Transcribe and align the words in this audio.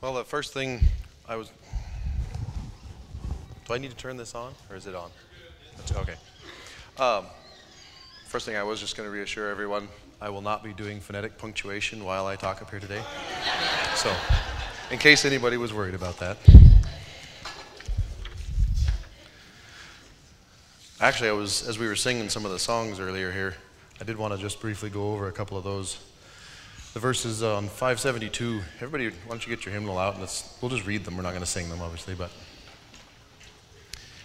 Well, 0.00 0.14
the 0.14 0.24
first 0.24 0.52
thing 0.54 0.80
I 1.28 1.36
was. 1.36 1.50
Do 3.66 3.74
I 3.74 3.78
need 3.78 3.90
to 3.90 3.96
turn 3.96 4.16
this 4.16 4.34
on, 4.34 4.54
or 4.70 4.76
is 4.76 4.86
it 4.86 4.94
on? 4.94 5.10
That's- 5.76 5.96
Okay. 5.96 6.14
Um, 6.98 7.26
first 8.26 8.46
thing 8.46 8.56
I 8.56 8.62
was 8.62 8.80
just 8.80 8.96
going 8.96 9.06
to 9.06 9.12
reassure 9.12 9.48
everyone 9.50 9.88
I 10.20 10.28
will 10.28 10.42
not 10.42 10.62
be 10.62 10.72
doing 10.72 11.00
phonetic 11.00 11.38
punctuation 11.38 12.04
while 12.04 12.26
I 12.26 12.36
talk 12.36 12.60
up 12.60 12.70
here 12.70 12.80
today. 12.80 13.02
So, 13.94 14.14
in 14.90 14.98
case 14.98 15.24
anybody 15.24 15.56
was 15.56 15.72
worried 15.72 15.94
about 15.94 16.18
that. 16.18 16.36
Actually, 21.00 21.30
I 21.30 21.32
was, 21.32 21.66
as 21.66 21.78
we 21.78 21.86
were 21.86 21.96
singing 21.96 22.28
some 22.28 22.44
of 22.44 22.50
the 22.50 22.58
songs 22.58 23.00
earlier 23.00 23.32
here, 23.32 23.54
I 24.00 24.04
did 24.04 24.18
want 24.18 24.34
to 24.34 24.38
just 24.38 24.60
briefly 24.60 24.90
go 24.90 25.12
over 25.12 25.28
a 25.28 25.32
couple 25.32 25.56
of 25.56 25.64
those. 25.64 25.98
The 26.92 26.98
verses 26.98 27.44
um, 27.44 27.48
on 27.56 27.68
572, 27.68 28.62
everybody, 28.80 29.10
why 29.10 29.28
don't 29.28 29.46
you 29.46 29.54
get 29.54 29.64
your 29.64 29.72
hymnal 29.72 29.96
out 29.96 30.14
and 30.14 30.22
let's, 30.22 30.58
we'll 30.60 30.72
just 30.72 30.84
read 30.88 31.04
them. 31.04 31.16
We're 31.16 31.22
not 31.22 31.30
going 31.30 31.40
to 31.42 31.46
sing 31.46 31.68
them, 31.68 31.80
obviously, 31.80 32.16
but 32.16 32.32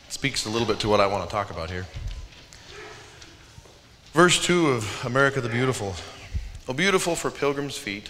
it 0.08 0.12
speaks 0.12 0.48
a 0.48 0.50
little 0.50 0.68
bit 0.68 0.80
to 0.80 0.90
what 0.90 1.00
I 1.00 1.06
want 1.06 1.24
to 1.26 1.30
talk 1.30 1.52
about 1.52 1.70
here. 1.70 1.86
Verse 4.14 4.44
2 4.44 4.70
of 4.70 5.06
America 5.06 5.42
the 5.42 5.50
Beautiful. 5.50 5.94
O 6.68 6.74
beautiful 6.74 7.16
for 7.16 7.30
pilgrims' 7.30 7.78
feet, 7.78 8.10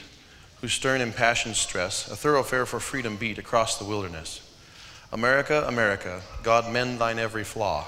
whose 0.62 0.72
stern 0.72 1.02
impassioned 1.02 1.58
stress 1.58 2.10
a 2.10 2.16
thoroughfare 2.16 2.66
for 2.66 2.80
freedom 2.80 3.18
beat 3.18 3.38
across 3.38 3.77
the 3.77 3.84
wilderness. 3.84 4.40
America, 5.12 5.66
America, 5.68 6.22
God 6.44 6.72
mend 6.72 6.99
thine 6.99 7.20
every 7.20 7.44
flaw. 7.44 7.85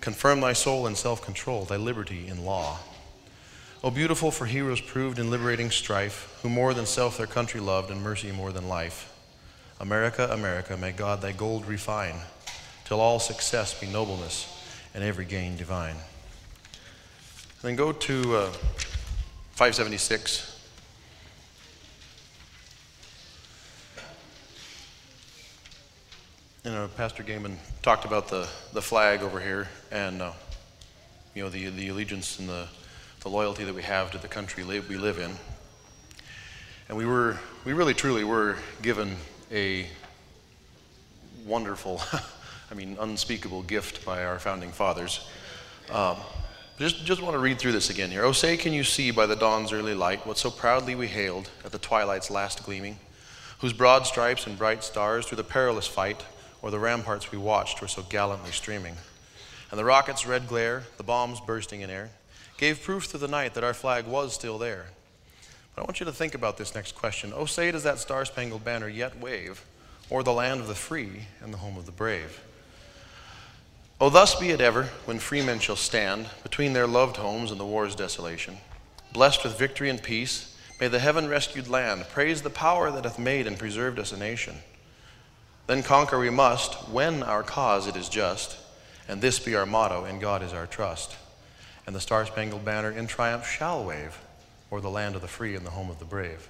Confirm 0.00 0.40
thy 0.40 0.54
soul 0.54 0.86
in 0.86 0.94
self 0.94 1.20
control, 1.20 1.66
thy 1.66 1.76
liberty 1.76 2.26
in 2.26 2.46
law. 2.46 2.78
O 3.84 3.92
beautiful 3.92 4.32
for 4.32 4.46
heroes 4.46 4.80
proved 4.80 5.20
in 5.20 5.30
liberating 5.30 5.70
strife, 5.70 6.36
who 6.42 6.48
more 6.48 6.74
than 6.74 6.84
self 6.84 7.16
their 7.16 7.28
country 7.28 7.60
loved 7.60 7.92
and 7.92 8.02
mercy 8.02 8.32
more 8.32 8.50
than 8.50 8.66
life. 8.68 9.14
America, 9.78 10.28
America, 10.32 10.76
may 10.76 10.90
God 10.90 11.20
thy 11.20 11.30
gold 11.30 11.64
refine, 11.64 12.16
till 12.84 13.00
all 13.00 13.20
success 13.20 13.78
be 13.78 13.86
nobleness 13.86 14.52
and 14.94 15.04
every 15.04 15.24
gain 15.24 15.56
divine. 15.56 15.94
then 17.62 17.76
go 17.76 17.92
to 17.92 18.36
uh, 18.36 18.50
576. 19.52 20.60
You 26.64 26.72
know, 26.72 26.88
Pastor 26.96 27.22
Gaiman 27.22 27.54
talked 27.82 28.04
about 28.04 28.26
the, 28.26 28.48
the 28.72 28.82
flag 28.82 29.22
over 29.22 29.38
here 29.38 29.68
and, 29.92 30.20
uh, 30.20 30.32
you 31.36 31.44
know, 31.44 31.48
the, 31.48 31.68
the 31.68 31.90
allegiance 31.90 32.40
and 32.40 32.48
the, 32.48 32.66
the 33.28 33.34
loyalty 33.34 33.62
that 33.64 33.74
we 33.74 33.82
have 33.82 34.10
to 34.10 34.16
the 34.16 34.26
country 34.26 34.64
we 34.64 34.96
live 34.96 35.18
in. 35.18 35.30
And 36.88 36.96
we 36.96 37.04
were, 37.04 37.36
we 37.66 37.74
really 37.74 37.92
truly 37.92 38.24
were 38.24 38.56
given 38.80 39.16
a 39.52 39.86
wonderful, 41.44 42.00
I 42.70 42.74
mean, 42.74 42.96
unspeakable 42.98 43.64
gift 43.64 44.02
by 44.06 44.24
our 44.24 44.38
founding 44.38 44.70
fathers. 44.70 45.28
Um, 45.90 46.16
just, 46.78 47.04
just 47.04 47.20
want 47.20 47.34
to 47.34 47.38
read 47.38 47.58
through 47.58 47.72
this 47.72 47.90
again 47.90 48.10
here. 48.10 48.24
Oh, 48.24 48.32
say, 48.32 48.56
can 48.56 48.72
you 48.72 48.82
see 48.82 49.10
by 49.10 49.26
the 49.26 49.36
dawn's 49.36 49.74
early 49.74 49.94
light 49.94 50.26
what 50.26 50.38
so 50.38 50.50
proudly 50.50 50.94
we 50.94 51.06
hailed 51.06 51.50
at 51.66 51.72
the 51.72 51.78
twilight's 51.78 52.30
last 52.30 52.64
gleaming, 52.64 52.98
whose 53.58 53.74
broad 53.74 54.06
stripes 54.06 54.46
and 54.46 54.56
bright 54.56 54.82
stars 54.82 55.26
through 55.26 55.36
the 55.36 55.44
perilous 55.44 55.86
fight 55.86 56.24
or 56.62 56.70
the 56.70 56.78
ramparts 56.78 57.30
we 57.30 57.36
watched 57.36 57.82
were 57.82 57.88
so 57.88 58.02
gallantly 58.04 58.52
streaming. 58.52 58.96
And 59.70 59.78
the 59.78 59.84
rocket's 59.84 60.26
red 60.26 60.48
glare, 60.48 60.84
the 60.96 61.02
bombs 61.02 61.42
bursting 61.42 61.82
in 61.82 61.90
air, 61.90 62.08
gave 62.58 62.82
proof 62.82 63.04
through 63.04 63.20
the 63.20 63.28
night 63.28 63.54
that 63.54 63.64
our 63.64 63.72
flag 63.72 64.06
was 64.06 64.34
still 64.34 64.58
there. 64.58 64.86
But 65.74 65.82
I 65.82 65.84
want 65.84 66.00
you 66.00 66.06
to 66.06 66.12
think 66.12 66.34
about 66.34 66.58
this 66.58 66.74
next 66.74 66.94
question. 66.94 67.32
Oh, 67.34 67.46
say, 67.46 67.70
does 67.70 67.84
that 67.84 67.98
star 67.98 68.24
spangled 68.24 68.64
banner 68.64 68.88
yet 68.88 69.18
wave, 69.18 69.64
or 70.10 70.22
the 70.22 70.32
land 70.32 70.60
of 70.60 70.66
the 70.66 70.74
free 70.74 71.22
and 71.40 71.54
the 71.54 71.58
home 71.58 71.78
of 71.78 71.86
the 71.86 71.92
brave? 71.92 72.42
Oh, 74.00 74.10
thus 74.10 74.34
be 74.34 74.50
it 74.50 74.60
ever, 74.60 74.84
when 75.06 75.18
free 75.18 75.40
men 75.40 75.60
shall 75.60 75.76
stand 75.76 76.26
between 76.42 76.72
their 76.72 76.86
loved 76.86 77.16
homes 77.16 77.50
and 77.50 77.58
the 77.58 77.64
war's 77.64 77.94
desolation. 77.94 78.58
Blessed 79.12 79.44
with 79.44 79.58
victory 79.58 79.88
and 79.88 80.02
peace, 80.02 80.56
may 80.80 80.88
the 80.88 80.98
heaven 80.98 81.28
rescued 81.28 81.68
land 81.68 82.06
praise 82.10 82.42
the 82.42 82.50
power 82.50 82.90
that 82.90 83.04
hath 83.04 83.18
made 83.18 83.46
and 83.46 83.58
preserved 83.58 83.98
us 83.98 84.12
a 84.12 84.16
nation. 84.16 84.56
Then 85.68 85.82
conquer 85.82 86.18
we 86.18 86.30
must, 86.30 86.88
when 86.88 87.22
our 87.22 87.42
cause 87.42 87.86
it 87.86 87.96
is 87.96 88.08
just, 88.08 88.56
and 89.06 89.20
this 89.20 89.38
be 89.38 89.54
our 89.54 89.66
motto, 89.66 90.04
and 90.04 90.20
God 90.20 90.42
is 90.42 90.52
our 90.52 90.66
trust. 90.66 91.16
And 91.88 91.96
the 91.96 92.02
Star 92.02 92.26
Spangled 92.26 92.66
Banner 92.66 92.90
in 92.90 93.06
triumph 93.06 93.48
shall 93.48 93.82
wave 93.82 94.18
o'er 94.70 94.78
the 94.78 94.90
land 94.90 95.14
of 95.14 95.22
the 95.22 95.26
free 95.26 95.56
and 95.56 95.64
the 95.64 95.70
home 95.70 95.88
of 95.88 95.98
the 95.98 96.04
brave. 96.04 96.46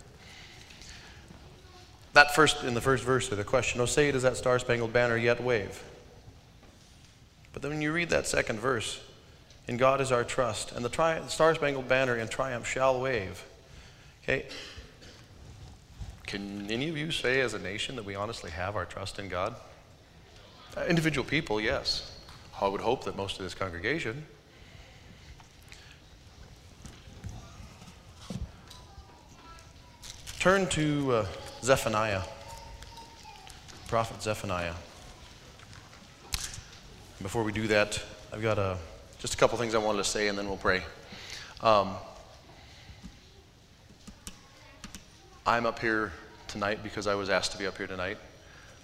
That 2.12 2.34
first, 2.34 2.64
in 2.64 2.74
the 2.74 2.80
first 2.80 3.04
verse 3.04 3.30
of 3.30 3.38
the 3.38 3.44
question, 3.44 3.80
oh, 3.80 3.86
say, 3.86 4.10
does 4.10 4.24
that 4.24 4.36
Star 4.36 4.58
Spangled 4.58 4.92
Banner 4.92 5.16
yet 5.16 5.40
wave? 5.40 5.80
But 7.52 7.62
then 7.62 7.70
when 7.70 7.80
you 7.80 7.92
read 7.92 8.10
that 8.10 8.26
second 8.26 8.58
verse, 8.58 9.00
in 9.68 9.76
God 9.76 10.00
is 10.00 10.10
our 10.10 10.24
trust, 10.24 10.72
and 10.72 10.84
the, 10.84 10.88
tri- 10.88 11.24
Star 11.28 11.54
Spangled 11.54 11.86
Banner 11.86 12.16
in 12.16 12.26
triumph 12.26 12.66
shall 12.66 13.00
wave. 13.00 13.44
Okay, 14.24 14.44
can 16.26 16.68
any 16.68 16.88
of 16.88 16.96
you 16.96 17.12
say 17.12 17.42
as 17.42 17.54
a 17.54 17.60
nation 17.60 17.94
that 17.94 18.04
we 18.04 18.16
honestly 18.16 18.50
have 18.50 18.74
our 18.74 18.86
trust 18.86 19.20
in 19.20 19.28
God? 19.28 19.54
Uh, 20.76 20.84
individual 20.88 21.24
people, 21.24 21.60
yes. 21.60 22.18
I 22.60 22.66
would 22.66 22.80
hope 22.80 23.04
that 23.04 23.16
most 23.16 23.38
of 23.38 23.44
this 23.44 23.54
congregation. 23.54 24.26
Turn 30.38 30.68
to 30.68 31.12
uh, 31.12 31.26
Zephaniah, 31.62 32.22
Prophet 33.88 34.22
Zephaniah. 34.22 34.74
Before 37.20 37.42
we 37.42 37.50
do 37.50 37.66
that, 37.66 38.00
I've 38.32 38.40
got 38.40 38.56
a, 38.56 38.78
just 39.18 39.34
a 39.34 39.36
couple 39.36 39.58
things 39.58 39.74
I 39.74 39.78
wanted 39.78 39.98
to 39.98 40.04
say 40.04 40.28
and 40.28 40.38
then 40.38 40.46
we'll 40.46 40.56
pray. 40.56 40.84
Um, 41.60 41.96
I'm 45.44 45.66
up 45.66 45.80
here 45.80 46.12
tonight 46.46 46.84
because 46.84 47.08
I 47.08 47.16
was 47.16 47.28
asked 47.30 47.50
to 47.50 47.58
be 47.58 47.66
up 47.66 47.76
here 47.76 47.88
tonight. 47.88 48.18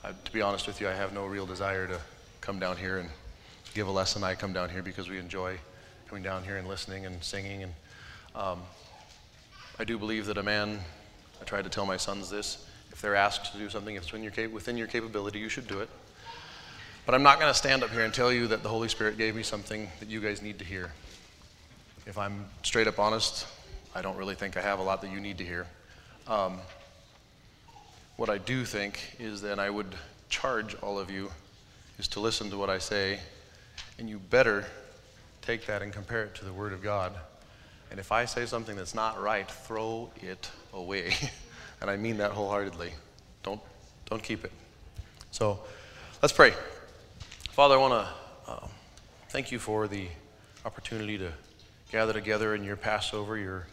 I, 0.02 0.10
to 0.10 0.32
be 0.32 0.42
honest 0.42 0.66
with 0.66 0.80
you, 0.80 0.88
I 0.88 0.92
have 0.92 1.12
no 1.12 1.24
real 1.24 1.46
desire 1.46 1.86
to 1.86 2.00
come 2.40 2.58
down 2.58 2.78
here 2.78 2.98
and 2.98 3.08
give 3.74 3.86
a 3.86 3.92
lesson. 3.92 4.24
I 4.24 4.34
come 4.34 4.52
down 4.52 4.70
here 4.70 4.82
because 4.82 5.08
we 5.08 5.18
enjoy 5.20 5.56
coming 6.08 6.24
down 6.24 6.42
here 6.42 6.56
and 6.56 6.66
listening 6.66 7.06
and 7.06 7.22
singing. 7.22 7.62
And 7.62 7.74
um, 8.34 8.62
I 9.78 9.84
do 9.84 9.98
believe 9.98 10.26
that 10.26 10.36
a 10.36 10.42
man, 10.42 10.80
I 11.44 11.46
try 11.46 11.60
to 11.60 11.68
tell 11.68 11.84
my 11.84 11.98
sons 11.98 12.30
this, 12.30 12.64
if 12.90 13.02
they're 13.02 13.14
asked 13.14 13.52
to 13.52 13.58
do 13.58 13.68
something, 13.68 13.96
if 13.96 14.04
it's 14.04 14.12
within 14.50 14.78
your, 14.78 14.86
capability, 14.86 15.38
you 15.38 15.50
should 15.50 15.68
do 15.68 15.80
it. 15.80 15.90
But 17.04 17.14
I'm 17.14 17.22
not 17.22 17.38
going 17.38 17.50
to 17.50 17.58
stand 17.58 17.82
up 17.82 17.90
here 17.90 18.00
and 18.00 18.14
tell 18.14 18.32
you 18.32 18.46
that 18.46 18.62
the 18.62 18.70
Holy 18.70 18.88
Spirit 18.88 19.18
gave 19.18 19.36
me 19.36 19.42
something 19.42 19.90
that 20.00 20.08
you 20.08 20.22
guys 20.22 20.40
need 20.40 20.58
to 20.60 20.64
hear. 20.64 20.90
If 22.06 22.16
I'm 22.16 22.46
straight 22.62 22.86
up 22.86 22.98
honest, 22.98 23.46
I 23.94 24.00
don't 24.00 24.16
really 24.16 24.34
think 24.34 24.56
I 24.56 24.62
have 24.62 24.78
a 24.78 24.82
lot 24.82 25.02
that 25.02 25.12
you 25.12 25.20
need 25.20 25.36
to 25.36 25.44
hear. 25.44 25.66
Um, 26.28 26.60
what 28.16 28.30
I 28.30 28.38
do 28.38 28.64
think 28.64 28.98
is 29.18 29.42
that 29.42 29.58
I 29.58 29.68
would 29.68 29.94
charge 30.30 30.74
all 30.76 30.98
of 30.98 31.10
you 31.10 31.30
is 31.98 32.08
to 32.08 32.20
listen 32.20 32.48
to 32.48 32.56
what 32.56 32.70
I 32.70 32.78
say, 32.78 33.18
and 33.98 34.08
you 34.08 34.18
better 34.18 34.64
take 35.42 35.66
that 35.66 35.82
and 35.82 35.92
compare 35.92 36.24
it 36.24 36.34
to 36.36 36.46
the 36.46 36.54
Word 36.54 36.72
of 36.72 36.82
God. 36.82 37.12
And 37.94 38.00
if 38.00 38.10
I 38.10 38.24
say 38.24 38.44
something 38.44 38.74
that's 38.74 38.92
not 38.92 39.22
right, 39.22 39.48
throw 39.48 40.10
it 40.20 40.50
away. 40.72 41.14
and 41.80 41.88
I 41.88 41.96
mean 41.96 42.16
that 42.16 42.32
wholeheartedly. 42.32 42.92
Don't, 43.44 43.60
don't 44.06 44.20
keep 44.20 44.44
it. 44.44 44.50
So 45.30 45.60
let's 46.20 46.32
pray. 46.32 46.54
Father, 47.50 47.76
I 47.76 47.78
want 47.78 47.92
to 47.92 48.50
uh, 48.50 48.66
thank 49.28 49.52
you 49.52 49.60
for 49.60 49.86
the 49.86 50.08
opportunity 50.64 51.18
to 51.18 51.30
gather 51.92 52.12
together 52.12 52.56
in 52.56 52.64
your 52.64 52.74
Passover, 52.74 53.38
your, 53.38 53.68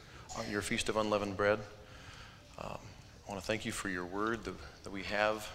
your 0.52 0.62
Feast 0.62 0.88
of 0.88 0.98
Unleavened 0.98 1.36
Bread. 1.36 1.58
Um, 2.60 2.78
I 3.28 3.32
want 3.32 3.42
to 3.42 3.48
thank 3.48 3.66
you 3.66 3.72
for 3.72 3.90
your 3.90 4.06
word, 4.06 4.44
that, 4.44 4.54
that 4.84 4.92
we 4.92 5.02
have 5.02 5.50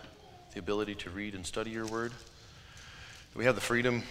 the 0.55 0.59
ability 0.59 0.97
to 0.97 1.11
read 1.11 1.37
and 1.37 1.47
study 1.47 1.71
your 1.71 1.87
word. 1.87 2.11
We 3.37 3.45
have 3.45 3.55
the 3.55 3.61
freedom, 3.61 4.03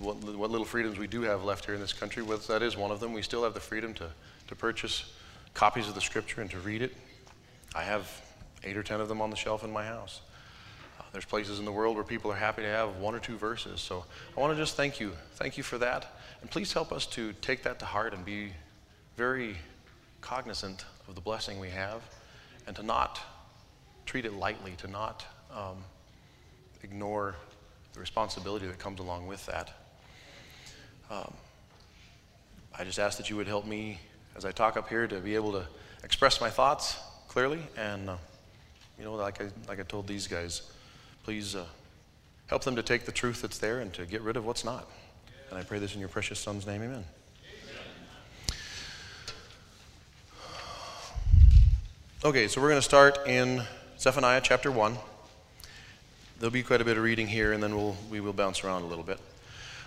what, 0.00 0.16
what 0.16 0.50
little 0.50 0.66
freedoms 0.66 0.98
we 0.98 1.06
do 1.06 1.22
have 1.22 1.44
left 1.44 1.64
here 1.64 1.74
in 1.74 1.80
this 1.80 1.92
country, 1.92 2.22
with, 2.22 2.46
that 2.48 2.62
is 2.62 2.76
one 2.76 2.90
of 2.90 3.00
them. 3.00 3.12
We 3.12 3.22
still 3.22 3.44
have 3.44 3.54
the 3.54 3.60
freedom 3.60 3.94
to, 3.94 4.10
to 4.48 4.54
purchase 4.54 5.12
copies 5.54 5.88
of 5.88 5.94
the 5.94 6.00
scripture 6.00 6.40
and 6.40 6.50
to 6.50 6.58
read 6.58 6.82
it. 6.82 6.94
I 7.74 7.82
have 7.82 8.10
eight 8.64 8.76
or 8.76 8.82
ten 8.82 9.00
of 9.00 9.08
them 9.08 9.20
on 9.20 9.30
the 9.30 9.36
shelf 9.36 9.64
in 9.64 9.72
my 9.72 9.84
house. 9.84 10.20
Uh, 10.98 11.04
there's 11.12 11.24
places 11.24 11.58
in 11.58 11.64
the 11.64 11.72
world 11.72 11.94
where 11.94 12.04
people 12.04 12.30
are 12.30 12.36
happy 12.36 12.62
to 12.62 12.68
have 12.68 12.96
one 12.96 13.14
or 13.14 13.18
two 13.18 13.36
verses. 13.36 13.80
So 13.80 14.04
I 14.36 14.40
want 14.40 14.52
to 14.52 14.62
just 14.62 14.76
thank 14.76 15.00
you. 15.00 15.12
Thank 15.34 15.56
you 15.56 15.62
for 15.62 15.78
that. 15.78 16.18
And 16.40 16.50
please 16.50 16.72
help 16.72 16.92
us 16.92 17.06
to 17.06 17.32
take 17.34 17.62
that 17.62 17.78
to 17.78 17.84
heart 17.84 18.12
and 18.12 18.24
be 18.24 18.50
very 19.16 19.56
cognizant 20.20 20.84
of 21.08 21.14
the 21.14 21.20
blessing 21.20 21.58
we 21.60 21.70
have 21.70 22.02
and 22.66 22.74
to 22.76 22.82
not 22.82 23.20
treat 24.04 24.24
it 24.24 24.34
lightly, 24.34 24.74
to 24.78 24.88
not 24.88 25.24
um, 25.54 25.76
ignore 26.82 27.34
the 27.92 28.00
responsibility 28.00 28.66
that 28.66 28.78
comes 28.78 29.00
along 29.00 29.26
with 29.26 29.44
that. 29.46 29.70
Um, 31.10 31.32
I 32.76 32.84
just 32.84 32.98
ask 32.98 33.16
that 33.18 33.30
you 33.30 33.36
would 33.36 33.46
help 33.46 33.64
me 33.64 34.00
as 34.36 34.44
I 34.44 34.52
talk 34.52 34.76
up 34.76 34.88
here 34.88 35.06
to 35.06 35.20
be 35.20 35.34
able 35.34 35.52
to 35.52 35.66
express 36.02 36.40
my 36.40 36.50
thoughts 36.50 36.98
clearly. 37.28 37.60
And, 37.76 38.10
uh, 38.10 38.16
you 38.98 39.04
know, 39.04 39.14
like 39.14 39.40
I, 39.40 39.46
like 39.68 39.78
I 39.78 39.84
told 39.84 40.06
these 40.06 40.26
guys, 40.26 40.62
please 41.22 41.54
uh, 41.54 41.64
help 42.48 42.64
them 42.64 42.76
to 42.76 42.82
take 42.82 43.06
the 43.06 43.12
truth 43.12 43.42
that's 43.42 43.58
there 43.58 43.80
and 43.80 43.92
to 43.94 44.04
get 44.04 44.20
rid 44.22 44.36
of 44.36 44.44
what's 44.44 44.64
not. 44.64 44.88
And 45.50 45.58
I 45.58 45.62
pray 45.62 45.78
this 45.78 45.94
in 45.94 46.00
your 46.00 46.08
precious 46.08 46.40
Son's 46.40 46.66
name, 46.66 46.82
amen. 46.82 47.04
Okay, 52.24 52.48
so 52.48 52.60
we're 52.60 52.70
going 52.70 52.78
to 52.78 52.82
start 52.82 53.18
in 53.28 53.62
Zephaniah 53.98 54.40
chapter 54.42 54.72
1. 54.72 54.96
There'll 56.40 56.50
be 56.50 56.64
quite 56.64 56.80
a 56.80 56.84
bit 56.84 56.96
of 56.96 57.04
reading 57.04 57.28
here, 57.28 57.52
and 57.52 57.62
then 57.62 57.76
we'll, 57.76 57.96
we 58.10 58.20
will 58.20 58.32
bounce 58.32 58.64
around 58.64 58.82
a 58.82 58.86
little 58.86 59.04
bit. 59.04 59.20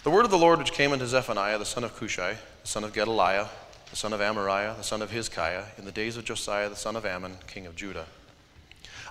The 0.01 0.09
word 0.09 0.23
of 0.23 0.31
the 0.31 0.37
Lord 0.37 0.59
which 0.59 0.71
came 0.71 0.93
unto 0.93 1.05
Zephaniah, 1.05 1.57
the 1.57 1.65
son 1.65 1.83
of 1.83 1.93
Cushai, 1.93 2.37
the 2.61 2.67
son 2.67 2.85
of 2.85 2.93
Gedaliah, 2.93 3.49
the 3.89 3.97
son 3.97 4.13
of 4.13 4.21
Amariah, 4.21 4.77
the 4.77 4.83
son 4.83 5.01
of 5.01 5.11
Hizkiah, 5.11 5.77
in 5.77 5.83
the 5.83 5.91
days 5.91 6.15
of 6.15 6.23
Josiah, 6.23 6.69
the 6.69 6.77
son 6.77 6.95
of 6.95 7.05
Amon, 7.05 7.35
king 7.47 7.65
of 7.65 7.75
Judah. 7.75 8.05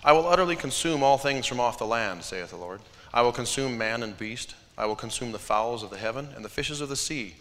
I 0.02 0.12
will 0.12 0.26
utterly 0.26 0.56
consume 0.56 1.02
all 1.02 1.18
things 1.18 1.44
from 1.44 1.60
off 1.60 1.78
the 1.78 1.84
land, 1.84 2.24
saith 2.24 2.48
the 2.48 2.56
Lord. 2.56 2.80
I 3.12 3.20
will 3.20 3.32
consume 3.32 3.76
man 3.76 4.02
and 4.02 4.16
beast. 4.16 4.54
I 4.78 4.86
will 4.86 4.96
consume 4.96 5.32
the 5.32 5.38
fowls 5.38 5.82
of 5.82 5.90
the 5.90 5.98
heaven 5.98 6.28
and 6.34 6.42
the 6.42 6.48
fishes 6.48 6.80
of 6.80 6.88
the 6.88 6.96
sea, 6.96 7.34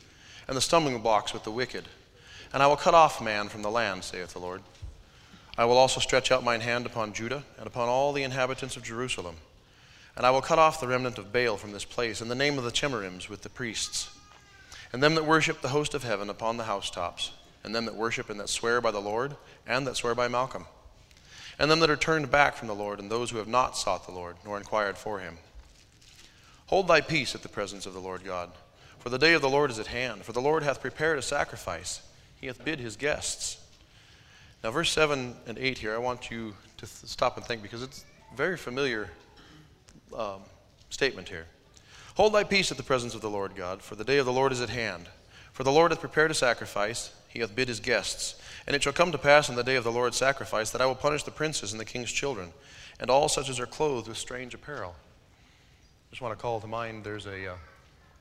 and 0.45 0.57
the 0.57 0.61
stumbling 0.61 0.99
blocks 1.01 1.33
with 1.33 1.45
the 1.45 1.51
wicked. 1.51 1.85
And 2.53 2.61
I 2.61 2.67
will 2.67 2.75
cut 2.75 2.95
off 2.95 3.21
man 3.21 3.47
from 3.47 3.61
the 3.61 3.71
land, 3.71 4.03
saith 4.03 4.33
the 4.33 4.39
Lord. 4.39 4.61
I 5.57 5.63
will 5.63 5.77
also 5.77 6.01
stretch 6.01 6.33
out 6.33 6.43
mine 6.43 6.61
hand 6.61 6.85
upon 6.85 7.13
Judah 7.13 7.43
and 7.57 7.65
upon 7.65 7.87
all 7.87 8.11
the 8.11 8.23
inhabitants 8.23 8.75
of 8.75 8.83
Jerusalem. 8.83 9.37
And 10.17 10.25
I 10.25 10.31
will 10.31 10.41
cut 10.41 10.57
off 10.57 10.79
the 10.79 10.87
remnant 10.87 11.19
of 11.19 11.31
Baal 11.31 11.57
from 11.57 11.73
this 11.73 11.85
place, 11.85 12.21
in 12.21 12.27
the 12.27 12.33
name 12.33 12.57
of 12.57 12.63
the 12.63 12.71
Chemarims 12.71 13.29
with 13.29 13.43
the 13.43 13.49
priests, 13.49 14.09
and 14.91 15.01
them 15.01 15.13
that 15.13 15.27
worship 15.27 15.61
the 15.61 15.67
host 15.67 15.93
of 15.93 16.03
heaven 16.03 16.27
upon 16.27 16.57
the 16.57 16.63
housetops, 16.63 17.33
and 17.63 17.73
them 17.73 17.85
that 17.85 17.95
worship 17.95 18.27
and 18.31 18.39
that 18.39 18.49
swear 18.49 18.81
by 18.81 18.89
the 18.89 18.99
Lord, 18.99 19.35
and 19.67 19.85
that 19.85 19.95
swear 19.95 20.15
by 20.15 20.27
Malcham, 20.27 20.65
and 21.59 21.69
them 21.69 21.79
that 21.81 21.91
are 21.91 21.95
turned 21.95 22.31
back 22.31 22.55
from 22.55 22.67
the 22.67 22.73
Lord, 22.73 22.99
and 22.99 23.11
those 23.11 23.29
who 23.29 23.37
have 23.37 23.47
not 23.47 23.77
sought 23.77 24.07
the 24.07 24.11
Lord, 24.11 24.37
nor 24.43 24.57
inquired 24.57 24.97
for 24.97 25.19
him. 25.19 25.37
Hold 26.65 26.87
thy 26.87 26.99
peace 26.99 27.35
at 27.35 27.43
the 27.43 27.47
presence 27.47 27.85
of 27.85 27.93
the 27.93 27.99
Lord 27.99 28.25
God, 28.25 28.49
for 28.97 29.09
the 29.09 29.19
day 29.19 29.33
of 29.33 29.43
the 29.43 29.49
Lord 29.49 29.69
is 29.69 29.77
at 29.77 29.85
hand, 29.85 30.23
for 30.23 30.33
the 30.33 30.41
Lord 30.41 30.63
hath 30.63 30.81
prepared 30.81 31.19
a 31.19 31.21
sacrifice, 31.21 32.01
he 32.41 32.47
hath 32.47 32.65
bid 32.65 32.79
his 32.79 32.95
guests. 32.95 33.63
Now, 34.63 34.71
verse 34.71 34.91
7 34.91 35.35
and 35.45 35.59
8 35.59 35.77
here, 35.77 35.93
I 35.93 35.99
want 35.99 36.31
you 36.31 36.55
to 36.77 36.87
th- 36.87 37.05
stop 37.05 37.37
and 37.37 37.45
think 37.45 37.61
because 37.61 37.83
it's 37.83 38.03
very 38.35 38.57
familiar 38.57 39.11
um, 40.15 40.41
statement 40.89 41.29
here. 41.29 41.45
Hold 42.15 42.33
thy 42.33 42.43
peace 42.43 42.71
at 42.71 42.77
the 42.77 42.83
presence 42.83 43.13
of 43.13 43.21
the 43.21 43.29
Lord 43.29 43.55
God, 43.55 43.81
for 43.81 43.95
the 43.95 44.03
day 44.03 44.17
of 44.17 44.25
the 44.25 44.33
Lord 44.33 44.51
is 44.51 44.61
at 44.61 44.69
hand. 44.69 45.07
For 45.53 45.63
the 45.63 45.71
Lord 45.71 45.91
hath 45.91 45.99
prepared 45.99 46.31
a 46.31 46.35
sacrifice, 46.35 47.13
he 47.29 47.39
hath 47.39 47.55
bid 47.55 47.67
his 47.67 47.79
guests. 47.79 48.35
And 48.65 48.75
it 48.75 48.83
shall 48.83 48.93
come 48.93 49.11
to 49.11 49.17
pass 49.17 49.49
in 49.49 49.55
the 49.55 49.63
day 49.63 49.75
of 49.75 49.83
the 49.83 49.91
Lord's 49.91 50.17
sacrifice 50.17 50.71
that 50.71 50.81
I 50.81 50.85
will 50.85 50.95
punish 50.95 51.23
the 51.23 51.31
princes 51.31 51.71
and 51.71 51.79
the 51.79 51.85
king's 51.85 52.11
children, 52.11 52.53
and 52.99 53.09
all 53.09 53.29
such 53.29 53.49
as 53.49 53.59
are 53.59 53.65
clothed 53.65 54.07
with 54.07 54.17
strange 54.17 54.53
apparel. 54.53 54.95
I 54.97 56.09
just 56.09 56.21
want 56.21 56.37
to 56.37 56.41
call 56.41 56.59
to 56.59 56.67
mind 56.67 57.03
there's 57.03 57.25
a 57.25 57.53
uh, 57.53 57.55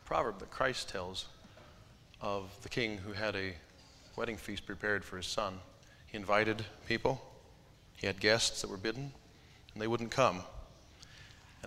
proverb 0.05 0.39
that 0.41 0.50
Christ 0.50 0.89
tells 0.89 1.27
of 2.21 2.50
the 2.62 2.69
king 2.69 2.99
who 2.99 3.12
had 3.12 3.37
a 3.37 3.55
wedding 4.17 4.37
feast 4.37 4.67
prepared 4.67 5.05
for 5.05 5.17
his 5.17 5.27
son. 5.27 5.59
He 6.06 6.17
invited 6.17 6.65
people, 6.87 7.21
he 7.97 8.06
had 8.06 8.21
guests 8.21 8.62
that 8.62 8.71
were 8.71 8.77
bidden, 8.77 9.12
and 9.73 9.82
they 9.82 9.87
wouldn't 9.87 10.11
come. 10.11 10.43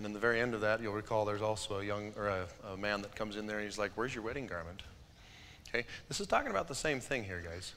And 0.00 0.06
in 0.06 0.14
the 0.14 0.18
very 0.18 0.40
end 0.40 0.54
of 0.54 0.62
that, 0.62 0.80
you'll 0.80 0.94
recall 0.94 1.26
there's 1.26 1.42
also 1.42 1.80
a 1.80 1.84
young 1.84 2.14
or 2.16 2.28
a, 2.28 2.46
a 2.72 2.76
man 2.78 3.02
that 3.02 3.14
comes 3.14 3.36
in 3.36 3.46
there 3.46 3.58
and 3.58 3.66
he's 3.66 3.76
like, 3.76 3.90
Where's 3.96 4.14
your 4.14 4.24
wedding 4.24 4.46
garment? 4.46 4.80
Okay? 5.68 5.84
This 6.08 6.20
is 6.20 6.26
talking 6.26 6.50
about 6.50 6.68
the 6.68 6.74
same 6.74 7.00
thing 7.00 7.22
here, 7.22 7.42
guys. 7.46 7.74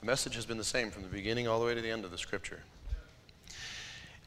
The 0.00 0.06
message 0.06 0.34
has 0.36 0.46
been 0.46 0.56
the 0.56 0.64
same 0.64 0.90
from 0.90 1.02
the 1.02 1.10
beginning 1.10 1.46
all 1.46 1.60
the 1.60 1.66
way 1.66 1.74
to 1.74 1.82
the 1.82 1.90
end 1.90 2.06
of 2.06 2.10
the 2.10 2.16
scripture. 2.16 2.60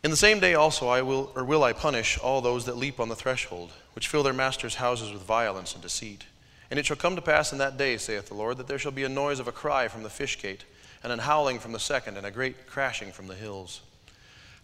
In 0.03 0.11
the 0.11 0.17
same 0.17 0.39
day 0.39 0.53
also 0.53 0.87
I 0.87 1.01
will 1.01 1.31
or 1.35 1.43
will 1.43 1.63
I 1.63 1.73
punish 1.73 2.19
all 2.19 2.41
those 2.41 2.65
that 2.65 2.77
leap 2.77 2.99
on 2.99 3.09
the 3.09 3.15
threshold, 3.15 3.71
which 3.95 4.07
fill 4.07 4.21
their 4.21 4.31
masters' 4.31 4.75
houses 4.75 5.11
with 5.11 5.23
violence 5.23 5.73
and 5.73 5.81
deceit. 5.81 6.25
And 6.69 6.77
it 6.77 6.85
shall 6.85 6.95
come 6.95 7.15
to 7.15 7.23
pass 7.23 7.51
in 7.51 7.57
that 7.57 7.75
day, 7.75 7.97
saith 7.97 8.27
the 8.27 8.35
Lord, 8.35 8.57
that 8.57 8.67
there 8.67 8.77
shall 8.77 8.91
be 8.91 9.03
a 9.03 9.09
noise 9.09 9.39
of 9.39 9.47
a 9.47 9.51
cry 9.51 9.87
from 9.87 10.03
the 10.03 10.11
fish 10.11 10.39
gate, 10.39 10.63
and 11.01 11.11
an 11.11 11.17
howling 11.17 11.57
from 11.57 11.71
the 11.71 11.79
second, 11.79 12.17
and 12.17 12.27
a 12.27 12.29
great 12.29 12.67
crashing 12.67 13.11
from 13.11 13.25
the 13.25 13.33
hills. 13.33 13.81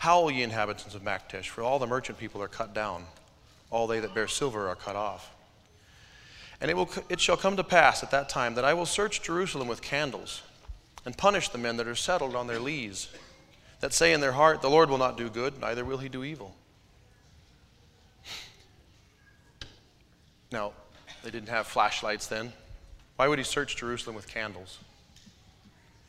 Howl, 0.02 0.32
ye 0.32 0.42
inhabitants 0.42 0.96
of 0.96 1.04
Maktesh, 1.04 1.46
for 1.46 1.62
all 1.62 1.78
the 1.78 1.86
merchant 1.86 2.18
people 2.18 2.42
are 2.42 2.48
cut 2.48 2.74
down, 2.74 3.06
all 3.70 3.86
they 3.86 4.00
that 4.00 4.16
bear 4.16 4.28
silver 4.28 4.68
are 4.68 4.76
cut 4.76 4.96
off. 4.96 5.30
And 6.60 6.72
it, 6.72 6.74
will, 6.74 6.90
it 7.08 7.22
shall 7.22 7.38
come 7.38 7.56
to 7.58 7.64
pass 7.64 8.02
at 8.02 8.10
that 8.10 8.28
time 8.28 8.56
that 8.56 8.66
I 8.66 8.74
will 8.74 8.88
search 8.88 9.22
Jerusalem 9.22 9.68
with 9.68 9.84
candles, 9.84 10.42
and 11.06 11.16
punish 11.16 11.50
the 11.50 11.60
men 11.60 11.78
that 11.78 11.88
are 11.88 11.94
settled 11.94 12.36
on 12.36 12.48
their 12.48 12.58
lees, 12.58 13.10
that 13.80 13.94
say 13.94 14.12
in 14.12 14.22
their 14.22 14.32
heart, 14.32 14.64
The 14.64 14.72
Lord 14.72 14.90
will 14.90 14.98
not 14.98 15.18
do 15.18 15.30
good, 15.30 15.62
neither 15.62 15.86
will 15.86 16.00
he 16.00 16.10
do 16.10 16.24
evil. 16.24 16.56
Now, 20.52 20.74
they 21.24 21.30
didn't 21.30 21.50
have 21.50 21.68
flashlights 21.68 22.26
then. 22.26 22.54
Why 23.18 23.28
would 23.28 23.38
he 23.38 23.46
search 23.46 23.76
Jerusalem 23.76 24.16
with 24.16 24.28
candles? 24.28 24.80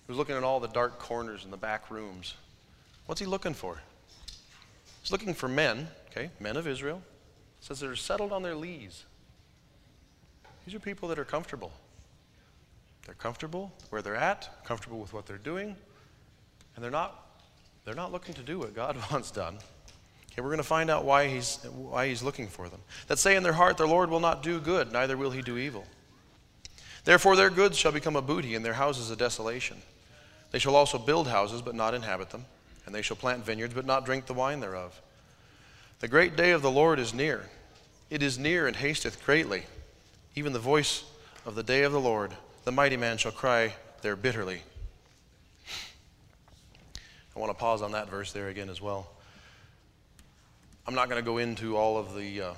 He 0.06 0.12
was 0.12 0.17
looking 0.17 0.35
at 0.35 0.44
all 0.44 0.61
the 0.61 0.69
dark 0.69 0.99
corners 0.99 1.44
and 1.44 1.53
the 1.53 1.59
back 1.59 1.91
rooms. 1.91 2.37
What's 3.07 3.21
he 3.21 3.27
looking 3.27 3.55
for? 3.55 3.81
He's 5.03 5.11
looking 5.11 5.35
for 5.35 5.49
men, 5.49 5.89
okay, 6.11 6.31
men 6.39 6.57
of 6.57 6.67
Israel. 6.67 7.03
It 7.61 7.65
says 7.65 7.81
they're 7.81 7.97
settled 7.97 8.33
on 8.33 8.43
their 8.43 8.55
lees. 8.55 9.05
These 10.65 10.75
are 10.75 10.81
people 10.81 11.09
that 11.09 11.19
are 11.19 11.25
comfortable. 11.25 11.73
They're 13.05 13.17
comfortable 13.17 13.73
where 13.91 14.01
they're 14.01 14.17
at, 14.17 14.65
comfortable 14.65 15.01
with 15.01 15.13
what 15.13 15.27
they're 15.27 15.39
doing, 15.39 15.75
and 16.75 16.85
they're 16.85 16.91
not 16.91 17.19
they're 17.85 17.95
not 17.97 18.13
looking 18.13 18.35
to 18.35 18.43
do 18.43 18.61
what 18.61 18.75
God 18.75 18.97
wants 19.11 19.33
done. 19.33 19.59
Okay, 20.31 20.41
we're 20.41 20.49
going 20.49 20.59
to 20.59 20.63
find 20.63 20.89
out 20.89 21.05
why 21.05 21.27
he's 21.27 21.57
why 21.75 22.07
he's 22.07 22.23
looking 22.23 22.47
for 22.47 22.69
them. 22.69 22.81
That 23.09 23.19
say 23.19 23.35
in 23.35 23.43
their 23.43 23.53
heart, 23.53 23.77
the 23.77 23.87
Lord 23.87 24.09
will 24.09 24.21
not 24.21 24.45
do 24.45 24.61
good, 24.61 24.93
neither 24.93 25.17
will 25.17 25.33
he 25.33 25.43
do 25.43 25.59
evil. 25.59 25.85
Therefore 27.05 27.35
their 27.35 27.51
goods 27.51 27.77
shall 27.77 27.91
become 27.91 28.15
a 28.15 28.23
booty, 28.23 28.55
and 28.55 28.65
their 28.65 28.75
houses 28.75 29.11
a 29.11 29.17
desolation. 29.17 29.79
They 30.53 30.61
shall 30.61 30.77
also 30.77 30.99
build 30.99 31.27
houses, 31.27 31.61
but 31.61 31.75
not 31.75 31.95
inhabit 31.95 32.31
them 32.31 32.45
and 32.87 32.94
they 32.94 33.02
shall 33.02 33.17
plant 33.17 33.44
vineyards, 33.44 33.75
but 33.75 33.87
not 33.87 34.05
drink 34.05 34.26
the 34.26 34.34
wine 34.34 34.61
thereof. 34.61 35.00
The 36.00 36.08
great 36.08 36.37
day 36.37 36.50
of 36.50 36.62
the 36.62 36.70
Lord 36.70 36.99
is 36.99 37.14
near. 37.14 37.49
It 38.11 38.23
is 38.23 38.38
near 38.38 38.67
and 38.67 38.76
hasteth 38.76 39.25
greatly. 39.25 39.64
Even 40.34 40.52
the 40.52 40.58
voice 40.58 41.05
of 41.46 41.55
the 41.55 41.62
day 41.62 41.82
of 41.84 41.93
the 41.93 42.00
Lord, 42.00 42.32
the 42.64 42.73
mighty 42.73 42.96
man 42.96 43.19
shall 43.19 43.32
cry 43.32 43.75
there 44.02 44.17
bitterly. 44.17 44.62
I 47.34 47.38
want 47.38 47.51
to 47.51 47.58
pause 47.58 47.82
on 47.82 47.93
that 47.93 48.10
verse 48.10 48.32
there 48.32 48.48
again 48.48 48.69
as 48.69 48.81
well. 48.81 49.08
I'm 50.86 50.94
not 50.94 51.08
going 51.08 51.22
to 51.22 51.24
go 51.24 51.39
into 51.39 51.77
all 51.77 51.96
of 51.96 52.15
the, 52.15 52.43
uh, 52.43 52.53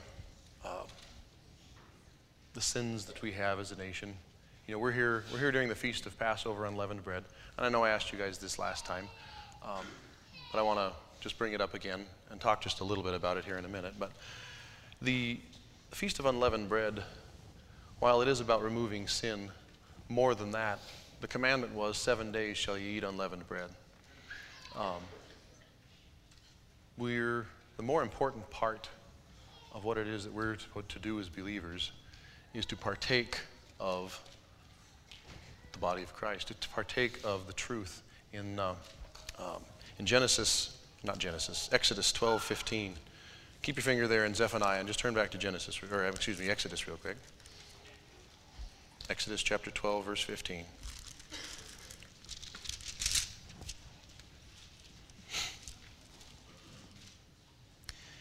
uh, 0.65 0.83
the 2.55 2.61
sins 2.61 3.05
that 3.05 3.21
we 3.21 3.33
have 3.33 3.61
as 3.61 3.71
a 3.71 3.77
nation. 3.77 4.15
You 4.67 4.73
know, 4.73 4.79
we're 4.79 4.93
here, 4.93 5.25
we're 5.33 5.39
here 5.39 5.53
during 5.53 5.69
the 5.69 5.75
feast 5.75 6.07
of 6.07 6.19
Passover 6.19 6.65
unleavened 6.65 7.05
bread. 7.05 7.25
And 7.59 7.67
I 7.67 7.69
know 7.69 7.85
I 7.85 7.91
asked 7.91 8.13
you 8.13 8.19
guys 8.19 8.39
this 8.39 8.59
last 8.59 8.87
time. 8.87 9.09
Um, 9.63 9.85
but 10.55 10.61
I 10.61 10.63
want 10.63 10.79
to 10.79 10.93
just 11.21 11.37
bring 11.37 11.53
it 11.53 11.61
up 11.61 11.75
again 11.75 12.07
and 12.31 12.41
talk 12.41 12.61
just 12.61 12.79
a 12.79 12.85
little 12.85 13.03
bit 13.03 13.13
about 13.13 13.37
it 13.37 13.45
here 13.45 13.59
in 13.59 13.65
a 13.65 13.69
minute. 13.69 13.95
But 13.99 14.13
the 15.03 15.41
Feast 15.91 16.21
of 16.21 16.27
Unleavened 16.27 16.69
Bread, 16.69 17.03
while 17.99 18.23
it 18.23 18.29
is 18.29 18.39
about 18.39 18.63
removing 18.63 19.09
sin, 19.09 19.51
more 20.09 20.33
than 20.37 20.53
that, 20.53 20.79
the 21.21 21.27
commandment 21.27 21.75
was 21.75 21.97
seven 21.97 22.31
days 22.31 22.57
shall 22.57 22.79
you 22.79 22.89
eat 22.89 23.03
unleavened 23.03 23.49
bread. 23.49 23.69
Um, 24.79 25.03
we're 26.99 27.47
the 27.77 27.83
more 27.83 28.03
important 28.03 28.49
part 28.51 28.89
of 29.73 29.83
what 29.83 29.99
it 29.99 30.07
is 30.07 30.23
that 30.23 30.33
we're 30.33 30.55
to 30.55 30.99
do 31.01 31.19
as 31.19 31.29
believers 31.29 31.91
is 32.55 32.65
to 32.67 32.77
partake 32.77 33.41
of 33.81 34.23
the 35.73 35.79
body 35.79 36.05
of 36.05 36.15
Christ, 36.15 36.47
to 36.61 36.69
partake 36.69 37.19
of 37.25 37.49
the 37.49 37.55
truth 37.55 38.05
in 38.33 38.61
uh, 38.61 38.77
um, 39.37 39.61
in 39.99 40.07
Genesis, 40.07 40.77
not 41.03 41.19
Genesis, 41.19 41.69
Exodus 41.73 42.13
12, 42.13 42.43
15. 42.43 42.95
Keep 43.63 43.77
your 43.77 43.83
finger 43.83 44.07
there 44.07 44.25
in 44.25 44.35
Zephaniah 44.35 44.79
and 44.79 44.87
just 44.87 44.99
turn 44.99 45.15
back 45.15 45.31
to 45.31 45.39
Genesis, 45.39 45.81
or 45.83 46.05
excuse 46.07 46.39
me, 46.39 46.51
Exodus 46.51 46.87
real 46.87 46.97
quick. 46.97 47.17
Exodus 49.09 49.43
chapter 49.43 49.71
12, 49.71 50.05
verse 50.05 50.21
15. 50.21 50.65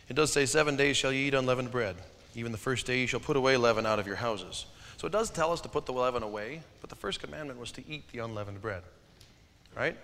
It 0.10 0.15
does 0.15 0.32
say, 0.32 0.46
Seven 0.46 0.75
days 0.75 0.98
shall 0.98 1.12
ye 1.12 1.27
eat 1.27 1.34
unleavened 1.34 1.72
bread. 1.72 1.96
Even 2.36 2.51
the 2.51 2.58
first 2.58 2.86
day 2.86 3.00
ye 3.00 3.06
shall 3.06 3.20
put 3.20 3.38
away 3.38 3.58
leaven 3.58 3.86
out 3.86 4.00
of 4.00 4.08
your 4.08 4.18
houses. 4.18 4.65
So 4.98 5.08
it 5.08 5.12
does 5.12 5.30
tell 5.30 5.51
us 5.51 5.62
to 5.62 5.70
put 5.70 5.86
the 5.86 5.94
leaven 5.94 6.24
away, 6.24 6.62
but 6.82 6.89
the 6.89 6.96
first 6.96 7.20
commandment 7.20 7.60
was 7.60 7.72
to 7.74 7.88
eat 7.88 8.12
the 8.12 8.20
unleavened 8.20 8.62
bread. 8.62 8.84
Right? 9.75 9.98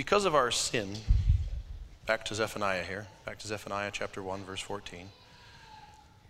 Because 0.00 0.24
of 0.24 0.34
our 0.34 0.50
sin, 0.50 0.88
back 2.06 2.24
to 2.24 2.34
Zephaniah 2.34 2.84
here, 2.84 3.06
back 3.26 3.38
to 3.38 3.46
Zephaniah 3.46 3.90
chapter 3.92 4.22
1, 4.22 4.44
verse 4.44 4.62
14. 4.62 5.00
It 5.00 5.06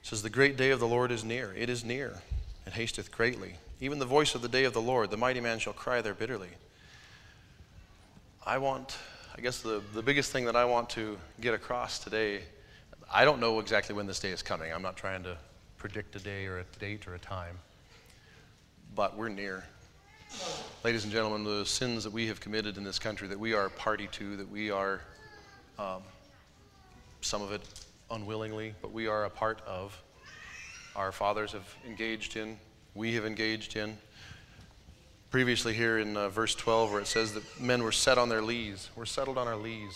says, 0.03 0.23
The 0.23 0.29
great 0.29 0.57
day 0.57 0.71
of 0.71 0.81
the 0.81 0.89
Lord 0.89 1.13
is 1.13 1.23
near. 1.23 1.55
It 1.57 1.71
is 1.71 1.85
near, 1.85 2.21
It 2.67 2.73
hasteth 2.73 3.13
greatly. 3.13 3.55
even 3.81 4.01
the 4.01 4.07
voice 4.07 4.35
of 4.35 4.43
the 4.43 4.49
day 4.49 4.65
of 4.65 4.73
the 4.73 4.81
Lord. 4.81 5.13
The 5.13 5.17
mighty 5.17 5.39
man 5.39 5.61
shall 5.61 5.73
cry 5.73 6.03
there 6.03 6.15
bitterly. 6.15 6.49
I 8.45 8.59
want, 8.59 8.99
I 9.39 9.41
guess 9.41 9.61
the, 9.61 9.81
the 9.95 10.03
biggest 10.03 10.33
thing 10.33 10.47
that 10.47 10.57
I 10.57 10.65
want 10.65 10.91
to 10.91 11.17
get 11.41 11.55
across 11.55 12.01
today, 12.01 12.41
I 13.09 13.25
don't 13.25 13.39
know 13.39 13.61
exactly 13.61 13.95
when 13.95 14.09
this 14.09 14.19
day 14.19 14.31
is 14.31 14.43
coming. 14.43 14.73
I'm 14.73 14.83
not 14.83 14.97
trying 14.97 15.23
to 15.23 15.37
predict 15.79 16.17
a 16.17 16.19
day 16.19 16.47
or 16.47 16.59
a 16.59 16.65
date 16.81 17.07
or 17.07 17.15
a 17.15 17.21
time, 17.21 17.57
but 18.97 19.17
we're 19.17 19.29
near. 19.29 19.63
Ladies 20.83 21.05
and 21.05 21.13
gentlemen, 21.13 21.45
the 21.45 21.67
sins 21.67 22.05
that 22.05 22.13
we 22.13 22.27
have 22.29 22.41
committed 22.41 22.79
in 22.79 22.85
this 22.85 22.99
country, 22.99 23.29
that 23.29 23.39
we 23.39 23.53
are 23.53 23.69
party 23.69 24.09
to, 24.13 24.37
that 24.37 24.51
we 24.51 24.71
are, 24.71 25.03
um, 25.79 26.03
some 27.21 27.43
of 27.43 27.53
it 27.53 27.61
unwillingly, 28.11 28.75
but 28.81 28.91
we 28.91 29.07
are 29.07 29.27
a 29.27 29.31
part 29.31 29.61
of, 29.67 30.01
our 30.97 31.13
fathers 31.13 31.53
have 31.53 31.75
engaged 31.87 32.37
in, 32.37 32.59
we 32.95 33.15
have 33.15 33.27
engaged 33.27 33.77
in. 33.77 33.99
Previously, 35.31 35.75
here 35.75 35.99
in 35.99 36.17
uh, 36.17 36.31
verse 36.31 36.55
12, 36.55 36.93
where 36.93 37.01
it 37.03 37.07
says 37.07 37.35
that 37.35 37.61
men 37.61 37.83
were 37.83 37.93
set 37.93 38.17
on 38.17 38.31
their 38.31 38.43
lees, 38.43 38.89
we're 38.97 39.05
settled 39.05 39.37
on 39.37 39.47
our 39.47 39.57
lees. 39.57 39.93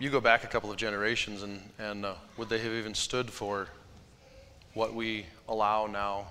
You 0.00 0.10
go 0.10 0.20
back 0.20 0.42
a 0.42 0.48
couple 0.48 0.70
of 0.70 0.76
generations, 0.76 1.42
and, 1.42 1.60
and 1.78 2.04
uh, 2.04 2.14
would 2.36 2.48
they 2.48 2.58
have 2.58 2.72
even 2.72 2.94
stood 2.94 3.30
for 3.30 3.68
what 4.74 4.94
we 4.94 5.26
allow 5.48 5.86
now 5.86 6.26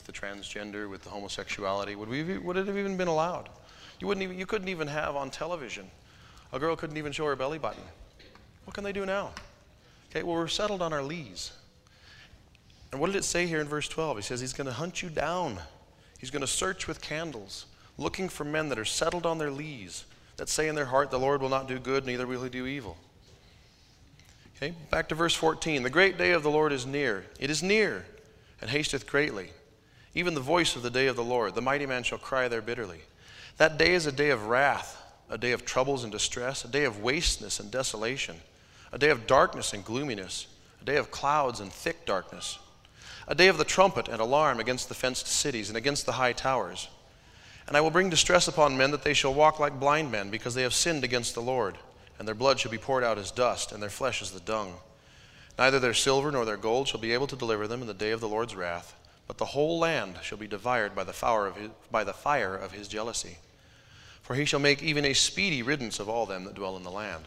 with 0.00 0.06
the 0.06 0.18
transgender, 0.18 0.88
with 0.88 1.02
the 1.02 1.10
homosexuality? 1.10 1.94
Would, 1.94 2.08
we, 2.08 2.38
would 2.38 2.56
it 2.56 2.66
have 2.66 2.78
even 2.78 2.96
been 2.96 3.08
allowed? 3.08 3.50
You, 4.00 4.06
wouldn't 4.06 4.22
even, 4.22 4.38
you 4.38 4.46
couldn't 4.46 4.68
even 4.68 4.88
have 4.88 5.14
on 5.14 5.30
television. 5.30 5.90
A 6.54 6.58
girl 6.58 6.74
couldn't 6.74 6.96
even 6.96 7.12
show 7.12 7.26
her 7.26 7.36
belly 7.36 7.58
button. 7.58 7.82
What 8.64 8.74
can 8.74 8.82
they 8.82 8.92
do 8.92 9.04
now? 9.04 9.32
Okay, 10.10 10.22
well, 10.22 10.36
we're 10.36 10.48
settled 10.48 10.80
on 10.80 10.94
our 10.94 11.02
lees. 11.02 11.52
And 12.92 13.00
what 13.00 13.08
did 13.08 13.16
it 13.16 13.24
say 13.24 13.46
here 13.46 13.60
in 13.60 13.68
verse 13.68 13.88
12? 13.88 14.16
He 14.16 14.22
says 14.22 14.40
he's 14.40 14.54
going 14.54 14.66
to 14.66 14.72
hunt 14.72 15.02
you 15.02 15.10
down. 15.10 15.58
He's 16.18 16.30
going 16.30 16.40
to 16.40 16.46
search 16.46 16.88
with 16.88 17.02
candles, 17.02 17.66
looking 17.98 18.28
for 18.28 18.44
men 18.44 18.70
that 18.70 18.78
are 18.78 18.86
settled 18.86 19.26
on 19.26 19.36
their 19.36 19.50
lees, 19.50 20.04
that 20.38 20.48
say 20.48 20.68
in 20.68 20.74
their 20.74 20.86
heart, 20.86 21.10
The 21.10 21.18
Lord 21.18 21.42
will 21.42 21.50
not 21.50 21.68
do 21.68 21.78
good, 21.78 22.06
neither 22.06 22.26
will 22.26 22.42
he 22.42 22.48
do 22.48 22.66
evil. 22.66 22.96
Okay, 24.56 24.74
back 24.90 25.10
to 25.10 25.14
verse 25.14 25.34
14. 25.34 25.82
The 25.82 25.90
great 25.90 26.16
day 26.16 26.32
of 26.32 26.42
the 26.42 26.50
Lord 26.50 26.72
is 26.72 26.86
near. 26.86 27.26
It 27.38 27.50
is 27.50 27.62
near, 27.62 28.06
and 28.62 28.70
hasteth 28.70 29.06
greatly. 29.06 29.50
Even 30.14 30.34
the 30.34 30.40
voice 30.40 30.76
of 30.76 30.82
the 30.82 30.90
day 30.90 31.06
of 31.06 31.16
the 31.16 31.24
Lord, 31.24 31.54
the 31.54 31.62
mighty 31.62 31.86
man 31.86 32.02
shall 32.02 32.18
cry 32.18 32.48
there 32.48 32.62
bitterly. 32.62 33.00
That 33.56 33.78
day 33.78 33.94
is 33.94 34.06
a 34.06 34.12
day 34.12 34.30
of 34.30 34.46
wrath, 34.46 35.00
a 35.28 35.38
day 35.38 35.52
of 35.52 35.64
troubles 35.64 36.02
and 36.02 36.12
distress, 36.12 36.64
a 36.64 36.68
day 36.68 36.84
of 36.84 37.02
wasteness 37.02 37.60
and 37.60 37.70
desolation, 37.70 38.36
a 38.92 38.98
day 38.98 39.10
of 39.10 39.26
darkness 39.26 39.72
and 39.72 39.84
gloominess, 39.84 40.46
a 40.80 40.84
day 40.84 40.96
of 40.96 41.10
clouds 41.10 41.60
and 41.60 41.72
thick 41.72 42.04
darkness 42.06 42.58
a 43.30 43.34
day 43.34 43.46
of 43.46 43.58
the 43.58 43.64
trumpet 43.64 44.08
and 44.08 44.20
alarm 44.20 44.58
against 44.58 44.88
the 44.88 44.94
fenced 44.94 45.28
cities 45.28 45.68
and 45.68 45.76
against 45.76 46.04
the 46.04 46.12
high 46.12 46.32
towers. 46.32 46.88
And 47.68 47.76
I 47.76 47.80
will 47.80 47.92
bring 47.92 48.10
distress 48.10 48.48
upon 48.48 48.76
men 48.76 48.90
that 48.90 49.04
they 49.04 49.14
shall 49.14 49.32
walk 49.32 49.60
like 49.60 49.78
blind 49.78 50.10
men, 50.10 50.30
because 50.30 50.54
they 50.54 50.62
have 50.62 50.74
sinned 50.74 51.04
against 51.04 51.34
the 51.36 51.42
Lord, 51.42 51.78
and 52.18 52.26
their 52.26 52.34
blood 52.34 52.58
shall 52.58 52.72
be 52.72 52.78
poured 52.78 53.04
out 53.04 53.18
as 53.18 53.30
dust, 53.30 53.70
and 53.70 53.80
their 53.80 53.88
flesh 53.88 54.20
as 54.20 54.32
the 54.32 54.40
dung. 54.40 54.74
Neither 55.56 55.78
their 55.78 55.94
silver 55.94 56.32
nor 56.32 56.44
their 56.44 56.56
gold 56.56 56.88
shall 56.88 56.98
be 56.98 57.12
able 57.12 57.28
to 57.28 57.36
deliver 57.36 57.68
them 57.68 57.82
in 57.82 57.86
the 57.86 57.94
day 57.94 58.10
of 58.10 58.20
the 58.20 58.28
Lord's 58.28 58.56
wrath, 58.56 58.96
but 59.30 59.38
the 59.38 59.44
whole 59.44 59.78
land 59.78 60.16
shall 60.22 60.38
be 60.38 60.48
devoured 60.48 60.92
by 60.92 61.04
the 61.04 61.12
of 61.46 61.54
his, 61.54 61.70
by 61.88 62.02
the 62.02 62.12
fire 62.12 62.56
of 62.56 62.72
his 62.72 62.88
jealousy. 62.88 63.38
For 64.22 64.34
he 64.34 64.44
shall 64.44 64.58
make 64.58 64.82
even 64.82 65.04
a 65.04 65.12
speedy 65.12 65.62
riddance 65.62 66.00
of 66.00 66.08
all 66.08 66.26
them 66.26 66.42
that 66.46 66.54
dwell 66.54 66.76
in 66.76 66.82
the 66.82 66.90
land. 66.90 67.22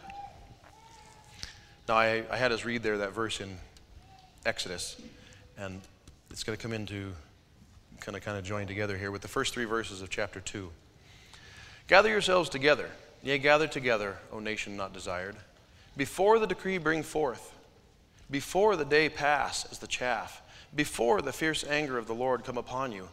Now, 1.88 1.94
I, 1.94 2.24
I 2.30 2.36
had 2.36 2.52
us 2.52 2.62
read 2.62 2.82
there 2.82 2.98
that 2.98 3.14
verse 3.14 3.40
in 3.40 3.56
Exodus, 4.44 5.00
and 5.56 5.80
it's 6.28 6.44
going 6.44 6.58
to 6.58 6.62
come 6.62 6.74
into 6.74 7.14
kind 8.00 8.18
of 8.18 8.22
kind 8.22 8.36
of 8.36 8.44
join 8.44 8.66
together 8.66 8.98
here 8.98 9.10
with 9.10 9.22
the 9.22 9.28
first 9.28 9.54
three 9.54 9.64
verses 9.64 10.02
of 10.02 10.10
chapter 10.10 10.40
2. 10.40 10.70
Gather 11.88 12.10
yourselves 12.10 12.50
together, 12.50 12.90
yea, 13.22 13.38
gather 13.38 13.66
together, 13.66 14.18
O 14.30 14.40
nation 14.40 14.76
not 14.76 14.92
desired, 14.92 15.36
before 15.96 16.38
the 16.38 16.46
decree 16.46 16.76
bring 16.76 17.02
forth, 17.02 17.54
before 18.30 18.76
the 18.76 18.84
day 18.84 19.08
pass 19.08 19.64
as 19.70 19.78
the 19.78 19.86
chaff, 19.86 20.42
before 20.74 21.22
the 21.22 21.32
fierce 21.32 21.64
anger 21.64 21.98
of 21.98 22.06
the 22.06 22.14
Lord 22.14 22.44
come 22.44 22.58
upon 22.58 22.92
you, 22.92 23.08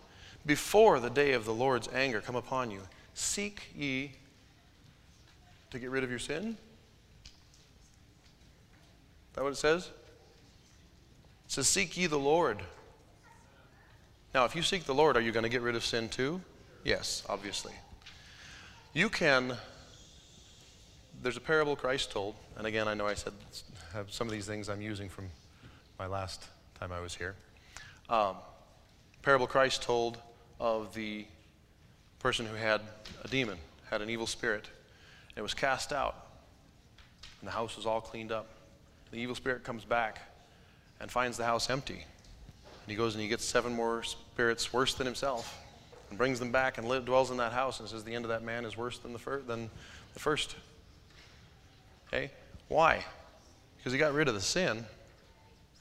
before 0.46 1.00
the 1.00 1.10
day 1.10 1.34
of 1.34 1.46
the 1.46 1.54
Lord's 1.54 1.88
anger 1.94 2.22
come 2.22 2.36
upon 2.36 2.72
you. 2.72 2.82
Seek 3.14 3.70
ye 3.76 4.12
to 5.70 5.80
get 5.80 5.90
rid 5.90 6.04
of 6.04 6.10
your 6.10 6.20
sin? 6.20 6.58
Is 7.26 7.32
that 9.36 9.44
what 9.44 9.54
it 9.54 9.58
says? 9.58 9.86
It 11.46 11.52
says, 11.52 11.68
Seek 11.68 11.98
ye 11.98 12.08
the 12.08 12.20
Lord 12.20 12.62
now, 14.34 14.46
if 14.46 14.56
you 14.56 14.62
seek 14.62 14.86
the 14.86 14.94
Lord, 14.94 15.18
are 15.18 15.22
you 15.22 15.34
going 15.34 15.44
to 15.44 15.50
get 15.50 15.62
rid 15.62 15.76
of 15.76 15.84
sin 15.84 16.08
too? 16.08 16.40
Yes, 16.86 17.24
obviously. 17.28 17.74
You 18.94 19.10
can, 19.10 19.58
there's 21.22 21.36
a 21.36 21.42
parable 21.42 21.76
Christ 21.76 22.12
told, 22.12 22.36
and 22.58 22.66
again, 22.66 22.88
I 22.88 22.94
know 22.94 23.08
I 23.08 23.14
said 23.14 23.34
some 24.10 24.28
of 24.28 24.32
these 24.32 24.46
things 24.46 24.70
I'm 24.70 24.82
using 24.82 25.10
from 25.10 25.30
my 26.00 26.08
last 26.08 26.48
time 26.80 26.94
I 26.94 27.02
was 27.02 27.14
here. 27.14 27.36
Um, 28.12 28.36
parable 29.22 29.48
Christ 29.48 29.84
told 29.84 30.18
of 30.60 30.94
the 30.94 31.26
person 32.20 32.46
who 32.46 32.56
had 32.56 32.82
a 33.24 33.30
demon, 33.30 33.58
had 33.90 34.02
an 34.02 34.10
evil 34.10 34.28
spirit, 34.28 34.68
and 35.30 35.38
it 35.38 35.42
was 35.42 35.54
cast 35.54 35.94
out, 35.94 36.28
and 37.40 37.48
the 37.48 37.54
house 37.54 37.78
was 37.78 37.86
all 37.86 38.02
cleaned 38.02 38.34
up. 38.34 38.50
The 39.12 39.18
evil 39.18 39.34
spirit 39.34 39.64
comes 39.64 39.86
back 39.86 40.20
and 41.00 41.10
finds 41.10 41.38
the 41.38 41.46
house 41.46 41.70
empty. 41.70 41.94
And 41.94 42.90
he 42.90 42.96
goes 42.96 43.16
and 43.16 43.22
he 43.22 43.30
gets 43.30 43.46
seven 43.46 43.74
more 43.74 44.04
spirits 44.04 44.74
worse 44.74 44.94
than 44.94 45.06
himself 45.06 45.58
and 46.10 46.18
brings 46.18 46.38
them 46.38 46.52
back 46.52 46.78
and 46.78 46.90
live, 46.90 47.06
dwells 47.06 47.32
in 47.32 47.38
that 47.38 47.54
house 47.54 47.80
and 47.80 47.88
says 47.88 48.04
the 48.04 48.14
end 48.14 48.26
of 48.26 48.30
that 48.30 48.44
man 48.44 48.66
is 48.66 48.76
worse 48.76 48.98
than 48.98 49.14
the, 49.14 49.20
fir- 49.20 49.42
than 49.42 49.70
the 50.14 50.20
first. 50.20 50.58
Okay? 52.10 52.30
Why? 52.68 53.06
Because 53.78 53.94
he 53.94 54.00
got 54.00 54.14
rid 54.14 54.28
of 54.28 54.34
the 54.34 54.42
sin, 54.42 54.86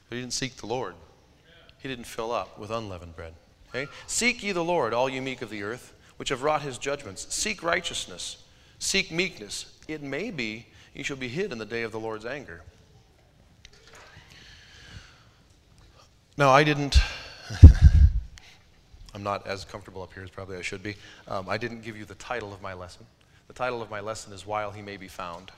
but 0.07 0.15
he 0.15 0.21
didn't 0.21 0.33
seek 0.33 0.55
the 0.55 0.65
Lord. 0.65 0.95
He 1.81 1.87
didn't 1.87 2.05
fill 2.05 2.31
up 2.31 2.59
with 2.59 2.69
unleavened 2.69 3.15
bread. 3.15 3.33
Okay? 3.69 3.89
Seek 4.05 4.43
ye 4.43 4.51
the 4.51 4.63
Lord, 4.63 4.93
all 4.93 5.09
you 5.09 5.21
meek 5.21 5.41
of 5.41 5.49
the 5.49 5.63
earth, 5.63 5.93
which 6.17 6.29
have 6.29 6.43
wrought 6.43 6.61
his 6.61 6.77
judgments. 6.77 7.33
Seek 7.33 7.63
righteousness. 7.63 8.43
Seek 8.79 9.11
meekness. 9.11 9.77
It 9.87 10.03
may 10.03 10.29
be 10.31 10.67
you 10.93 11.03
shall 11.03 11.17
be 11.17 11.27
hid 11.27 11.51
in 11.51 11.57
the 11.57 11.65
day 11.65 11.83
of 11.83 11.91
the 11.91 11.99
Lord's 11.99 12.25
anger. 12.25 12.61
No, 16.37 16.49
I 16.49 16.63
didn't. 16.63 16.97
I'm 19.13 19.23
not 19.23 19.45
as 19.47 19.65
comfortable 19.65 20.01
up 20.01 20.13
here 20.13 20.23
as 20.23 20.29
probably 20.29 20.57
I 20.57 20.61
should 20.61 20.83
be. 20.83 20.95
Um, 21.27 21.49
I 21.49 21.57
didn't 21.57 21.81
give 21.81 21.97
you 21.97 22.05
the 22.05 22.15
title 22.15 22.53
of 22.53 22.61
my 22.61 22.73
lesson. 22.73 23.05
The 23.47 23.53
title 23.53 23.81
of 23.81 23.89
my 23.89 23.99
lesson 23.99 24.33
is 24.33 24.45
While 24.45 24.71
He 24.71 24.81
May 24.81 24.97
Be 24.97 25.07
Found. 25.07 25.51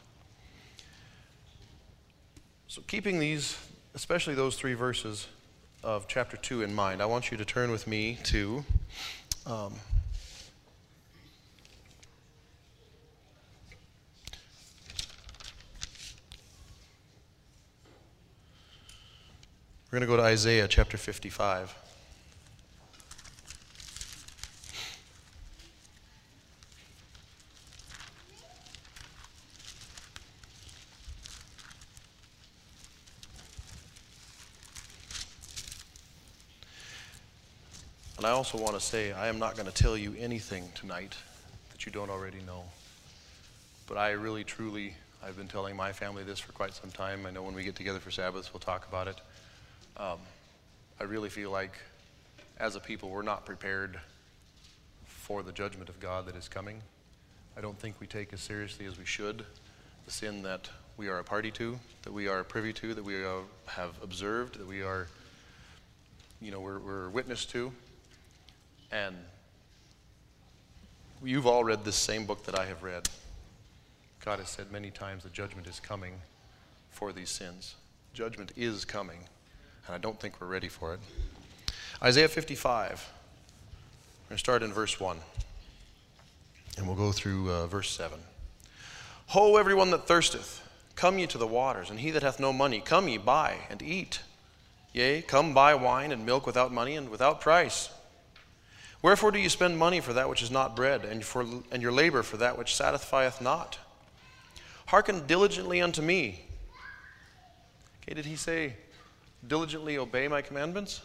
So, 2.68 2.82
keeping 2.88 3.20
these, 3.20 3.58
especially 3.94 4.34
those 4.34 4.56
three 4.56 4.74
verses 4.74 5.28
of 5.84 6.08
chapter 6.08 6.38
2 6.38 6.62
in 6.62 6.74
mind, 6.74 7.02
I 7.02 7.06
want 7.06 7.30
you 7.30 7.38
to 7.38 7.46
turn 7.46 7.70
with 7.72 7.88
me 7.88 8.18
to. 8.24 8.64
Um, 9.46 9.74
We're 19.92 20.00
going 20.00 20.10
to 20.10 20.16
go 20.16 20.18
to 20.18 20.24
Isaiah 20.24 20.68
chapter 20.68 20.98
55. 20.98 21.83
And 38.24 38.30
I 38.30 38.36
also 38.36 38.58
want 38.58 38.74
to 38.74 38.80
say, 38.80 39.12
I 39.12 39.28
am 39.28 39.38
not 39.38 39.58
going 39.58 39.66
to 39.66 39.74
tell 39.74 39.98
you 39.98 40.16
anything 40.18 40.70
tonight 40.76 41.14
that 41.74 41.86
you 41.86 41.92
don't 41.92 42.10
already 42.10 42.40
know. 42.48 42.64
But 43.86 43.98
I 43.98 44.12
really, 44.12 44.46
truly, 44.46 44.96
I've 45.22 45.36
been 45.36 45.50
telling 45.50 45.76
my 45.76 45.92
family 45.92 46.24
this 46.24 46.40
for 46.40 46.54
quite 46.54 46.74
some 46.74 46.90
time. 46.90 47.26
I 47.26 47.32
know 47.32 47.44
when 47.44 47.54
we 47.54 47.66
get 47.66 47.76
together 47.76 48.00
for 48.00 48.12
Sabbath, 48.12 48.54
we'll 48.54 48.62
talk 48.62 48.88
about 48.88 49.10
it. 49.10 49.20
Um, 49.98 50.20
I 51.02 51.04
really 51.04 51.28
feel 51.28 51.52
like 51.52 51.74
as 52.62 52.78
a 52.78 52.80
people, 52.80 53.10
we're 53.10 53.24
not 53.24 53.46
prepared 53.46 54.00
for 55.06 55.44
the 55.44 55.52
judgment 55.52 55.90
of 55.90 56.00
God 56.00 56.26
that 56.28 56.38
is 56.38 56.48
coming. 56.48 56.82
I 57.58 57.60
don't 57.60 57.78
think 57.78 58.00
we 58.00 58.08
take 58.08 58.32
as 58.32 58.40
seriously 58.40 58.86
as 58.86 58.98
we 58.98 59.04
should 59.04 59.44
the 60.06 60.12
sin 60.12 60.44
that 60.44 60.70
we 60.96 61.10
are 61.10 61.20
a 61.20 61.26
party 61.26 61.52
to, 61.52 61.78
that 62.04 62.14
we 62.14 62.30
are 62.30 62.46
privy 62.46 62.72
to, 62.72 62.94
that 62.94 63.04
we 63.04 63.16
have 63.66 64.02
observed, 64.02 64.60
that 64.60 64.68
we 64.68 64.82
are, 64.82 65.10
you 66.42 66.52
know, 66.52 66.62
we're, 66.62 66.80
we're 66.80 67.10
witness 67.10 67.44
to. 67.48 67.74
And 68.94 69.16
you've 71.24 71.48
all 71.48 71.64
read 71.64 71.84
this 71.84 71.96
same 71.96 72.28
book 72.28 72.46
that 72.46 72.58
I 72.58 72.66
have 72.66 72.84
read. 72.84 73.10
God 74.24 74.38
has 74.38 74.50
said 74.50 74.72
many 74.72 74.92
times 74.92 75.24
the 75.24 75.30
judgment 75.30 75.66
is 75.66 75.80
coming 75.80 76.14
for 76.92 77.12
these 77.12 77.32
sins. 77.32 77.74
Judgment 78.14 78.52
is 78.56 78.86
coming 78.86 79.18
and 79.88 79.96
I 79.96 79.98
don't 79.98 80.20
think 80.20 80.40
we're 80.40 80.48
ready 80.48 80.68
for 80.70 80.94
it. 80.94 81.00
Isaiah 82.04 82.28
55. 82.28 83.12
We're 84.26 84.30
going 84.30 84.36
to 84.36 84.38
start 84.38 84.62
in 84.62 84.72
verse 84.72 85.00
1. 85.00 85.18
And 86.78 86.86
we'll 86.86 86.96
go 86.96 87.12
through 87.12 87.52
uh, 87.52 87.66
verse 87.66 87.90
7. 87.90 88.20
Ho, 89.28 89.58
everyone 89.58 89.90
that 89.90 90.06
thirsteth, 90.06 90.62
come 90.96 91.18
ye 91.18 91.26
to 91.28 91.40
the 91.40 91.48
waters, 91.48 91.90
and 91.90 92.00
he 92.00 92.12
that 92.12 92.22
hath 92.22 92.40
no 92.40 92.54
money, 92.54 92.80
come 92.80 93.08
ye, 93.08 93.18
buy 93.18 93.58
and 93.72 93.82
eat. 93.82 94.20
Yea, 94.94 95.24
come 95.24 95.56
buy 95.56 95.74
wine 95.74 96.12
and 96.12 96.26
milk 96.26 96.46
without 96.46 96.72
money 96.72 96.96
and 96.96 97.10
without 97.10 97.42
price. 97.42 97.90
Wherefore 99.04 99.32
do 99.32 99.40
you 99.40 99.50
spend 99.50 99.78
money 99.78 100.00
for 100.00 100.14
that 100.14 100.30
which 100.30 100.42
is 100.42 100.50
not 100.50 100.78
bread, 100.78 101.04
and, 101.04 101.24
for, 101.24 101.46
and 101.72 101.82
your 101.82 101.92
labor 101.92 102.24
for 102.24 102.38
that 102.38 102.58
which 102.58 102.74
satisfieth 102.74 103.42
not? 103.42 103.78
Hearken 104.88 105.28
diligently 105.28 105.82
unto 105.82 106.02
me. 106.02 106.46
Okay, 108.02 108.14
did 108.14 108.26
he 108.26 108.38
say, 108.38 108.78
diligently 109.46 109.98
obey 109.98 110.30
my 110.30 110.42
commandments? 110.42 111.02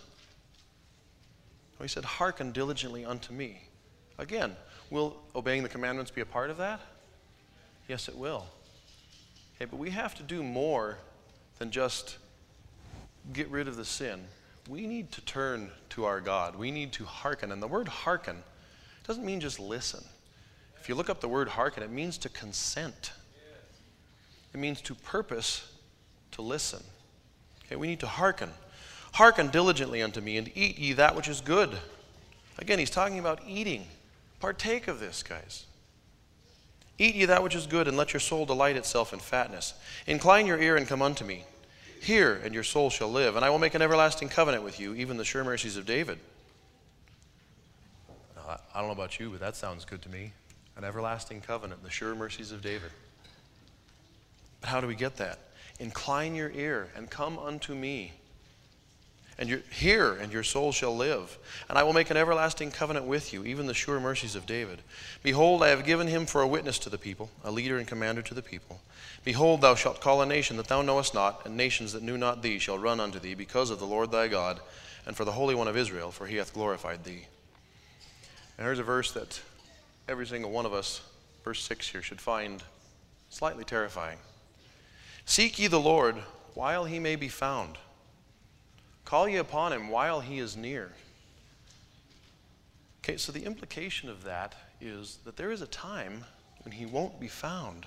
No, 1.79 1.85
he 1.85 1.89
said, 1.89 2.05
hearken 2.05 2.53
diligently 2.53 3.05
unto 3.05 3.33
me. 3.33 3.63
Again, 4.17 4.55
will 4.91 5.17
obeying 5.35 5.65
the 5.65 5.69
commandments 5.69 6.13
be 6.13 6.21
a 6.21 6.27
part 6.27 6.51
of 6.51 6.57
that? 6.59 6.81
Yes, 7.89 8.09
it 8.09 8.17
will. 8.17 8.47
Okay, 9.57 9.65
but 9.65 9.77
we 9.77 9.91
have 9.91 10.15
to 10.15 10.23
do 10.23 10.45
more 10.45 10.99
than 11.59 11.73
just 11.73 12.19
get 13.33 13.49
rid 13.49 13.67
of 13.67 13.75
the 13.75 13.85
sin. 13.85 14.21
We 14.69 14.87
need 14.87 15.11
to 15.13 15.21
turn 15.23 15.71
to 15.91 16.05
our 16.05 16.21
God. 16.21 16.55
We 16.55 16.71
need 16.71 16.93
to 16.93 17.05
hearken. 17.05 17.51
And 17.51 17.63
the 17.63 17.67
word 17.67 17.89
hearken 17.89 18.43
doesn't 19.07 19.25
mean 19.25 19.41
just 19.41 19.59
listen. 19.59 20.05
If 20.79 20.89
you 20.89 20.95
look 20.95 21.09
up 21.09 21.21
the 21.21 21.29
word 21.29 21.49
hearken, 21.49 21.83
it 21.83 21.91
means 21.91 22.19
to 22.19 22.29
consent. 22.29 23.13
It 24.53 24.61
means 24.61 24.81
to 24.83 24.95
purpose 24.95 25.73
to 26.33 26.43
listen. 26.43 26.83
Okay, 27.65 27.77
we 27.77 27.87
need 27.87 28.01
to 28.01 28.07
hearken. 28.07 28.51
Hearken 29.13 29.49
diligently 29.49 30.03
unto 30.03 30.21
me, 30.21 30.37
and 30.37 30.51
eat 30.55 30.79
ye 30.79 30.93
that 30.93 31.17
which 31.17 31.29
is 31.29 31.41
good. 31.41 31.71
Again, 32.59 32.79
he's 32.79 32.91
talking 32.91 33.19
about 33.19 33.41
eating. 33.47 33.87
Partake 34.41 34.89
of 34.89 35.01
this, 35.01 35.23
guys. 35.23 35.65
Eat 36.99 37.15
ye 37.15 37.25
that 37.25 37.43
which 37.43 37.55
is 37.55 37.67
good, 37.67 37.89
and 37.89 37.97
let 37.97 38.13
your 38.13 38.21
soul 38.21 38.45
delight 38.45 38.77
itself 38.77 39.13
in 39.13 39.19
fatness. 39.19 39.75
Incline 40.07 40.47
your 40.47 40.61
ear 40.61 40.77
and 40.77 40.87
come 40.87 41.03
unto 41.03 41.25
me. 41.25 41.45
Hear, 42.01 42.41
and 42.45 42.55
your 42.55 42.63
soul 42.63 42.91
shall 42.91 43.11
live, 43.11 43.37
and 43.37 43.45
I 43.45 43.51
will 43.51 43.59
make 43.59 43.75
an 43.75 43.83
everlasting 43.83 44.29
covenant 44.29 44.63
with 44.65 44.81
you, 44.81 44.95
even 44.95 45.17
the 45.17 45.25
sure 45.25 45.45
mercies 45.45 45.77
of 45.77 45.87
David. 45.87 46.19
I 48.47 48.81
don't 48.81 48.87
know 48.87 48.93
about 48.93 49.21
you, 49.21 49.31
but 49.31 49.41
that 49.41 49.57
sounds 49.57 49.85
good 49.85 50.01
to 50.03 50.09
me. 50.09 50.33
An 50.77 50.85
everlasting 50.85 51.41
covenant, 51.41 51.83
the 51.83 51.91
sure 51.91 52.15
mercies 52.15 52.53
of 52.53 52.63
David. 52.63 52.91
But 54.61 54.71
how 54.71 54.81
do 54.81 54.87
we 54.87 54.95
get 54.95 55.17
that? 55.17 55.39
Incline 55.81 56.35
your 56.35 56.51
ear 56.51 56.89
and 56.97 57.11
come 57.11 57.39
unto 57.39 57.75
me. 57.75 58.13
And 59.39 59.49
you 59.49 59.63
hear, 59.71 60.15
and 60.15 60.33
your 60.33 60.43
soul 60.43 60.73
shall 60.73 60.97
live. 60.97 61.39
And 61.69 61.79
I 61.79 61.85
will 61.85 61.93
make 61.93 62.11
an 62.11 62.17
everlasting 62.17 62.73
covenant 62.73 63.07
with 63.07 63.33
you, 63.33 63.45
even 63.45 63.67
the 63.67 63.75
sure 63.75 64.01
mercies 64.01 64.35
of 64.35 64.47
David. 64.47 64.81
Behold, 65.23 65.63
I 65.63 65.69
have 65.69 65.85
given 65.85 66.09
him 66.09 66.27
for 66.27 66.41
a 66.43 66.49
witness 66.49 66.79
to 66.81 66.91
the 66.91 66.99
people, 66.99 67.31
a 67.45 67.51
leader 67.51 67.79
and 67.79 67.87
commander 67.87 68.23
to 68.23 68.35
the 68.35 68.43
people. 68.43 68.81
Behold, 69.25 69.61
thou 69.61 69.75
shalt 69.75 70.01
call 70.01 70.23
a 70.23 70.27
nation 70.27 70.57
that 70.57 70.69
thou 70.69 70.83
knowest 70.83 71.13
not, 71.13 71.45
and 71.45 71.57
nations 71.57 71.93
that 71.93 72.03
knew 72.03 72.17
not 72.17 72.43
thee 72.43 72.59
shall 72.59 72.79
run 72.79 73.01
unto 73.01 73.19
thee, 73.19 73.35
because 73.35 73.71
of 73.71 73.79
the 73.79 73.87
Lord 73.87 74.11
thy 74.11 74.29
God, 74.29 74.61
and 75.07 75.17
for 75.17 75.25
the 75.25 75.33
Holy 75.33 75.55
One 75.55 75.69
of 75.69 75.77
Israel, 75.77 76.11
for 76.11 76.27
he 76.27 76.37
hath 76.37 76.55
glorified 76.55 77.05
thee. 77.05 77.27
And 78.57 78.65
here's 78.65 78.79
a 78.79 78.85
verse 78.85 79.13
that 79.13 79.41
every 80.09 80.27
single 80.27 80.51
one 80.51 80.67
of 80.67 80.73
us, 80.73 81.03
verse 81.45 81.63
6 81.63 81.89
here, 81.89 82.03
should 82.03 82.21
find 82.21 82.63
slightly 83.31 83.65
terrifying. 83.65 84.19
Seek 85.25 85.59
ye 85.59 85.67
the 85.67 85.79
Lord 85.79 86.17
while 86.55 86.87
he 86.87 86.99
may 86.99 87.17
be 87.17 87.29
found. 87.29 87.77
Call 89.05 89.29
ye 89.29 89.37
upon 89.37 89.73
him 89.73 89.89
while 89.89 90.21
he 90.21 90.39
is 90.39 90.57
near. 90.57 90.93
Okay, 93.03 93.17
so 93.17 93.33
the 93.33 93.45
implication 93.45 94.09
of 94.09 94.25
that 94.25 94.55
is 94.81 95.19
that 95.25 95.37
there 95.37 95.51
is 95.51 95.63
a 95.63 95.67
time 95.67 96.25
when 96.65 96.73
he 96.73 96.85
won't 96.85 97.21
be 97.21 97.29
found. 97.29 97.87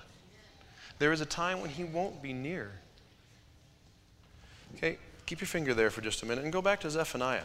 There 1.01 1.11
is 1.11 1.19
a 1.19 1.25
time 1.25 1.61
when 1.61 1.71
he 1.71 1.83
won't 1.83 2.21
be 2.21 2.31
near. 2.31 2.73
Okay, 4.75 4.99
keep 5.25 5.41
your 5.41 5.47
finger 5.47 5.73
there 5.73 5.89
for 5.89 5.99
just 6.01 6.21
a 6.21 6.27
minute 6.27 6.43
and 6.43 6.53
go 6.53 6.61
back 6.61 6.79
to 6.81 6.91
Zephaniah. 6.91 7.41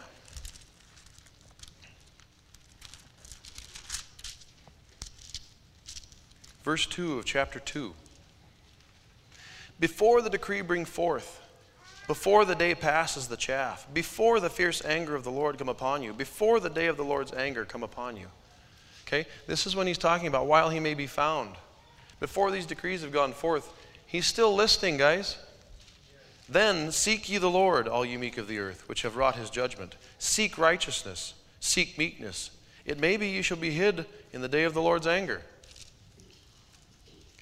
Verse 6.64 6.84
2 6.84 7.18
of 7.18 7.24
chapter 7.24 7.58
2. 7.58 7.94
Before 9.80 10.20
the 10.20 10.28
decree 10.28 10.60
bring 10.60 10.84
forth, 10.84 11.40
before 12.06 12.44
the 12.44 12.54
day 12.54 12.74
passes 12.74 13.26
the 13.26 13.38
chaff, 13.38 13.86
before 13.94 14.38
the 14.38 14.50
fierce 14.50 14.84
anger 14.84 15.14
of 15.14 15.24
the 15.24 15.30
Lord 15.30 15.56
come 15.56 15.70
upon 15.70 16.02
you, 16.02 16.12
before 16.12 16.60
the 16.60 16.68
day 16.68 16.88
of 16.88 16.98
the 16.98 17.04
Lord's 17.04 17.32
anger 17.32 17.64
come 17.64 17.82
upon 17.82 18.18
you. 18.18 18.26
Okay? 19.06 19.24
This 19.46 19.66
is 19.66 19.74
when 19.74 19.86
he's 19.86 19.96
talking 19.96 20.26
about 20.26 20.46
while 20.46 20.68
he 20.68 20.78
may 20.78 20.92
be 20.92 21.06
found. 21.06 21.56
Before 22.20 22.50
these 22.50 22.66
decrees 22.66 23.02
have 23.02 23.12
gone 23.12 23.32
forth, 23.32 23.72
he's 24.06 24.26
still 24.26 24.54
listening, 24.54 24.96
guys. 24.96 25.36
Then 26.48 26.92
seek 26.92 27.28
ye 27.28 27.38
the 27.38 27.50
Lord, 27.50 27.88
all 27.88 28.04
you 28.04 28.18
meek 28.18 28.38
of 28.38 28.48
the 28.48 28.58
earth, 28.58 28.88
which 28.88 29.02
have 29.02 29.16
wrought 29.16 29.36
his 29.36 29.50
judgment. 29.50 29.96
Seek 30.18 30.56
righteousness, 30.56 31.34
seek 31.60 31.98
meekness. 31.98 32.50
It 32.84 33.00
may 33.00 33.16
be 33.16 33.28
you 33.28 33.42
shall 33.42 33.56
be 33.56 33.72
hid 33.72 34.06
in 34.32 34.42
the 34.42 34.48
day 34.48 34.62
of 34.62 34.72
the 34.72 34.82
Lord's 34.82 35.06
anger. 35.06 35.42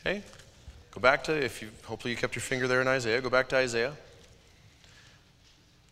Okay? 0.00 0.22
Go 0.90 1.00
back 1.00 1.24
to, 1.24 1.32
if 1.32 1.60
you, 1.60 1.68
hopefully 1.84 2.12
you 2.12 2.16
kept 2.16 2.34
your 2.34 2.42
finger 2.42 2.66
there 2.66 2.80
in 2.80 2.88
Isaiah, 2.88 3.20
go 3.20 3.30
back 3.30 3.48
to 3.50 3.56
Isaiah. 3.56 3.92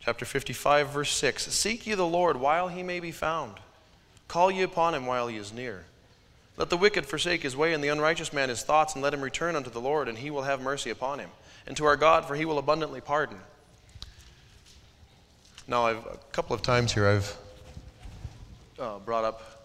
Chapter 0.00 0.24
55, 0.24 0.88
verse 0.88 1.10
6. 1.12 1.52
Seek 1.52 1.86
ye 1.86 1.94
the 1.94 2.06
Lord 2.06 2.36
while 2.36 2.68
he 2.68 2.82
may 2.82 2.98
be 2.98 3.12
found. 3.12 3.54
Call 4.26 4.50
ye 4.50 4.62
upon 4.62 4.94
him 4.94 5.06
while 5.06 5.28
he 5.28 5.36
is 5.36 5.52
near. 5.52 5.84
Let 6.56 6.70
the 6.70 6.76
wicked 6.76 7.06
forsake 7.06 7.42
his 7.42 7.56
way, 7.56 7.72
and 7.72 7.82
the 7.82 7.88
unrighteous 7.88 8.32
man 8.32 8.48
his 8.48 8.62
thoughts, 8.62 8.94
and 8.94 9.02
let 9.02 9.14
him 9.14 9.22
return 9.22 9.56
unto 9.56 9.70
the 9.70 9.80
Lord, 9.80 10.08
and 10.08 10.18
he 10.18 10.30
will 10.30 10.42
have 10.42 10.60
mercy 10.60 10.90
upon 10.90 11.18
him. 11.18 11.30
And 11.66 11.76
to 11.76 11.84
our 11.84 11.96
God, 11.96 12.26
for 12.26 12.34
he 12.34 12.44
will 12.44 12.58
abundantly 12.58 13.00
pardon. 13.00 13.38
Now, 15.66 15.86
I've, 15.86 16.04
a 16.06 16.18
couple 16.32 16.54
of 16.54 16.62
times 16.62 16.92
here 16.92 17.06
I've 17.06 17.36
uh, 18.78 18.98
brought 18.98 19.24
up 19.24 19.62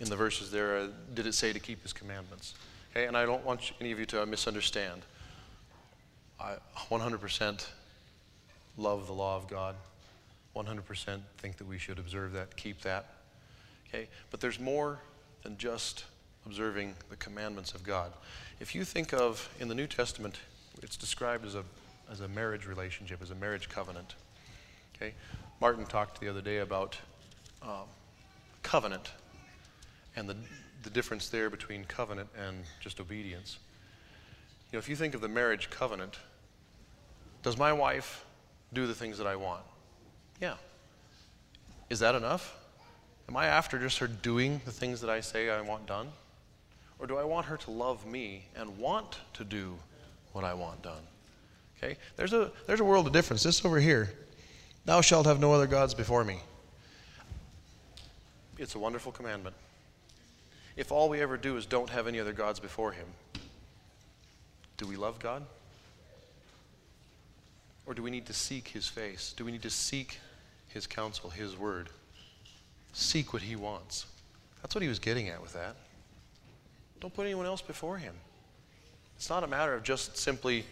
in 0.00 0.08
the 0.08 0.16
verses 0.16 0.50
there, 0.50 0.76
uh, 0.76 0.86
did 1.14 1.26
it 1.26 1.34
say 1.34 1.52
to 1.52 1.60
keep 1.60 1.82
his 1.82 1.92
commandments? 1.92 2.54
Okay, 2.90 3.06
and 3.06 3.16
I 3.16 3.24
don't 3.24 3.44
want 3.44 3.72
any 3.80 3.92
of 3.92 3.98
you 3.98 4.06
to 4.06 4.24
misunderstand. 4.26 5.02
I 6.40 6.56
100% 6.90 7.66
love 8.76 9.06
the 9.06 9.12
law 9.12 9.36
of 9.36 9.48
God. 9.48 9.74
100% 10.54 11.20
think 11.38 11.56
that 11.56 11.66
we 11.66 11.78
should 11.78 11.98
observe 11.98 12.32
that, 12.32 12.56
keep 12.56 12.80
that. 12.82 13.06
Okay, 13.88 14.08
but 14.30 14.40
there's 14.40 14.58
more 14.58 14.98
than 15.46 15.56
just 15.58 16.04
observing 16.44 16.92
the 17.08 17.14
commandments 17.16 17.72
of 17.72 17.84
God. 17.84 18.12
If 18.58 18.74
you 18.74 18.84
think 18.84 19.12
of 19.12 19.48
in 19.60 19.68
the 19.68 19.76
New 19.76 19.86
Testament, 19.86 20.40
it's 20.82 20.96
described 20.96 21.46
as 21.46 21.54
a 21.54 21.62
as 22.10 22.20
a 22.20 22.26
marriage 22.26 22.66
relationship, 22.66 23.22
as 23.22 23.30
a 23.30 23.34
marriage 23.36 23.68
covenant. 23.68 24.16
Okay, 24.96 25.14
Martin 25.60 25.86
talked 25.86 26.20
the 26.20 26.28
other 26.28 26.40
day 26.40 26.58
about 26.58 26.98
um, 27.62 27.86
covenant 28.64 29.12
and 30.16 30.28
the 30.28 30.36
the 30.82 30.90
difference 30.90 31.28
there 31.28 31.48
between 31.48 31.84
covenant 31.84 32.28
and 32.36 32.64
just 32.80 33.00
obedience. 33.00 33.58
You 34.72 34.76
know, 34.76 34.78
if 34.80 34.88
you 34.88 34.96
think 34.96 35.14
of 35.14 35.20
the 35.20 35.28
marriage 35.28 35.70
covenant, 35.70 36.18
does 37.44 37.56
my 37.56 37.72
wife 37.72 38.24
do 38.72 38.88
the 38.88 38.94
things 38.94 39.16
that 39.18 39.28
I 39.28 39.36
want? 39.36 39.62
Yeah. 40.40 40.54
Is 41.88 42.00
that 42.00 42.16
enough? 42.16 42.56
Am 43.28 43.36
I 43.36 43.46
after 43.46 43.78
just 43.78 43.98
her 43.98 44.06
doing 44.06 44.60
the 44.64 44.70
things 44.70 45.00
that 45.00 45.10
I 45.10 45.20
say 45.20 45.50
I 45.50 45.60
want 45.60 45.86
done? 45.86 46.08
Or 46.98 47.06
do 47.06 47.16
I 47.16 47.24
want 47.24 47.46
her 47.46 47.56
to 47.58 47.70
love 47.70 48.06
me 48.06 48.46
and 48.56 48.78
want 48.78 49.18
to 49.34 49.44
do 49.44 49.76
what 50.32 50.44
I 50.44 50.54
want 50.54 50.82
done? 50.82 51.02
Okay? 51.76 51.96
There's 52.16 52.32
a, 52.32 52.50
there's 52.66 52.80
a 52.80 52.84
world 52.84 53.06
of 53.06 53.12
difference. 53.12 53.42
This 53.42 53.64
over 53.64 53.80
here. 53.80 54.10
Thou 54.84 55.00
shalt 55.00 55.26
have 55.26 55.40
no 55.40 55.52
other 55.52 55.66
gods 55.66 55.92
before 55.92 56.24
me. 56.24 56.38
It's 58.58 58.74
a 58.74 58.78
wonderful 58.78 59.12
commandment 59.12 59.56
if 60.76 60.92
all 60.92 61.08
we 61.08 61.20
ever 61.20 61.36
do 61.36 61.56
is 61.56 61.66
don't 61.66 61.90
have 61.90 62.06
any 62.06 62.20
other 62.20 62.32
gods 62.32 62.60
before 62.60 62.92
Him, 62.92 63.06
do 64.76 64.86
we 64.86 64.96
love 64.96 65.18
God? 65.18 65.42
Or 67.86 67.94
do 67.94 68.02
we 68.02 68.10
need 68.10 68.26
to 68.26 68.34
seek 68.34 68.68
His 68.68 68.86
face? 68.86 69.32
Do 69.36 69.44
we 69.44 69.52
need 69.52 69.62
to 69.62 69.70
seek 69.70 70.18
His 70.68 70.86
counsel, 70.86 71.30
His 71.30 71.56
word? 71.56 71.88
Seek 72.98 73.34
what 73.34 73.42
He 73.42 73.56
wants. 73.56 74.06
That's 74.62 74.74
what 74.74 74.80
He 74.80 74.88
was 74.88 74.98
getting 74.98 75.28
at 75.28 75.42
with 75.42 75.52
that. 75.52 75.76
Don't 76.98 77.12
put 77.12 77.26
anyone 77.26 77.44
else 77.44 77.60
before 77.60 77.98
Him. 77.98 78.14
It's 79.16 79.28
not 79.28 79.44
a 79.44 79.46
matter 79.46 79.74
of 79.74 79.82
just 79.82 80.16
simply 80.16 80.64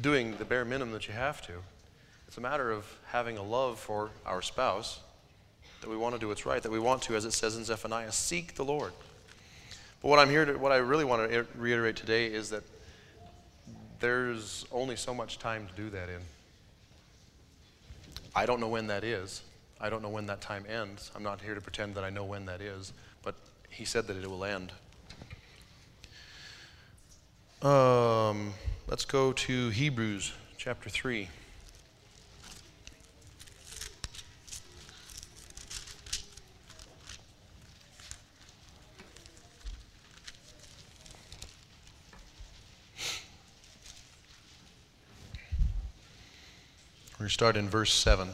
doing 0.00 0.34
the 0.38 0.44
bare 0.46 0.64
minimum 0.64 0.94
that 0.94 1.06
you 1.06 1.12
have 1.12 1.42
to. 1.42 1.52
It's 2.28 2.38
a 2.38 2.40
matter 2.40 2.72
of 2.72 2.86
having 3.08 3.36
a 3.36 3.42
love 3.42 3.78
for 3.78 4.08
our 4.24 4.40
spouse, 4.40 5.00
that 5.82 5.90
we 5.90 5.98
want 5.98 6.14
to 6.14 6.18
do 6.18 6.28
what's 6.28 6.46
right, 6.46 6.62
that 6.62 6.72
we 6.72 6.78
want 6.78 7.02
to, 7.02 7.14
as 7.14 7.26
it 7.26 7.32
says 7.32 7.58
in 7.58 7.64
Zephaniah, 7.64 8.10
seek 8.10 8.54
the 8.54 8.64
Lord. 8.64 8.92
But 10.00 10.08
what 10.08 10.18
I'm 10.18 10.30
here 10.30 10.46
to, 10.46 10.54
what 10.54 10.72
I 10.72 10.76
really 10.76 11.04
want 11.04 11.30
to 11.30 11.46
reiterate 11.58 11.96
today 11.96 12.28
is 12.28 12.48
that 12.50 12.62
there's 14.00 14.64
only 14.72 14.96
so 14.96 15.12
much 15.12 15.38
time 15.38 15.66
to 15.66 15.74
do 15.74 15.90
that 15.90 16.08
in. 16.08 16.22
I 18.34 18.46
don't 18.46 18.60
know 18.60 18.68
when 18.68 18.86
that 18.86 19.04
is. 19.04 19.42
I 19.78 19.90
don't 19.90 20.02
know 20.02 20.08
when 20.08 20.26
that 20.26 20.40
time 20.40 20.64
ends. 20.68 21.10
I'm 21.14 21.22
not 21.22 21.42
here 21.42 21.54
to 21.54 21.60
pretend 21.60 21.94
that 21.96 22.04
I 22.04 22.10
know 22.10 22.24
when 22.24 22.46
that 22.46 22.62
is, 22.62 22.92
but 23.22 23.34
he 23.68 23.84
said 23.84 24.06
that 24.06 24.16
it 24.16 24.28
will 24.28 24.44
end. 24.44 24.72
Um, 27.62 28.54
let's 28.86 29.04
go 29.04 29.32
to 29.32 29.68
Hebrews 29.70 30.32
chapter 30.56 30.88
3. 30.88 31.28
We're 47.12 47.18
going 47.18 47.28
to 47.28 47.32
start 47.32 47.56
in 47.56 47.68
verse 47.68 47.92
7. 47.92 48.28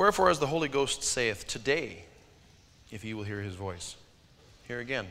Wherefore, 0.00 0.30
as 0.30 0.38
the 0.38 0.46
Holy 0.46 0.68
Ghost 0.68 1.02
saith, 1.02 1.46
Today, 1.46 2.04
if 2.90 3.04
ye 3.04 3.12
will 3.12 3.24
hear 3.24 3.42
his 3.42 3.54
voice. 3.54 3.96
Here 4.66 4.80
again, 4.80 5.06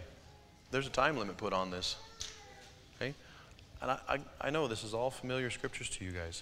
there's 0.72 0.88
a 0.88 0.90
time 0.90 1.16
limit 1.16 1.38
put 1.38 1.54
on 1.54 1.70
this. 1.70 1.96
Okay? 2.96 3.14
And 3.84 3.92
I, 3.92 4.00
I, 4.10 4.20
I 4.42 4.50
know 4.50 4.68
this 4.68 4.84
is 4.84 4.96
all 4.96 5.12
familiar 5.12 5.52
scriptures 5.52 5.90
to 5.92 6.04
you 6.04 6.10
guys. 6.10 6.42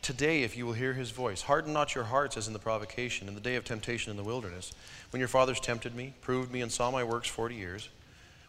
Today, 0.00 0.44
if 0.44 0.56
you 0.56 0.64
will 0.64 0.72
hear 0.72 0.94
his 0.94 1.10
voice, 1.10 1.42
harden 1.42 1.74
not 1.74 1.94
your 1.94 2.04
hearts 2.04 2.38
as 2.38 2.46
in 2.46 2.54
the 2.54 2.58
provocation, 2.58 3.28
in 3.28 3.34
the 3.34 3.40
day 3.42 3.56
of 3.56 3.66
temptation 3.66 4.10
in 4.10 4.16
the 4.16 4.24
wilderness, 4.24 4.72
when 5.10 5.20
your 5.20 5.28
fathers 5.28 5.60
tempted 5.60 5.94
me, 5.94 6.14
proved 6.22 6.50
me, 6.50 6.62
and 6.62 6.72
saw 6.72 6.90
my 6.90 7.04
works 7.04 7.28
forty 7.28 7.56
years. 7.56 7.90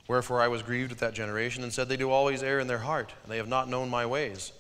Wherefore 0.08 0.42
I 0.42 0.48
was 0.48 0.64
grieved 0.64 0.92
with 0.92 1.00
that 1.00 1.14
generation, 1.14 1.64
and 1.64 1.74
said, 1.74 1.90
They 1.90 1.98
do 1.98 2.10
always 2.10 2.42
err 2.42 2.62
in 2.62 2.68
their 2.68 2.78
heart, 2.78 3.12
and 3.22 3.30
they 3.30 3.36
have 3.36 3.50
not 3.50 3.68
known 3.68 3.90
my 3.90 4.06
ways. 4.06 4.54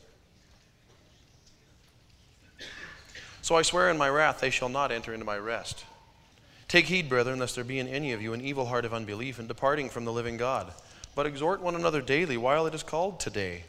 So 3.50 3.56
I 3.56 3.64
swear 3.64 3.90
in 3.90 3.98
my 3.98 4.10
wrath, 4.10 4.42
they 4.42 4.52
shall 4.52 4.70
not 4.70 4.92
enter 4.92 5.12
into 5.12 5.26
my 5.26 5.36
rest. 5.40 5.84
Take 6.68 6.86
heed, 6.86 7.10
brethren, 7.10 7.40
lest 7.40 7.56
there 7.56 7.64
be 7.64 7.80
in 7.80 7.88
any 7.88 8.12
of 8.14 8.22
you 8.22 8.34
an 8.34 8.42
evil 8.42 8.68
heart 8.68 8.86
of 8.86 8.94
unbelief 8.94 9.40
in 9.40 9.48
departing 9.48 9.90
from 9.90 10.06
the 10.06 10.14
living 10.14 10.38
God. 10.38 10.72
But 11.16 11.26
exhort 11.26 11.60
one 11.60 11.74
another 11.74 12.00
daily 12.00 12.38
while 12.38 12.68
it 12.68 12.76
is 12.76 12.84
called 12.84 13.20
today, 13.20 13.64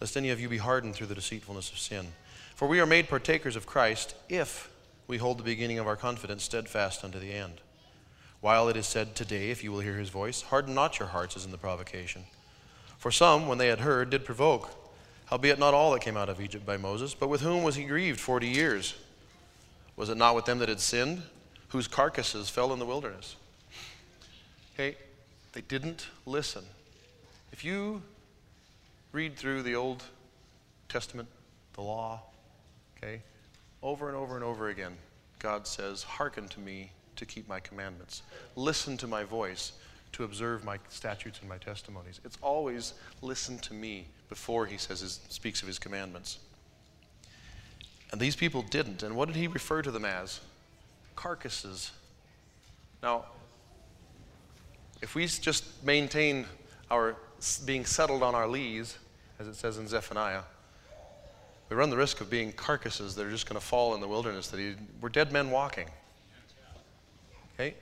lest 0.00 0.16
any 0.16 0.30
of 0.30 0.40
you 0.40 0.48
be 0.48 0.56
hardened 0.56 0.94
through 0.94 1.08
the 1.08 1.14
deceitfulness 1.14 1.70
of 1.70 1.78
sin. 1.78 2.06
For 2.54 2.66
we 2.66 2.80
are 2.80 2.86
made 2.86 3.10
partakers 3.10 3.54
of 3.54 3.66
Christ 3.66 4.14
if 4.30 4.70
we 5.06 5.18
hold 5.18 5.36
the 5.38 5.42
beginning 5.42 5.78
of 5.78 5.86
our 5.86 5.96
confidence 5.96 6.42
steadfast 6.42 7.04
unto 7.04 7.18
the 7.18 7.34
end. 7.34 7.60
While 8.40 8.70
it 8.70 8.78
is 8.78 8.86
said, 8.86 9.14
Today, 9.14 9.50
if 9.50 9.62
you 9.62 9.72
will 9.72 9.80
hear 9.80 9.98
his 9.98 10.08
voice, 10.08 10.40
harden 10.40 10.74
not 10.74 10.98
your 10.98 11.08
hearts 11.08 11.36
as 11.36 11.44
in 11.44 11.50
the 11.50 11.58
provocation. 11.58 12.24
For 12.96 13.10
some, 13.10 13.46
when 13.46 13.58
they 13.58 13.68
had 13.68 13.80
heard, 13.80 14.08
did 14.08 14.24
provoke 14.24 14.70
Howbeit 15.32 15.58
not 15.58 15.72
all 15.72 15.92
that 15.92 16.02
came 16.02 16.18
out 16.18 16.28
of 16.28 16.42
Egypt 16.42 16.66
by 16.66 16.76
Moses, 16.76 17.14
but 17.14 17.30
with 17.30 17.40
whom 17.40 17.62
was 17.62 17.74
he 17.74 17.84
grieved 17.84 18.20
forty 18.20 18.48
years? 18.48 18.94
Was 19.96 20.10
it 20.10 20.18
not 20.18 20.34
with 20.34 20.44
them 20.44 20.58
that 20.58 20.68
had 20.68 20.78
sinned, 20.78 21.22
whose 21.68 21.88
carcasses 21.88 22.50
fell 22.50 22.70
in 22.74 22.78
the 22.78 22.84
wilderness? 22.84 23.36
Okay, 24.74 24.94
they 25.54 25.62
didn't 25.62 26.08
listen. 26.26 26.62
If 27.50 27.64
you 27.64 28.02
read 29.12 29.34
through 29.34 29.62
the 29.62 29.74
Old 29.74 30.02
Testament, 30.90 31.30
the 31.72 31.80
law, 31.80 32.20
okay, 32.98 33.22
over 33.82 34.08
and 34.08 34.16
over 34.18 34.34
and 34.34 34.44
over 34.44 34.68
again, 34.68 34.98
God 35.38 35.66
says, 35.66 36.02
Hearken 36.02 36.46
to 36.48 36.60
me 36.60 36.92
to 37.16 37.24
keep 37.24 37.48
my 37.48 37.58
commandments. 37.58 38.20
Listen 38.54 38.98
to 38.98 39.06
my 39.06 39.24
voice 39.24 39.72
to 40.12 40.24
observe 40.24 40.64
my 40.64 40.78
statutes 40.88 41.40
and 41.40 41.48
my 41.48 41.58
testimonies. 41.58 42.20
It's 42.24 42.38
always 42.42 42.94
listen 43.22 43.58
to 43.60 43.74
me 43.74 44.06
before 44.28 44.66
he 44.66 44.76
says 44.76 45.00
his, 45.00 45.20
speaks 45.28 45.62
of 45.62 45.68
his 45.68 45.78
commandments. 45.78 46.38
And 48.12 48.20
these 48.20 48.36
people 48.36 48.62
didn't. 48.62 49.02
And 49.02 49.16
what 49.16 49.26
did 49.26 49.36
he 49.36 49.46
refer 49.46 49.82
to 49.82 49.90
them 49.90 50.04
as? 50.04 50.40
Carcasses. 51.16 51.92
Now, 53.02 53.24
if 55.00 55.14
we 55.14 55.26
just 55.26 55.64
maintain 55.82 56.46
our 56.90 57.16
being 57.64 57.84
settled 57.84 58.22
on 58.22 58.34
our 58.34 58.46
lees, 58.46 58.98
as 59.40 59.48
it 59.48 59.56
says 59.56 59.78
in 59.78 59.88
Zephaniah, 59.88 60.42
we 61.68 61.76
run 61.76 61.90
the 61.90 61.96
risk 61.96 62.20
of 62.20 62.28
being 62.28 62.52
carcasses 62.52 63.14
that 63.14 63.26
are 63.26 63.30
just 63.30 63.48
going 63.48 63.58
to 63.58 63.66
fall 63.66 63.94
in 63.94 64.00
the 64.00 64.06
wilderness. 64.06 64.48
That 64.48 64.60
he, 64.60 64.74
we're 65.00 65.08
dead 65.08 65.32
men 65.32 65.50
walking. 65.50 65.88
Okay, 67.54 67.74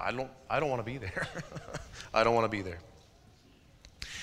I 0.00 0.12
don't, 0.12 0.30
I 0.48 0.60
don't 0.60 0.70
want 0.70 0.80
to 0.84 0.90
be 0.90 0.98
there. 0.98 1.28
I 2.14 2.24
don't 2.24 2.34
want 2.34 2.44
to 2.44 2.56
be 2.56 2.62
there. 2.62 2.78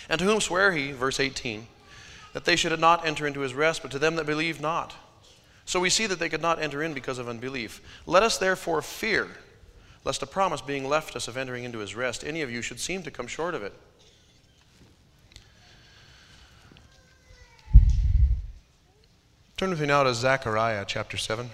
And 0.09 0.19
to 0.19 0.25
whom 0.25 0.39
sware 0.39 0.71
he, 0.71 0.91
verse 0.91 1.19
18, 1.19 1.67
that 2.33 2.45
they 2.45 2.55
should 2.55 2.77
not 2.79 3.05
enter 3.05 3.25
into 3.25 3.41
his 3.41 3.53
rest, 3.53 3.81
but 3.81 3.91
to 3.91 3.99
them 3.99 4.15
that 4.15 4.25
believe 4.25 4.61
not. 4.61 4.93
So 5.65 5.79
we 5.79 5.89
see 5.89 6.05
that 6.05 6.19
they 6.19 6.29
could 6.29 6.41
not 6.41 6.61
enter 6.61 6.83
in 6.83 6.93
because 6.93 7.17
of 7.17 7.27
unbelief. 7.27 7.81
Let 8.05 8.23
us 8.23 8.37
therefore 8.37 8.81
fear, 8.81 9.29
lest 10.03 10.21
a 10.21 10.27
promise 10.27 10.61
being 10.61 10.87
left 10.87 11.15
us 11.15 11.27
of 11.27 11.37
entering 11.37 11.63
into 11.63 11.79
his 11.79 11.95
rest, 11.95 12.23
any 12.23 12.41
of 12.41 12.51
you 12.51 12.61
should 12.61 12.79
seem 12.79 13.03
to 13.03 13.11
come 13.11 13.27
short 13.27 13.55
of 13.55 13.63
it. 13.63 13.73
Turn 19.57 19.69
with 19.69 19.79
me 19.79 19.87
now 19.87 20.03
to 20.03 20.13
Zechariah 20.13 20.83
chapter 20.85 21.15
7. 21.15 21.49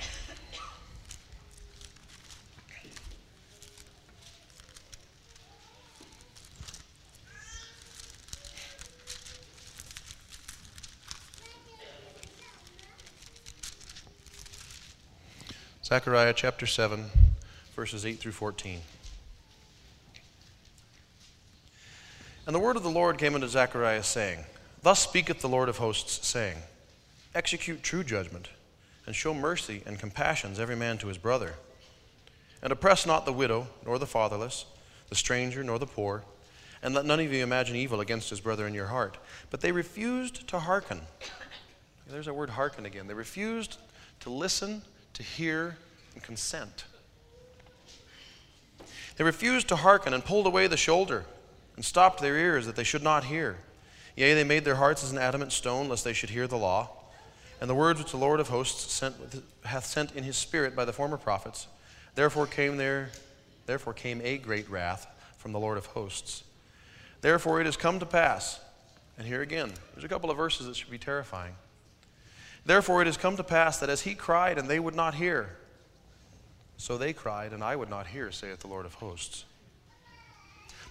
Zechariah 15.91 16.31
chapter 16.33 16.65
7, 16.65 17.03
verses 17.75 18.05
8 18.05 18.17
through 18.17 18.31
14. 18.31 18.79
And 22.47 22.55
the 22.55 22.59
word 22.59 22.77
of 22.77 22.83
the 22.83 22.89
Lord 22.89 23.17
came 23.17 23.35
unto 23.35 23.49
Zechariah, 23.49 24.01
saying, 24.01 24.45
Thus 24.83 25.01
speaketh 25.01 25.41
the 25.41 25.49
Lord 25.49 25.67
of 25.67 25.79
hosts, 25.79 26.25
saying, 26.25 26.59
Execute 27.35 27.83
true 27.83 28.05
judgment, 28.05 28.47
and 29.05 29.13
show 29.13 29.33
mercy 29.33 29.83
and 29.85 29.99
compassions 29.99 30.61
every 30.61 30.77
man 30.77 30.97
to 30.99 31.07
his 31.07 31.17
brother. 31.17 31.55
And 32.63 32.71
oppress 32.71 33.05
not 33.05 33.25
the 33.25 33.33
widow, 33.33 33.67
nor 33.85 33.99
the 33.99 34.07
fatherless, 34.07 34.63
the 35.09 35.15
stranger, 35.15 35.61
nor 35.61 35.77
the 35.77 35.85
poor, 35.85 36.23
and 36.81 36.95
let 36.95 37.03
none 37.03 37.19
of 37.19 37.33
you 37.33 37.43
imagine 37.43 37.75
evil 37.75 37.99
against 37.99 38.29
his 38.29 38.39
brother 38.39 38.65
in 38.65 38.73
your 38.73 38.87
heart. 38.87 39.17
But 39.49 39.59
they 39.59 39.73
refused 39.73 40.47
to 40.47 40.59
hearken. 40.59 41.01
There's 42.07 42.27
that 42.27 42.33
word 42.33 42.51
hearken 42.51 42.85
again. 42.85 43.07
They 43.07 43.13
refused 43.13 43.75
to 44.21 44.29
listen 44.29 44.83
to 45.13 45.23
hear 45.23 45.77
and 46.13 46.23
consent. 46.23 46.85
They 49.17 49.23
refused 49.23 49.67
to 49.69 49.75
hearken 49.75 50.13
and 50.13 50.25
pulled 50.25 50.47
away 50.47 50.67
the 50.67 50.77
shoulder 50.77 51.25
and 51.75 51.85
stopped 51.85 52.21
their 52.21 52.37
ears 52.37 52.65
that 52.65 52.75
they 52.75 52.83
should 52.83 53.03
not 53.03 53.25
hear. 53.25 53.57
Yea, 54.15 54.33
they 54.33 54.43
made 54.43 54.65
their 54.65 54.75
hearts 54.75 55.03
as 55.03 55.11
an 55.11 55.17
adamant 55.17 55.51
stone, 55.51 55.89
lest 55.89 56.03
they 56.03 56.13
should 56.13 56.29
hear 56.29 56.47
the 56.47 56.57
law. 56.57 56.89
And 57.59 57.69
the 57.69 57.75
words 57.75 57.99
which 57.99 58.11
the 58.11 58.17
Lord 58.17 58.39
of 58.39 58.49
hosts 58.49 58.91
sent, 58.91 59.15
hath 59.63 59.85
sent 59.85 60.15
in 60.15 60.23
his 60.23 60.35
spirit 60.35 60.75
by 60.75 60.85
the 60.85 60.93
former 60.93 61.17
prophets. 61.17 61.67
Therefore 62.15 62.47
came 62.47 62.77
there, 62.77 63.11
therefore 63.67 63.93
came 63.93 64.21
a 64.23 64.37
great 64.37 64.69
wrath 64.69 65.07
from 65.37 65.51
the 65.51 65.59
Lord 65.59 65.77
of 65.77 65.85
hosts. 65.87 66.43
Therefore 67.21 67.61
it 67.61 67.65
has 67.65 67.77
come 67.77 67.99
to 67.99 68.05
pass, 68.05 68.59
and 69.17 69.27
here 69.27 69.41
again, 69.41 69.71
there's 69.93 70.03
a 70.03 70.09
couple 70.09 70.31
of 70.31 70.37
verses 70.37 70.65
that 70.67 70.75
should 70.75 70.89
be 70.89 70.97
terrifying. 70.97 71.53
Therefore 72.65 73.01
it 73.01 73.05
has 73.05 73.17
come 73.17 73.37
to 73.37 73.43
pass 73.43 73.79
that 73.79 73.89
as 73.89 74.01
he 74.01 74.13
cried 74.13 74.57
and 74.57 74.69
they 74.69 74.79
would 74.79 74.95
not 74.95 75.15
hear, 75.15 75.57
so 76.77 76.97
they 76.97 77.13
cried, 77.13 77.53
and 77.53 77.63
I 77.63 77.75
would 77.75 77.89
not 77.89 78.07
hear, 78.07 78.31
saith 78.31 78.59
the 78.59 78.67
Lord 78.67 78.85
of 78.87 78.95
hosts. 78.95 79.45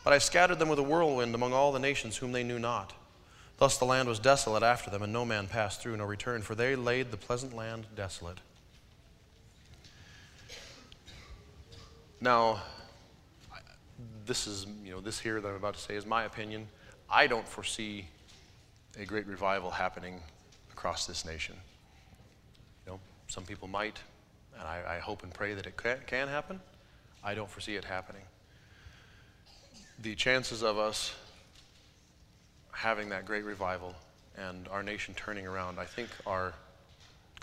But 0.05 0.13
I 0.13 0.19
scattered 0.19 0.59
them 0.59 0.69
with 0.69 0.79
a 0.79 0.85
whirlwind 0.85 1.35
among 1.35 1.53
all 1.53 1.73
the 1.73 1.79
nations 1.79 2.17
whom 2.17 2.33
they 2.33 2.45
knew 2.45 2.59
not. 2.59 2.93
Thus 3.59 3.77
the 3.77 3.85
land 3.85 4.09
was 4.09 4.19
desolate 4.19 4.63
after 4.63 4.89
them, 4.89 5.03
and 5.03 5.13
no 5.13 5.25
man 5.25 5.47
passed 5.47 5.83
through 5.83 5.97
nor 5.97 6.07
returned, 6.07 6.45
for 6.45 6.55
they 6.55 6.77
laid 6.77 7.11
the 7.11 7.17
pleasant 7.17 7.55
land 7.55 7.87
desolate. 7.95 8.39
Now, 12.21 12.63
this 14.27 14.47
is, 14.47 14.67
you 14.85 14.93
know, 14.93 15.01
this 15.01 15.19
here 15.19 15.41
that 15.41 15.49
I'm 15.49 15.57
about 15.57 15.75
to 15.75 15.81
say 15.81 15.97
is 15.97 16.07
my 16.07 16.25
opinion. 16.25 16.69
I 17.11 17.27
don't 17.27 17.47
foresee 17.47 18.07
a 18.99 19.05
great 19.05 19.27
revival 19.27 19.71
happening 19.71 20.21
across 20.81 21.07
this 21.07 21.27
nation. 21.27 21.55
You 22.87 22.93
know, 22.93 23.01
some 23.27 23.45
people 23.45 23.69
might, 23.69 23.99
and 24.59 24.67
I, 24.67 24.97
I 24.97 24.99
hope 24.99 25.23
and 25.23 25.33
pray 25.33 25.53
that 25.53 25.67
it 25.67 25.77
can, 25.77 25.99
can 26.07 26.27
happen. 26.27 26.59
I 27.23 27.35
don't 27.35 27.51
foresee 27.51 27.77
it 27.77 27.85
happening. 27.85 28.23
The 30.01 30.15
chances 30.15 30.63
of 30.63 30.79
us 30.79 31.15
having 32.73 33.11
that 33.11 33.27
great 33.27 33.45
revival 33.45 33.95
and 34.39 34.67
our 34.69 34.83
nation 34.83 35.13
turning 35.13 35.47
around, 35.47 35.79
I 35.79 35.85
think, 35.85 36.09
are 36.27 36.55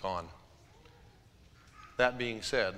gone. 0.02 0.28
That 1.98 2.18
being 2.18 2.42
said, 2.42 2.74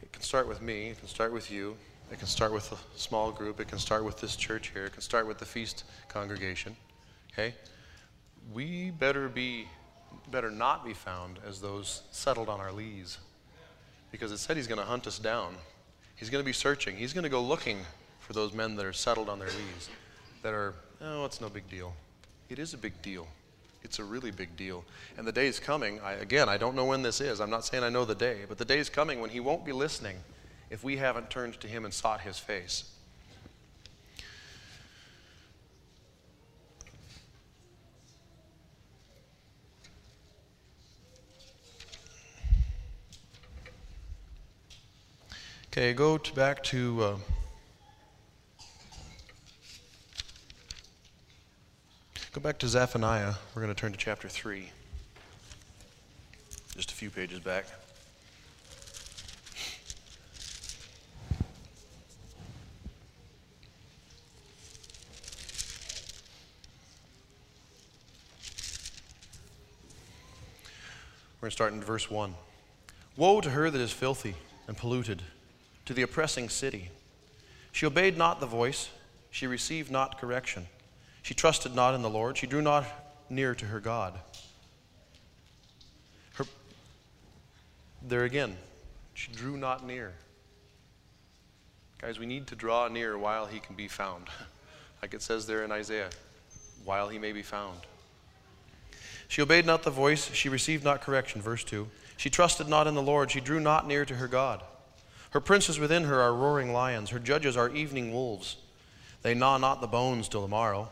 it 0.00 0.10
can 0.10 0.22
start 0.22 0.48
with 0.48 0.62
me, 0.62 0.88
it 0.88 0.98
can 0.98 1.08
start 1.08 1.34
with 1.34 1.50
you, 1.50 1.76
it 2.10 2.18
can 2.18 2.28
start 2.28 2.54
with 2.54 2.72
a 2.72 2.78
small 2.98 3.30
group, 3.30 3.60
it 3.60 3.68
can 3.68 3.78
start 3.78 4.04
with 4.04 4.18
this 4.22 4.36
church 4.36 4.70
here, 4.72 4.86
it 4.86 4.94
can 4.94 5.02
start 5.02 5.26
with 5.26 5.36
the 5.36 5.44
feast 5.44 5.84
congregation. 6.08 6.74
Okay? 7.30 7.52
We 8.52 8.90
better 8.90 9.28
be 9.28 9.68
better 10.30 10.50
not 10.50 10.84
be 10.84 10.94
found 10.94 11.38
as 11.46 11.60
those 11.60 12.02
settled 12.10 12.48
on 12.48 12.60
our 12.60 12.72
lees. 12.72 13.18
Because 14.10 14.32
it 14.32 14.38
said 14.38 14.56
he's 14.56 14.66
going 14.66 14.80
to 14.80 14.86
hunt 14.86 15.06
us 15.06 15.18
down. 15.18 15.54
He's 16.16 16.30
going 16.30 16.42
to 16.42 16.46
be 16.46 16.52
searching. 16.52 16.96
He's 16.96 17.12
going 17.12 17.24
to 17.24 17.30
go 17.30 17.42
looking 17.42 17.78
for 18.20 18.32
those 18.32 18.52
men 18.52 18.76
that 18.76 18.84
are 18.84 18.92
settled 18.92 19.28
on 19.28 19.38
their 19.38 19.48
lees, 19.48 19.88
that 20.42 20.52
are, 20.52 20.74
oh, 21.00 21.24
it's 21.24 21.40
no 21.40 21.48
big 21.48 21.68
deal. 21.68 21.94
It 22.48 22.58
is 22.58 22.74
a 22.74 22.78
big 22.78 23.00
deal. 23.02 23.26
It's 23.82 23.98
a 23.98 24.04
really 24.04 24.30
big 24.30 24.56
deal. 24.56 24.84
And 25.16 25.26
the 25.26 25.32
day 25.32 25.46
is 25.46 25.60
coming. 25.60 26.00
I, 26.00 26.14
again, 26.14 26.48
I 26.48 26.56
don't 26.56 26.74
know 26.74 26.84
when 26.84 27.02
this 27.02 27.20
is. 27.20 27.40
I'm 27.40 27.50
not 27.50 27.64
saying 27.64 27.84
I 27.84 27.88
know 27.88 28.04
the 28.04 28.14
day, 28.14 28.40
but 28.48 28.58
the 28.58 28.64
day 28.64 28.78
is 28.78 28.90
coming 28.90 29.20
when 29.20 29.30
he 29.30 29.40
won't 29.40 29.64
be 29.64 29.72
listening 29.72 30.16
if 30.70 30.82
we 30.82 30.96
haven't 30.96 31.30
turned 31.30 31.60
to 31.60 31.68
him 31.68 31.84
and 31.84 31.94
sought 31.94 32.20
his 32.22 32.38
face. 32.38 32.90
Okay, 45.78 45.92
go 45.92 46.18
to 46.18 46.34
back 46.34 46.64
to. 46.64 47.04
Uh, 47.04 47.16
go 52.32 52.40
back 52.40 52.58
to 52.58 52.66
Zephaniah. 52.66 53.34
We're 53.54 53.62
going 53.62 53.72
to 53.72 53.80
turn 53.80 53.92
to 53.92 53.96
chapter 53.96 54.28
3. 54.28 54.72
Just 56.74 56.90
a 56.90 56.94
few 56.94 57.10
pages 57.10 57.38
back. 57.38 57.66
We're 71.36 71.42
going 71.42 71.50
to 71.50 71.50
start 71.52 71.72
in 71.72 71.80
verse 71.80 72.10
1. 72.10 72.34
Woe 73.16 73.40
to 73.40 73.50
her 73.50 73.70
that 73.70 73.80
is 73.80 73.92
filthy 73.92 74.34
and 74.66 74.76
polluted 74.76 75.22
to 75.88 75.94
the 75.94 76.02
oppressing 76.02 76.50
city. 76.50 76.90
She 77.72 77.86
obeyed 77.86 78.18
not 78.18 78.40
the 78.40 78.46
voice, 78.46 78.90
she 79.30 79.46
received 79.46 79.90
not 79.90 80.20
correction. 80.20 80.66
She 81.22 81.32
trusted 81.32 81.74
not 81.74 81.94
in 81.94 82.02
the 82.02 82.10
Lord, 82.10 82.36
she 82.36 82.46
drew 82.46 82.60
not 82.60 82.84
near 83.30 83.54
to 83.54 83.64
her 83.64 83.80
God. 83.80 84.12
Her, 86.34 86.44
there 88.02 88.24
again, 88.24 88.54
she 89.14 89.32
drew 89.32 89.56
not 89.56 89.86
near. 89.86 90.12
Guys, 92.02 92.18
we 92.18 92.26
need 92.26 92.48
to 92.48 92.54
draw 92.54 92.88
near 92.88 93.16
while 93.16 93.46
he 93.46 93.58
can 93.58 93.74
be 93.74 93.88
found. 93.88 94.28
Like 95.00 95.14
it 95.14 95.22
says 95.22 95.46
there 95.46 95.62
in 95.62 95.70
Isaiah, 95.70 96.10
while 96.84 97.08
he 97.08 97.20
may 97.20 97.30
be 97.30 97.42
found. 97.42 97.78
She 99.28 99.40
obeyed 99.40 99.64
not 99.64 99.84
the 99.84 99.90
voice, 99.90 100.34
she 100.34 100.48
received 100.48 100.82
not 100.82 101.02
correction. 101.02 101.40
Verse 101.40 101.62
2. 101.62 101.88
She 102.16 102.30
trusted 102.30 102.66
not 102.66 102.88
in 102.88 102.96
the 102.96 103.00
Lord, 103.00 103.30
she 103.30 103.40
drew 103.40 103.60
not 103.60 103.86
near 103.86 104.04
to 104.04 104.16
her 104.16 104.26
God. 104.26 104.60
Her 105.30 105.40
princes 105.40 105.78
within 105.78 106.04
her 106.04 106.20
are 106.20 106.34
roaring 106.34 106.72
lions. 106.72 107.10
Her 107.10 107.18
judges 107.18 107.56
are 107.56 107.68
evening 107.70 108.12
wolves. 108.12 108.56
They 109.22 109.34
gnaw 109.34 109.58
not 109.58 109.80
the 109.80 109.86
bones 109.86 110.28
till 110.28 110.42
the 110.42 110.48
morrow. 110.48 110.88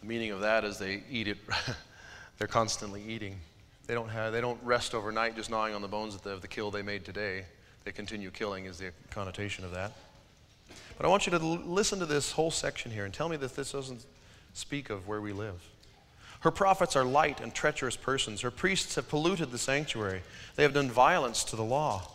The 0.00 0.06
meaning 0.06 0.30
of 0.30 0.40
that 0.40 0.64
is 0.64 0.78
they 0.78 1.02
eat 1.10 1.28
it. 1.28 1.38
They're 2.38 2.48
constantly 2.48 3.02
eating. 3.06 3.38
They 3.86 3.94
don't, 3.94 4.08
have, 4.08 4.32
they 4.32 4.40
don't 4.40 4.62
rest 4.62 4.94
overnight 4.94 5.36
just 5.36 5.50
gnawing 5.50 5.74
on 5.74 5.82
the 5.82 5.88
bones 5.88 6.14
of 6.14 6.22
the, 6.22 6.30
of 6.30 6.40
the 6.40 6.48
kill 6.48 6.70
they 6.70 6.82
made 6.82 7.04
today. 7.04 7.44
They 7.84 7.92
continue 7.92 8.30
killing, 8.30 8.66
is 8.66 8.78
the 8.78 8.92
connotation 9.10 9.64
of 9.64 9.72
that. 9.72 9.92
But 10.96 11.06
I 11.06 11.08
want 11.08 11.26
you 11.26 11.30
to 11.32 11.38
listen 11.38 11.98
to 11.98 12.06
this 12.06 12.32
whole 12.32 12.50
section 12.50 12.92
here 12.92 13.04
and 13.04 13.12
tell 13.12 13.28
me 13.28 13.36
that 13.38 13.56
this 13.56 13.72
doesn't 13.72 14.04
speak 14.54 14.90
of 14.90 15.08
where 15.08 15.20
we 15.20 15.32
live. 15.32 15.60
Her 16.40 16.50
prophets 16.50 16.96
are 16.96 17.04
light 17.04 17.40
and 17.40 17.54
treacherous 17.54 17.96
persons. 17.96 18.40
Her 18.40 18.50
priests 18.50 18.94
have 18.94 19.08
polluted 19.08 19.50
the 19.50 19.58
sanctuary. 19.58 20.22
They 20.56 20.62
have 20.62 20.72
done 20.72 20.90
violence 20.90 21.44
to 21.44 21.56
the 21.56 21.64
law. 21.64 22.08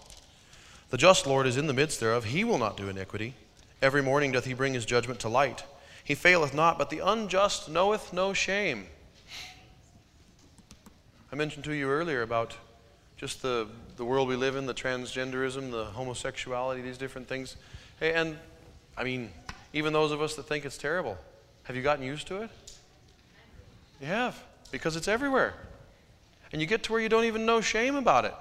The 0.90 0.98
just 0.98 1.26
Lord 1.26 1.48
is 1.48 1.58
in 1.58 1.68
the 1.68 1.74
midst 1.74 2.00
thereof. 2.00 2.26
He 2.26 2.44
will 2.44 2.58
not 2.58 2.78
do 2.78 2.90
iniquity. 2.90 3.34
Every 3.82 4.02
morning 4.02 4.32
doth 4.32 4.46
he 4.46 4.54
bring 4.54 4.74
his 4.74 4.86
judgment 4.86 5.20
to 5.22 5.30
light. 5.30 5.64
He 6.04 6.16
faileth 6.16 6.54
not, 6.54 6.78
but 6.78 6.90
the 6.90 7.00
unjust 7.00 7.70
knoweth 7.70 8.14
no 8.14 8.34
shame. 8.34 8.86
I 11.32 11.36
mentioned 11.36 11.66
to 11.66 11.74
you 11.74 11.90
earlier 11.90 12.22
about 12.22 12.56
just 13.18 13.42
the, 13.42 13.68
the 13.98 14.06
world 14.06 14.28
we 14.28 14.36
live 14.36 14.56
in, 14.56 14.66
the 14.68 14.74
transgenderism, 14.74 15.72
the 15.72 15.86
homosexuality, 15.86 16.82
these 16.82 16.98
different 16.98 17.28
things. 17.28 17.56
Hey, 18.00 18.14
and 18.14 18.38
I 18.98 19.04
mean, 19.04 19.32
even 19.74 19.94
those 19.94 20.12
of 20.12 20.22
us 20.22 20.36
that 20.36 20.44
think 20.44 20.64
it's 20.64 20.78
terrible, 20.78 21.18
have 21.64 21.76
you 21.76 21.82
gotten 21.82 22.06
used 22.06 22.28
to 22.28 22.44
it? 22.44 22.50
You 24.00 24.08
have, 24.08 24.42
because 24.72 24.96
it's 24.96 25.08
everywhere. 25.08 25.54
And 26.52 26.62
you 26.62 26.68
get 26.68 26.84
to 26.84 26.92
where 26.92 27.02
you 27.02 27.10
don't 27.10 27.26
even 27.26 27.46
know 27.46 27.62
shame 27.62 27.96
about 27.96 28.26
it. 28.26 28.34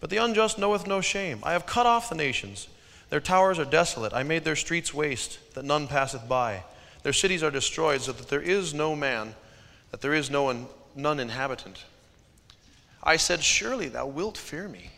But 0.00 0.10
the 0.10 0.18
unjust 0.18 0.58
knoweth 0.58 0.86
no 0.86 1.00
shame. 1.00 1.40
I 1.42 1.52
have 1.52 1.66
cut 1.66 1.86
off 1.86 2.08
the 2.08 2.14
nations. 2.14 2.68
Their 3.10 3.20
towers 3.20 3.58
are 3.58 3.64
desolate. 3.64 4.12
I 4.12 4.22
made 4.22 4.44
their 4.44 4.56
streets 4.56 4.92
waste, 4.92 5.38
that 5.54 5.64
none 5.64 5.86
passeth 5.86 6.28
by. 6.28 6.64
Their 7.02 7.12
cities 7.12 7.42
are 7.42 7.50
destroyed, 7.50 8.02
so 8.02 8.12
that 8.12 8.28
there 8.28 8.40
is 8.42 8.74
no 8.74 8.96
man, 8.96 9.34
that 9.90 10.00
there 10.00 10.14
is 10.14 10.30
no 10.30 10.42
one, 10.42 10.66
none 10.94 11.20
inhabitant. 11.20 11.84
I 13.02 13.16
said, 13.16 13.42
Surely 13.42 13.88
thou 13.88 14.06
wilt 14.06 14.36
fear 14.36 14.68
me. 14.68 14.90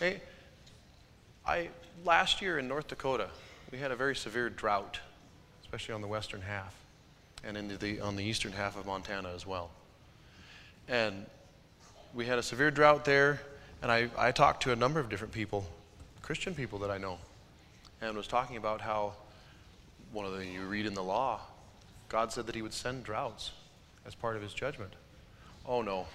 Hey, 0.00 0.20
I, 1.46 1.68
last 2.04 2.42
year 2.42 2.58
in 2.58 2.66
North 2.66 2.88
Dakota, 2.88 3.28
we 3.70 3.78
had 3.78 3.92
a 3.92 3.96
very 3.96 4.16
severe 4.16 4.50
drought, 4.50 4.98
especially 5.62 5.94
on 5.94 6.00
the 6.00 6.08
western 6.08 6.40
half, 6.40 6.74
and 7.44 7.56
in 7.56 7.78
the, 7.78 8.00
on 8.00 8.16
the 8.16 8.24
eastern 8.24 8.52
half 8.52 8.76
of 8.76 8.86
Montana 8.86 9.32
as 9.32 9.46
well. 9.46 9.70
And 10.88 11.26
we 12.14 12.26
had 12.26 12.38
a 12.38 12.42
severe 12.42 12.70
drought 12.70 13.04
there, 13.04 13.40
and 13.82 13.90
I, 13.90 14.08
I 14.16 14.30
talked 14.30 14.62
to 14.64 14.72
a 14.72 14.76
number 14.76 15.00
of 15.00 15.08
different 15.08 15.32
people, 15.32 15.66
Christian 16.22 16.54
people 16.54 16.78
that 16.80 16.90
I 16.90 16.98
know, 16.98 17.18
and 18.00 18.16
was 18.16 18.26
talking 18.26 18.56
about 18.56 18.80
how 18.80 19.14
one 20.12 20.24
of 20.24 20.36
the 20.36 20.46
you 20.46 20.62
read 20.62 20.86
in 20.86 20.94
the 20.94 21.02
law, 21.02 21.40
God 22.08 22.32
said 22.32 22.46
that 22.46 22.54
He 22.54 22.62
would 22.62 22.72
send 22.72 23.04
droughts 23.04 23.50
as 24.06 24.14
part 24.14 24.36
of 24.36 24.42
His 24.42 24.54
judgment. 24.54 24.92
Oh 25.66 25.82
no, 25.82 26.06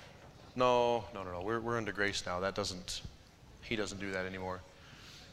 no, 0.55 1.03
no, 1.13 1.23
no, 1.23 1.31
no. 1.31 1.41
We're 1.41 1.59
we're 1.59 1.77
under 1.77 1.91
grace 1.91 2.23
now. 2.25 2.39
That 2.39 2.55
doesn't. 2.55 3.01
He 3.61 3.75
doesn't 3.75 3.99
do 3.99 4.11
that 4.11 4.25
anymore. 4.25 4.61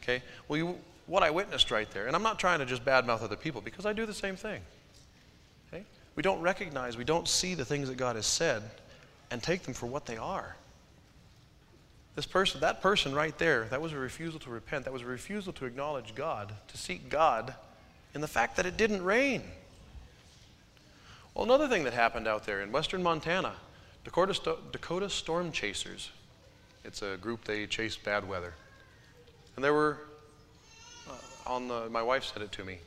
Okay. 0.03 0.23
Well, 0.49 0.57
you, 0.57 0.79
what 1.07 1.23
I 1.23 1.31
witnessed 1.31 1.71
right 1.71 1.91
there, 1.93 2.07
and 2.07 2.17
I'm 2.17 2.23
not 2.23 2.39
trying 2.39 2.59
to 2.59 2.67
just 2.67 2.85
badmouth 2.85 3.23
other 3.23 3.37
people 3.37 3.61
because 3.61 3.87
I 3.87 3.93
do 3.93 4.05
the 4.05 4.15
same 4.15 4.37
thing. 4.37 4.61
Okay. 5.73 5.85
We 6.17 6.23
don't 6.23 6.41
recognize, 6.41 6.97
we 6.97 7.05
don't 7.05 7.29
see 7.29 7.55
the 7.55 7.65
things 7.65 7.89
that 7.89 7.97
God 7.97 8.17
has 8.17 8.27
said 8.27 8.63
and 9.31 9.43
take 9.43 9.63
them 9.63 9.75
for 9.75 9.87
what 9.87 10.07
they 10.07 10.17
are. 10.17 10.57
This 12.15 12.27
person, 12.27 12.61
that 12.63 12.81
person 12.81 13.15
right 13.15 13.37
there, 13.39 13.67
that 13.67 13.83
was 13.83 13.93
a 13.93 13.99
refusal 13.99 14.41
to 14.41 14.51
repent. 14.51 14.85
That 14.85 14.93
was 14.93 15.03
a 15.03 15.07
refusal 15.07 15.53
to 15.55 15.67
acknowledge 15.67 16.15
God, 16.15 16.53
to 16.69 16.79
seek 16.79 17.11
God 17.11 17.55
in 18.15 18.23
the 18.23 18.29
fact 18.29 18.57
that 18.57 18.65
it 18.65 18.79
didn't 18.79 19.05
rain. 19.05 19.43
Well, 21.35 21.45
another 21.45 21.69
thing 21.69 21.85
that 21.85 21.93
happened 21.93 22.27
out 22.27 22.47
there 22.47 22.63
in 22.63 22.73
western 22.73 23.03
Montana, 23.03 23.53
Dakota, 24.05 24.57
Dakota 24.73 25.11
Storm 25.11 25.53
Chasers. 25.53 26.11
It's 26.83 27.03
a 27.03 27.19
group, 27.19 27.45
they 27.45 27.67
chase 27.67 27.97
bad 27.97 28.27
weather. 28.27 28.55
And 29.57 29.65
there 29.65 29.75
were, 29.75 29.99
uh, 31.09 31.51
on 31.51 31.69
the, 31.69 31.91
my 31.91 32.03
wife 32.03 32.25
said 32.25 32.41
it 32.41 32.53
to 32.53 32.65
me, 32.65 32.79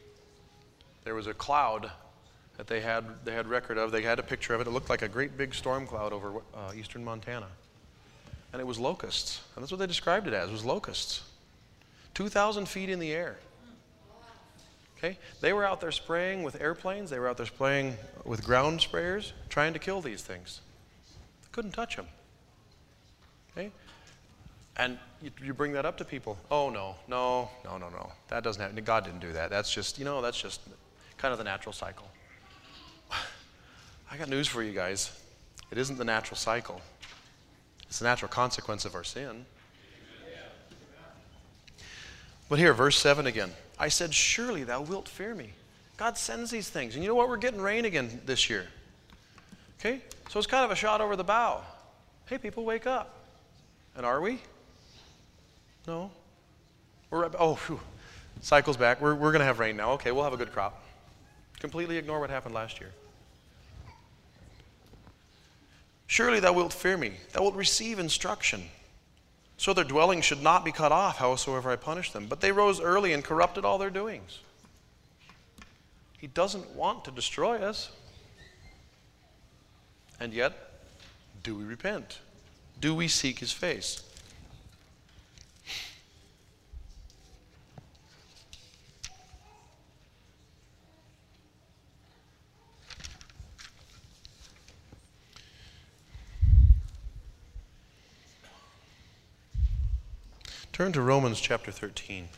there 1.04 1.14
was 1.14 1.28
a 1.28 1.34
cloud 1.36 1.92
that 2.60 2.68
they 2.68 2.82
had, 2.82 3.06
they 3.24 3.32
had 3.32 3.48
record 3.48 3.78
of. 3.78 3.90
They 3.90 4.02
had 4.02 4.20
a 4.20 4.24
picture 4.24 4.54
of 4.54 4.60
it. 4.60 4.68
It 4.68 4.72
looked 4.72 4.90
like 4.90 5.02
a 5.02 5.08
great 5.08 5.38
big 5.38 5.56
storm 5.56 5.88
cloud 5.88 6.12
over 6.12 6.42
uh, 6.54 6.74
eastern 6.76 7.06
Montana. 7.06 7.48
And 8.52 8.60
it 8.60 8.66
was 8.66 8.78
locusts. 8.78 9.40
And 9.56 9.64
that's 9.64 9.72
what 9.72 9.80
they 9.80 9.88
described 9.88 10.28
it 10.28 10.34
as, 10.34 10.52
was 10.52 10.66
locusts. 10.66 11.24
2,000 12.16 12.68
feet 12.68 12.90
in 12.90 13.00
the 13.00 13.14
air. 13.14 13.38
Okay? 14.98 15.18
They 15.40 15.54
were 15.54 15.64
out 15.64 15.80
there 15.80 15.94
spraying 15.94 16.44
with 16.44 16.60
airplanes. 16.60 17.10
They 17.10 17.18
were 17.18 17.30
out 17.30 17.38
there 17.38 17.46
spraying 17.46 17.96
with 18.26 18.44
ground 18.44 18.82
sprayers, 18.82 19.32
trying 19.48 19.72
to 19.72 19.80
kill 19.80 20.02
these 20.02 20.22
things. 20.22 20.60
They 21.44 21.48
couldn't 21.54 21.72
touch 21.72 21.96
them. 21.96 22.08
Okay? 23.54 23.72
And 24.76 25.00
you, 25.22 25.32
you, 25.42 25.54
bring 25.54 25.72
that 25.72 25.86
up 25.86 25.98
to 26.00 26.04
people. 26.04 26.38
Oh, 26.52 26.70
no, 26.70 26.98
no, 27.08 27.52
no, 27.64 27.78
no, 27.78 27.88
no. 27.88 28.12
That 28.28 28.44
doesn't 28.44 28.62
happen. 28.62 28.84
God 28.84 29.06
didn't 29.06 29.22
do 29.22 29.32
that. 29.32 29.50
That's 29.50 29.74
just, 29.74 29.98
you 29.98 30.04
know, 30.04 30.22
that's 30.22 30.42
just 30.42 30.60
kind 31.18 31.32
of 31.32 31.38
the 31.38 31.46
natural 31.46 31.72
cycle. 31.72 32.06
I 34.12 34.18
got 34.18 34.30
news 34.30 34.48
for 34.48 34.64
you 34.64 34.74
guys. 34.74 35.12
It 35.72 35.78
isn't 35.78 35.98
the 35.98 36.06
natural 36.06 36.38
cycle, 36.38 36.82
it's 37.88 38.00
the 38.00 38.06
natural 38.06 38.30
consequence 38.30 38.86
of 38.86 38.96
our 38.96 39.04
sin. 39.04 39.46
But 42.50 42.58
here, 42.58 42.74
verse 42.74 42.98
7 42.98 43.28
again. 43.28 43.52
I 43.78 43.90
said, 43.90 44.14
Surely 44.14 44.64
thou 44.64 44.82
wilt 44.82 45.08
fear 45.08 45.36
me. 45.36 45.52
God 45.98 46.18
sends 46.18 46.50
these 46.50 46.68
things. 46.68 46.96
And 46.96 47.04
you 47.04 47.10
know 47.10 47.16
what? 47.16 47.30
We're 47.30 47.38
getting 47.38 47.62
rain 47.62 47.86
again 47.86 48.22
this 48.26 48.50
year. 48.50 48.66
Okay? 49.80 50.02
So 50.30 50.40
it's 50.40 50.48
kind 50.48 50.66
of 50.66 50.72
a 50.72 50.76
shot 50.76 51.00
over 51.00 51.16
the 51.16 51.24
bow. 51.24 51.62
Hey, 52.26 52.40
people, 52.40 52.66
wake 52.66 52.88
up. 52.88 53.14
And 53.96 54.06
are 54.06 54.20
we? 54.20 54.40
No. 55.88 56.10
We're, 57.12 57.30
oh, 57.38 57.56
whew. 57.56 57.80
Cycles 58.42 58.78
back. 58.78 59.00
We're, 59.00 59.14
we're 59.14 59.32
going 59.32 59.42
to 59.42 59.46
have 59.46 59.60
rain 59.60 59.78
now. 59.78 59.92
Okay, 59.92 60.12
we'll 60.12 60.24
have 60.24 60.34
a 60.34 60.38
good 60.38 60.52
crop. 60.52 60.82
Completely 61.60 61.98
ignore 61.98 62.20
what 62.20 62.30
happened 62.30 62.56
last 62.56 62.80
year. 62.80 62.92
Surely 66.10 66.40
thou 66.40 66.52
wilt 66.52 66.74
fear 66.74 66.98
me, 66.98 67.12
thou 67.34 67.44
wilt 67.44 67.54
receive 67.54 68.00
instruction. 68.00 68.64
So 69.58 69.76
their 69.76 69.84
dwelling 69.84 70.22
should 70.22 70.42
not 70.42 70.66
be 70.66 70.72
cut 70.72 70.92
off, 70.92 71.20
howsoever 71.20 71.70
I 71.70 71.76
punish 71.76 72.12
them. 72.12 72.26
But 72.26 72.42
they 72.42 72.52
rose 72.52 72.82
early 72.82 73.14
and 73.14 73.24
corrupted 73.24 73.64
all 73.64 73.78
their 73.78 73.92
doings. 73.92 74.40
He 76.18 76.26
doesn't 76.26 76.72
want 76.72 77.06
to 77.06 77.12
destroy 77.12 77.58
us. 77.58 77.92
And 80.20 80.34
yet, 80.34 80.82
do 81.44 81.56
we 81.56 81.64
repent? 81.64 82.18
Do 82.82 82.96
we 82.96 83.08
seek 83.08 83.38
his 83.38 83.52
face? 83.52 84.02
Turn 100.80 100.94
to 100.94 101.02
Romans 101.02 101.42
chapter 101.42 101.72
13. 101.74 102.30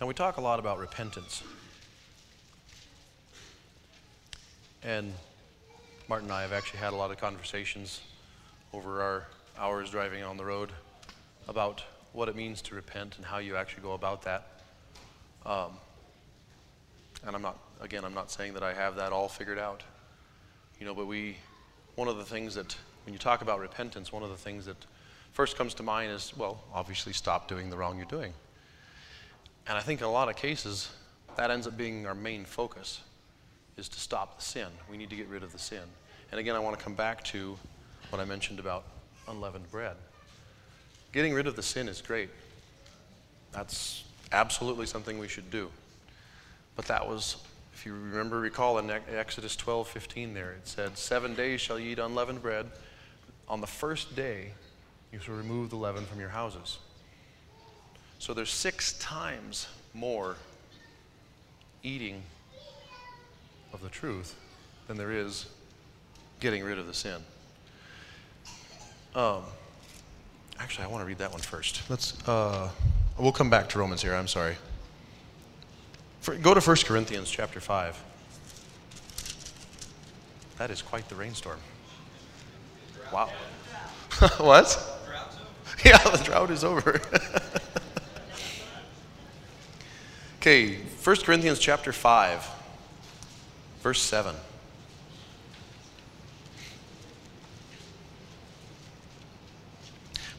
Now, 0.00 0.08
we 0.08 0.14
talk 0.14 0.36
a 0.36 0.40
lot 0.40 0.58
about 0.58 0.80
repentance. 0.80 1.44
And 4.82 5.12
Martin 6.08 6.26
and 6.26 6.32
I 6.32 6.42
have 6.42 6.52
actually 6.52 6.80
had 6.80 6.92
a 6.92 6.96
lot 6.96 7.12
of 7.12 7.18
conversations 7.18 8.00
over 8.72 9.00
our 9.00 9.26
hours 9.58 9.90
driving 9.90 10.22
on 10.22 10.36
the 10.36 10.44
road 10.44 10.70
about 11.48 11.82
what 12.12 12.28
it 12.28 12.36
means 12.36 12.62
to 12.62 12.74
repent 12.74 13.16
and 13.16 13.26
how 13.26 13.38
you 13.38 13.56
actually 13.56 13.82
go 13.82 13.92
about 13.92 14.22
that. 14.22 14.46
Um, 15.44 15.72
and 17.26 17.34
I'm 17.34 17.42
not, 17.42 17.58
again, 17.80 18.04
I'm 18.04 18.14
not 18.14 18.30
saying 18.30 18.54
that 18.54 18.62
I 18.62 18.72
have 18.72 18.96
that 18.96 19.12
all 19.12 19.28
figured 19.28 19.58
out. 19.58 19.82
You 20.80 20.86
know, 20.86 20.94
but 20.94 21.06
we, 21.06 21.36
one 21.94 22.08
of 22.08 22.16
the 22.16 22.24
things 22.24 22.54
that, 22.54 22.76
when 23.04 23.12
you 23.12 23.18
talk 23.18 23.42
about 23.42 23.60
repentance, 23.60 24.12
one 24.12 24.22
of 24.22 24.30
the 24.30 24.36
things 24.36 24.66
that 24.66 24.76
first 25.32 25.56
comes 25.56 25.74
to 25.74 25.82
mind 25.82 26.12
is, 26.12 26.32
well, 26.36 26.62
obviously 26.74 27.12
stop 27.12 27.48
doing 27.48 27.70
the 27.70 27.76
wrong 27.76 27.96
you're 27.96 28.06
doing. 28.06 28.32
And 29.66 29.76
I 29.76 29.80
think 29.80 30.00
in 30.00 30.06
a 30.06 30.10
lot 30.10 30.28
of 30.28 30.36
cases, 30.36 30.90
that 31.36 31.50
ends 31.50 31.66
up 31.66 31.76
being 31.76 32.06
our 32.06 32.14
main 32.14 32.44
focus, 32.44 33.00
is 33.76 33.88
to 33.90 34.00
stop 34.00 34.38
the 34.38 34.44
sin. 34.44 34.68
We 34.90 34.96
need 34.96 35.10
to 35.10 35.16
get 35.16 35.28
rid 35.28 35.42
of 35.42 35.52
the 35.52 35.58
sin. 35.58 35.82
And 36.30 36.40
again, 36.40 36.56
I 36.56 36.58
want 36.58 36.78
to 36.78 36.82
come 36.82 36.94
back 36.94 37.22
to 37.24 37.58
what 38.10 38.20
I 38.20 38.24
mentioned 38.24 38.58
about 38.58 38.84
unleavened 39.28 39.70
bread. 39.70 39.96
Getting 41.12 41.34
rid 41.34 41.46
of 41.46 41.56
the 41.56 41.62
sin 41.62 41.88
is 41.88 42.00
great. 42.00 42.30
That's 43.52 44.04
absolutely 44.32 44.86
something 44.86 45.18
we 45.18 45.28
should 45.28 45.50
do. 45.50 45.70
But 46.74 46.86
that 46.86 47.08
was, 47.08 47.36
if 47.74 47.86
you 47.86 47.92
remember, 47.92 48.38
recall 48.38 48.78
in 48.78 48.90
Exodus 48.90 49.56
12 49.56 49.88
15 49.88 50.34
there, 50.34 50.52
it 50.52 50.68
said, 50.68 50.98
Seven 50.98 51.34
days 51.34 51.60
shall 51.60 51.78
ye 51.78 51.92
eat 51.92 51.98
unleavened 51.98 52.42
bread. 52.42 52.66
On 53.48 53.60
the 53.60 53.66
first 53.66 54.14
day, 54.14 54.50
you 55.12 55.18
shall 55.20 55.34
remove 55.34 55.70
the 55.70 55.76
leaven 55.76 56.04
from 56.04 56.20
your 56.20 56.28
houses. 56.28 56.78
So 58.18 58.34
there's 58.34 58.50
six 58.50 58.94
times 58.94 59.68
more 59.94 60.36
eating 61.82 62.22
of 63.72 63.82
the 63.82 63.88
truth 63.88 64.34
than 64.88 64.96
there 64.96 65.12
is 65.12 65.46
getting 66.40 66.64
rid 66.64 66.78
of 66.78 66.86
the 66.86 66.94
sin. 66.94 67.22
Um, 69.16 69.42
actually, 70.60 70.84
I 70.84 70.88
want 70.88 71.00
to 71.00 71.06
read 71.06 71.18
that 71.18 71.32
one 71.32 71.40
first. 71.40 71.88
Let's. 71.90 72.16
Uh, 72.28 72.68
we'll 73.18 73.32
come 73.32 73.50
back 73.50 73.68
to 73.70 73.78
Romans 73.78 74.02
here. 74.02 74.14
I'm 74.14 74.28
sorry. 74.28 74.56
For, 76.20 76.36
go 76.36 76.54
to 76.54 76.60
1 76.60 76.76
Corinthians 76.84 77.30
chapter 77.30 77.58
5. 77.58 78.02
That 80.58 80.70
is 80.70 80.82
quite 80.82 81.08
the 81.08 81.14
rainstorm. 81.14 81.58
Wow. 83.12 83.30
what? 84.36 84.78
Yeah, 85.84 85.98
the 85.98 86.22
drought 86.22 86.50
is 86.50 86.62
over. 86.62 87.00
Okay, 90.46 90.76
1 90.76 91.16
Corinthians 91.24 91.58
chapter 91.58 91.92
5, 91.92 92.48
verse 93.82 94.00
7. 94.00 94.32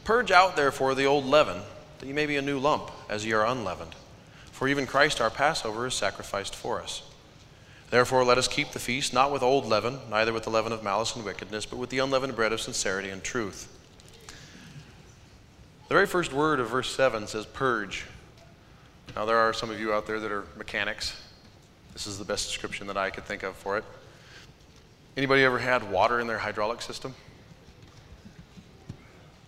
Purge 0.08 0.30
out, 0.30 0.56
therefore, 0.56 0.94
the 0.94 1.04
old 1.04 1.26
leaven, 1.26 1.60
that 1.98 2.06
ye 2.06 2.14
may 2.14 2.24
be 2.24 2.38
a 2.38 2.40
new 2.40 2.58
lump, 2.58 2.90
as 3.10 3.26
ye 3.26 3.32
are 3.34 3.44
unleavened. 3.44 3.94
For 4.52 4.66
even 4.66 4.86
Christ 4.86 5.20
our 5.20 5.28
Passover 5.28 5.86
is 5.86 5.92
sacrificed 5.92 6.54
for 6.56 6.80
us. 6.80 7.02
Therefore, 7.90 8.24
let 8.24 8.38
us 8.38 8.48
keep 8.48 8.70
the 8.70 8.78
feast, 8.78 9.12
not 9.12 9.30
with 9.30 9.42
old 9.42 9.66
leaven, 9.66 9.98
neither 10.08 10.32
with 10.32 10.44
the 10.44 10.50
leaven 10.50 10.72
of 10.72 10.82
malice 10.82 11.14
and 11.14 11.26
wickedness, 11.26 11.66
but 11.66 11.78
with 11.78 11.90
the 11.90 11.98
unleavened 11.98 12.34
bread 12.34 12.54
of 12.54 12.60
sincerity 12.62 13.10
and 13.10 13.22
truth. 13.22 13.70
The 15.88 15.94
very 15.94 16.06
first 16.06 16.32
word 16.32 16.58
of 16.58 16.70
verse 16.70 16.90
7 16.96 17.26
says 17.26 17.44
purge. 17.44 18.06
Now, 19.14 19.26
there 19.26 19.36
are 19.36 19.52
some 19.52 19.68
of 19.68 19.78
you 19.78 19.92
out 19.92 20.06
there 20.06 20.20
that 20.20 20.32
are 20.32 20.46
mechanics. 20.56 21.20
This 21.92 22.06
is 22.06 22.16
the 22.18 22.24
best 22.24 22.48
description 22.48 22.86
that 22.86 22.96
I 22.96 23.10
could 23.10 23.26
think 23.26 23.42
of 23.42 23.54
for 23.56 23.76
it. 23.76 23.84
Anybody 25.18 25.44
ever 25.44 25.58
had 25.58 25.90
water 25.90 26.18
in 26.18 26.26
their 26.26 26.38
hydraulic 26.38 26.80
system? 26.80 27.14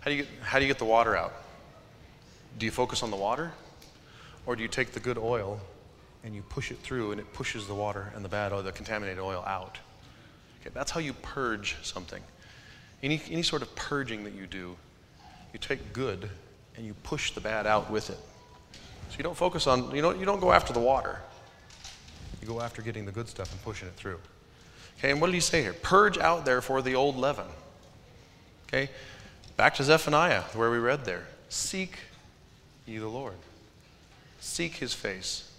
How 0.01 0.09
do 0.09 0.15
you 0.15 0.23
get, 0.23 0.31
how 0.41 0.59
do 0.59 0.65
you 0.65 0.69
get 0.69 0.79
the 0.79 0.85
water 0.85 1.15
out? 1.15 1.33
Do 2.57 2.65
you 2.65 2.71
focus 2.71 3.03
on 3.03 3.11
the 3.11 3.17
water? 3.17 3.51
Or 4.45 4.55
do 4.55 4.63
you 4.63 4.67
take 4.67 4.91
the 4.91 4.99
good 4.99 5.17
oil 5.17 5.59
and 6.23 6.35
you 6.35 6.41
push 6.41 6.71
it 6.71 6.79
through 6.79 7.11
and 7.11 7.21
it 7.21 7.31
pushes 7.33 7.67
the 7.67 7.75
water 7.75 8.11
and 8.15 8.25
the 8.25 8.29
bad 8.29 8.51
oil, 8.51 8.63
the 8.63 8.71
contaminated 8.71 9.19
oil 9.19 9.43
out? 9.45 9.77
Okay, 10.59 10.71
that's 10.73 10.91
how 10.91 10.99
you 10.99 11.13
purge 11.13 11.77
something. 11.83 12.21
Any, 13.03 13.21
any 13.29 13.43
sort 13.43 13.61
of 13.61 13.73
purging 13.75 14.23
that 14.23 14.33
you 14.33 14.47
do, 14.47 14.75
you 15.53 15.59
take 15.59 15.93
good 15.93 16.29
and 16.75 16.85
you 16.85 16.93
push 17.03 17.31
the 17.31 17.41
bad 17.41 17.67
out 17.67 17.91
with 17.91 18.09
it. 18.09 18.19
So 19.09 19.17
you 19.17 19.23
don't 19.23 19.37
focus 19.37 19.67
on, 19.67 19.93
you 19.95 20.01
don't, 20.01 20.19
you 20.19 20.25
don't 20.25 20.39
go 20.39 20.51
after 20.51 20.73
the 20.73 20.79
water. 20.79 21.19
You 22.41 22.47
go 22.47 22.61
after 22.61 22.81
getting 22.81 23.05
the 23.05 23.11
good 23.11 23.27
stuff 23.27 23.51
and 23.51 23.61
pushing 23.63 23.87
it 23.87 23.93
through. 23.95 24.19
Okay, 24.97 25.11
and 25.11 25.21
what 25.21 25.27
did 25.27 25.33
he 25.33 25.41
say 25.41 25.61
here? 25.61 25.73
Purge 25.73 26.17
out, 26.17 26.45
therefore, 26.45 26.81
the 26.81 26.95
old 26.95 27.17
leaven. 27.17 27.45
Okay, 28.67 28.89
back 29.61 29.75
to 29.75 29.83
Zephaniah, 29.83 30.41
where 30.55 30.71
we 30.71 30.79
read 30.79 31.05
there. 31.05 31.27
Seek 31.49 31.99
ye 32.87 32.97
the 32.97 33.07
Lord, 33.07 33.35
seek 34.39 34.77
his 34.77 34.95
face. 34.95 35.51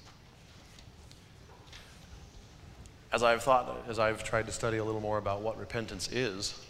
As 3.12 3.22
I've 3.22 3.44
thought, 3.44 3.84
as 3.88 4.00
I've 4.00 4.24
tried 4.24 4.46
to 4.46 4.52
study 4.52 4.78
a 4.78 4.84
little 4.84 5.00
more 5.00 5.18
about 5.18 5.40
what 5.40 5.56
repentance 5.56 6.10
is, 6.10 6.60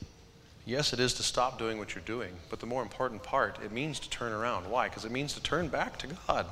yes, 0.66 0.92
it 0.92 1.00
is 1.00 1.14
to 1.14 1.22
stop 1.22 1.58
doing 1.58 1.78
what 1.78 1.94
you're 1.94 2.04
doing, 2.04 2.34
but 2.50 2.60
the 2.60 2.66
more 2.66 2.82
important 2.82 3.22
part, 3.22 3.58
it 3.64 3.72
means 3.72 3.98
to 4.00 4.10
turn 4.10 4.32
around. 4.32 4.68
Why? 4.70 4.90
Because 4.90 5.06
it 5.06 5.10
means 5.10 5.32
to 5.32 5.42
turn 5.42 5.68
back 5.68 5.96
to 6.00 6.08
God 6.26 6.44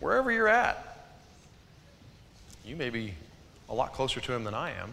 wherever 0.00 0.32
you're 0.32 0.48
at. 0.48 1.06
You 2.64 2.74
may 2.74 2.90
be 2.90 3.14
a 3.68 3.74
lot 3.74 3.92
closer 3.92 4.18
to 4.18 4.32
Him 4.32 4.42
than 4.42 4.54
I 4.54 4.72
am, 4.72 4.90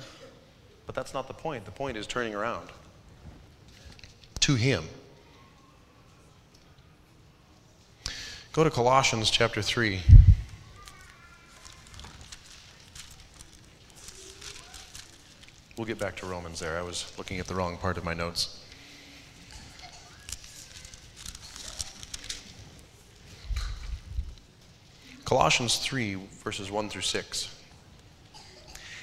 but 0.86 0.94
that's 0.94 1.16
not 1.16 1.28
the 1.28 1.34
point. 1.34 1.66
The 1.66 1.72
point 1.72 1.98
is 1.98 2.06
turning 2.06 2.36
around 2.36 2.70
to 4.50 4.56
Him. 4.56 4.84
Go 8.52 8.64
to 8.64 8.72
Colossians 8.72 9.30
chapter 9.30 9.62
3. 9.62 10.02
We'll 15.78 15.86
get 15.86 16.00
back 16.00 16.16
to 16.16 16.26
Romans 16.26 16.60
there. 16.60 16.80
I 16.80 16.82
was 16.82 17.14
looking 17.16 17.40
at 17.40 17.46
the 17.46 17.54
wrong 17.54 17.78
part 17.78 18.00
of 18.00 18.04
my 18.04 18.16
notes. 18.16 18.60
Colossians 25.26 25.78
3, 25.78 26.16
verses 26.44 26.72
1 26.72 26.90
through 26.90 27.04
6. 27.04 27.56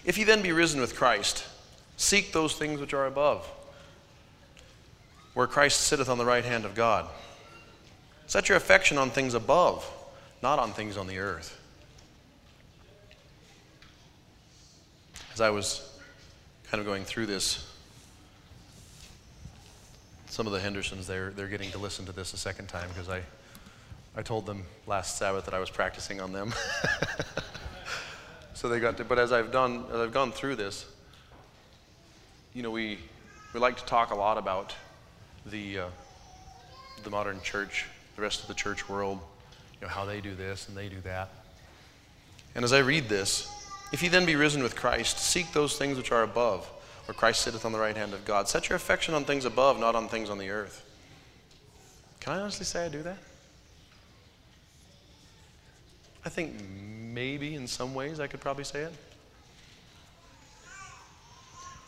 If 0.04 0.18
ye 0.18 0.24
then 0.24 0.42
be 0.42 0.50
risen 0.50 0.80
with 0.80 0.96
Christ, 0.96 1.44
seek 1.96 2.32
those 2.32 2.56
things 2.56 2.80
which 2.80 2.92
are 2.92 3.06
above, 3.06 3.48
where 5.36 5.46
Christ 5.46 5.82
sitteth 5.82 6.08
on 6.08 6.16
the 6.16 6.24
right 6.24 6.46
hand 6.46 6.64
of 6.64 6.74
God. 6.74 7.06
Set 8.26 8.48
your 8.48 8.56
affection 8.56 8.96
on 8.96 9.10
things 9.10 9.34
above, 9.34 9.86
not 10.42 10.58
on 10.58 10.72
things 10.72 10.96
on 10.96 11.06
the 11.06 11.18
earth. 11.18 11.60
As 15.34 15.42
I 15.42 15.50
was 15.50 15.94
kind 16.70 16.80
of 16.80 16.86
going 16.86 17.04
through 17.04 17.26
this 17.26 17.70
some 20.28 20.46
of 20.46 20.54
the 20.54 20.60
Hendersons, 20.60 21.06
they're, 21.06 21.28
they're 21.32 21.48
getting 21.48 21.70
to 21.72 21.78
listen 21.78 22.06
to 22.06 22.12
this 22.12 22.32
a 22.32 22.38
second 22.38 22.68
time 22.68 22.88
because 22.88 23.10
I, 23.10 23.20
I 24.16 24.22
told 24.22 24.46
them 24.46 24.64
last 24.86 25.18
Sabbath 25.18 25.44
that 25.44 25.52
I 25.52 25.58
was 25.58 25.68
practicing 25.68 26.18
on 26.18 26.32
them. 26.32 26.54
so 28.54 28.70
they 28.70 28.80
got 28.80 28.96
to, 28.96 29.04
but 29.04 29.18
as 29.18 29.32
I've 29.32 29.52
done, 29.52 29.84
as 29.90 29.96
I've 29.96 30.14
gone 30.14 30.32
through 30.32 30.56
this, 30.56 30.86
you 32.54 32.62
know, 32.62 32.70
we, 32.70 32.98
we 33.52 33.60
like 33.60 33.76
to 33.76 33.84
talk 33.84 34.12
a 34.12 34.14
lot 34.14 34.38
about 34.38 34.74
the, 35.50 35.78
uh, 35.78 35.86
the 37.04 37.10
modern 37.10 37.40
church, 37.42 37.86
the 38.16 38.22
rest 38.22 38.42
of 38.42 38.48
the 38.48 38.54
church 38.54 38.88
world, 38.88 39.18
you 39.80 39.86
know, 39.86 39.92
how 39.92 40.04
they 40.04 40.20
do 40.20 40.34
this 40.34 40.68
and 40.68 40.76
they 40.76 40.88
do 40.88 41.00
that. 41.02 41.28
And 42.54 42.64
as 42.64 42.72
I 42.72 42.78
read 42.78 43.08
this, 43.08 43.52
if 43.92 44.02
ye 44.02 44.08
then 44.08 44.26
be 44.26 44.34
risen 44.34 44.62
with 44.62 44.74
Christ, 44.74 45.18
seek 45.18 45.52
those 45.52 45.76
things 45.76 45.96
which 45.96 46.10
are 46.10 46.22
above, 46.22 46.64
where 47.06 47.14
Christ 47.14 47.42
sitteth 47.42 47.64
on 47.64 47.72
the 47.72 47.78
right 47.78 47.96
hand 47.96 48.14
of 48.14 48.24
God. 48.24 48.48
Set 48.48 48.68
your 48.68 48.76
affection 48.76 49.14
on 49.14 49.24
things 49.24 49.44
above, 49.44 49.78
not 49.78 49.94
on 49.94 50.08
things 50.08 50.30
on 50.30 50.38
the 50.38 50.50
earth. 50.50 50.82
Can 52.20 52.32
I 52.32 52.40
honestly 52.40 52.64
say 52.64 52.84
I 52.84 52.88
do 52.88 53.02
that? 53.02 53.18
I 56.24 56.28
think 56.28 56.54
maybe 56.68 57.54
in 57.54 57.68
some 57.68 57.94
ways 57.94 58.18
I 58.18 58.26
could 58.26 58.40
probably 58.40 58.64
say 58.64 58.80
it. 58.80 58.92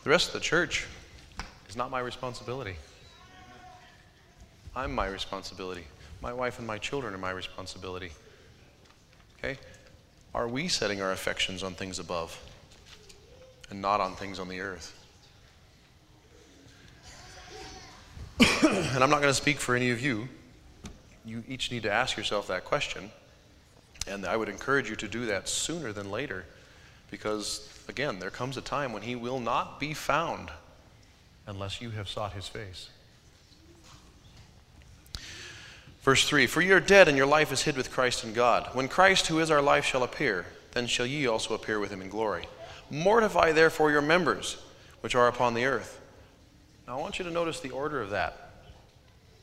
The 0.05 0.09
rest 0.09 0.27
of 0.27 0.33
the 0.33 0.39
church 0.39 0.87
is 1.67 1.75
not 1.75 1.91
my 1.91 1.99
responsibility. 1.99 2.77
I'm 4.79 4.95
my 4.95 5.07
responsibility. 5.07 5.83
My 6.21 6.31
wife 6.31 6.57
and 6.57 6.65
my 6.65 6.77
children 6.77 7.13
are 7.13 7.17
my 7.17 7.31
responsibility. 7.31 8.11
Okay? 9.37 9.59
Are 10.33 10.47
we 10.47 10.69
setting 10.69 11.01
our 11.01 11.11
affections 11.11 11.63
on 11.63 11.73
things 11.73 11.99
above 11.99 12.39
and 13.69 13.81
not 13.81 13.99
on 13.99 14.15
things 14.15 14.39
on 14.39 14.47
the 14.47 14.61
earth? 14.61 14.97
and 18.39 19.03
I'm 19.03 19.09
not 19.09 19.19
going 19.19 19.23
to 19.23 19.33
speak 19.33 19.57
for 19.57 19.75
any 19.75 19.91
of 19.91 19.99
you. 19.99 20.29
You 21.25 21.43
each 21.45 21.71
need 21.71 21.83
to 21.83 21.91
ask 21.91 22.15
yourself 22.15 22.47
that 22.47 22.63
question. 22.63 23.11
And 24.07 24.25
I 24.25 24.37
would 24.37 24.47
encourage 24.47 24.89
you 24.89 24.95
to 24.95 25.09
do 25.09 25.25
that 25.25 25.49
sooner 25.49 25.91
than 25.91 26.09
later 26.09 26.45
because, 27.11 27.67
again, 27.89 28.19
there 28.19 28.29
comes 28.29 28.55
a 28.55 28.61
time 28.61 28.93
when 28.93 29.01
he 29.01 29.17
will 29.17 29.41
not 29.41 29.77
be 29.77 29.93
found 29.93 30.51
unless 31.47 31.81
you 31.81 31.89
have 31.89 32.07
sought 32.07 32.31
his 32.31 32.47
face. 32.47 32.87
Verse 36.09 36.27
3 36.27 36.47
For 36.47 36.61
ye 36.61 36.71
are 36.71 36.79
dead, 36.79 37.07
and 37.07 37.15
your 37.15 37.27
life 37.27 37.51
is 37.51 37.61
hid 37.61 37.77
with 37.77 37.91
Christ 37.91 38.23
in 38.23 38.33
God. 38.33 38.67
When 38.73 38.87
Christ, 38.87 39.27
who 39.27 39.37
is 39.37 39.51
our 39.51 39.61
life, 39.61 39.85
shall 39.85 40.01
appear, 40.01 40.47
then 40.71 40.87
shall 40.87 41.05
ye 41.05 41.27
also 41.27 41.53
appear 41.53 41.79
with 41.79 41.91
him 41.91 42.01
in 42.01 42.09
glory. 42.09 42.47
Mortify 42.89 43.51
therefore 43.51 43.91
your 43.91 44.01
members, 44.01 44.57
which 45.01 45.13
are 45.13 45.27
upon 45.27 45.53
the 45.53 45.65
earth. 45.65 46.01
Now 46.87 46.97
I 46.97 46.99
want 46.99 47.19
you 47.19 47.25
to 47.25 47.31
notice 47.31 47.59
the 47.59 47.69
order 47.69 48.01
of 48.01 48.09
that. 48.09 48.53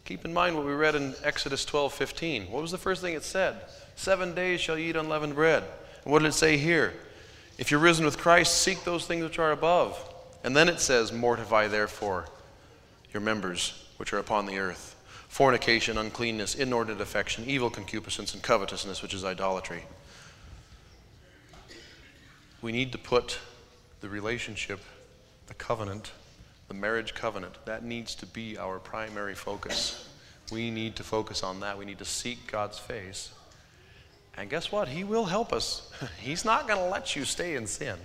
Keep 0.06 0.24
in 0.24 0.34
mind 0.34 0.56
what 0.56 0.66
we 0.66 0.72
read 0.72 0.96
in 0.96 1.14
Exodus 1.22 1.64
12 1.64 1.94
15. 1.94 2.50
What 2.50 2.62
was 2.62 2.72
the 2.72 2.78
first 2.78 3.00
thing 3.00 3.14
it 3.14 3.22
said? 3.22 3.60
Seven 3.94 4.34
days 4.34 4.60
shall 4.60 4.76
ye 4.76 4.88
eat 4.88 4.96
unleavened 4.96 5.36
bread. 5.36 5.62
And 6.02 6.12
what 6.12 6.22
did 6.22 6.28
it 6.30 6.32
say 6.32 6.56
here? 6.56 6.94
If 7.58 7.70
you're 7.70 7.78
risen 7.78 8.04
with 8.04 8.18
Christ, 8.18 8.60
seek 8.60 8.82
those 8.82 9.06
things 9.06 9.22
which 9.22 9.38
are 9.38 9.52
above. 9.52 9.96
And 10.42 10.56
then 10.56 10.68
it 10.68 10.80
says, 10.80 11.12
Mortify 11.12 11.68
therefore 11.68 12.26
your 13.12 13.20
members 13.20 13.86
which 13.98 14.12
are 14.12 14.18
upon 14.18 14.46
the 14.46 14.58
earth 14.58 14.95
fornication, 15.36 15.98
uncleanness, 15.98 16.54
inordinate 16.54 16.98
affection, 16.98 17.44
evil 17.46 17.68
concupiscence, 17.68 18.32
and 18.32 18.42
covetousness, 18.42 19.02
which 19.02 19.12
is 19.12 19.22
idolatry. 19.22 19.82
We 22.62 22.72
need 22.72 22.90
to 22.92 22.96
put 22.96 23.38
the 24.00 24.08
relationship, 24.08 24.80
the 25.46 25.52
covenant, 25.52 26.12
the 26.68 26.74
marriage 26.74 27.12
covenant, 27.12 27.54
that 27.66 27.84
needs 27.84 28.14
to 28.14 28.24
be 28.24 28.56
our 28.56 28.78
primary 28.78 29.34
focus. 29.34 30.08
We 30.50 30.70
need 30.70 30.96
to 30.96 31.04
focus 31.04 31.42
on 31.42 31.60
that. 31.60 31.76
We 31.76 31.84
need 31.84 31.98
to 31.98 32.06
seek 32.06 32.50
God's 32.50 32.78
face. 32.78 33.30
And 34.38 34.48
guess 34.48 34.72
what? 34.72 34.88
He 34.88 35.04
will 35.04 35.26
help 35.26 35.52
us. 35.52 35.92
He's 36.18 36.46
not 36.46 36.66
going 36.66 36.80
to 36.80 36.88
let 36.88 37.14
you 37.14 37.26
stay 37.26 37.56
in 37.56 37.66
sin. 37.66 37.96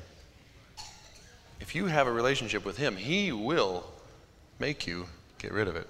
If 1.61 1.75
you 1.75 1.85
have 1.85 2.07
a 2.07 2.11
relationship 2.11 2.65
with 2.65 2.75
Him, 2.75 2.97
He 2.97 3.31
will 3.31 3.85
make 4.59 4.85
you 4.85 5.05
get 5.37 5.53
rid 5.53 5.69
of 5.69 5.77
it. 5.77 5.87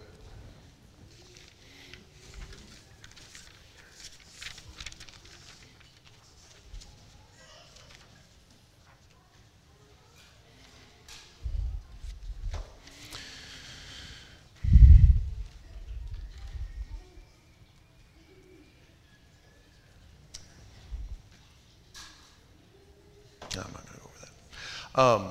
Um, 25.01 25.29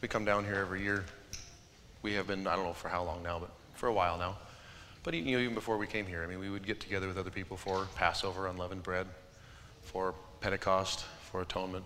we 0.00 0.08
come 0.08 0.24
down 0.24 0.46
here 0.46 0.54
every 0.54 0.82
year. 0.82 1.04
We 2.00 2.14
have 2.14 2.26
been, 2.26 2.46
I 2.46 2.56
don't 2.56 2.64
know 2.64 2.72
for 2.72 2.88
how 2.88 3.02
long 3.04 3.22
now, 3.22 3.38
but 3.38 3.50
for 3.74 3.86
a 3.86 3.92
while 3.92 4.16
now. 4.16 4.38
But 5.02 5.12
you 5.12 5.36
know, 5.36 5.42
even 5.42 5.54
before 5.54 5.76
we 5.76 5.86
came 5.86 6.06
here, 6.06 6.22
I 6.22 6.26
mean, 6.26 6.38
we 6.38 6.48
would 6.48 6.66
get 6.66 6.80
together 6.80 7.06
with 7.06 7.18
other 7.18 7.28
people 7.28 7.58
for 7.58 7.86
Passover, 7.96 8.46
unleavened 8.46 8.82
bread, 8.82 9.08
for 9.82 10.14
Pentecost, 10.40 11.04
for 11.30 11.42
atonement, 11.42 11.84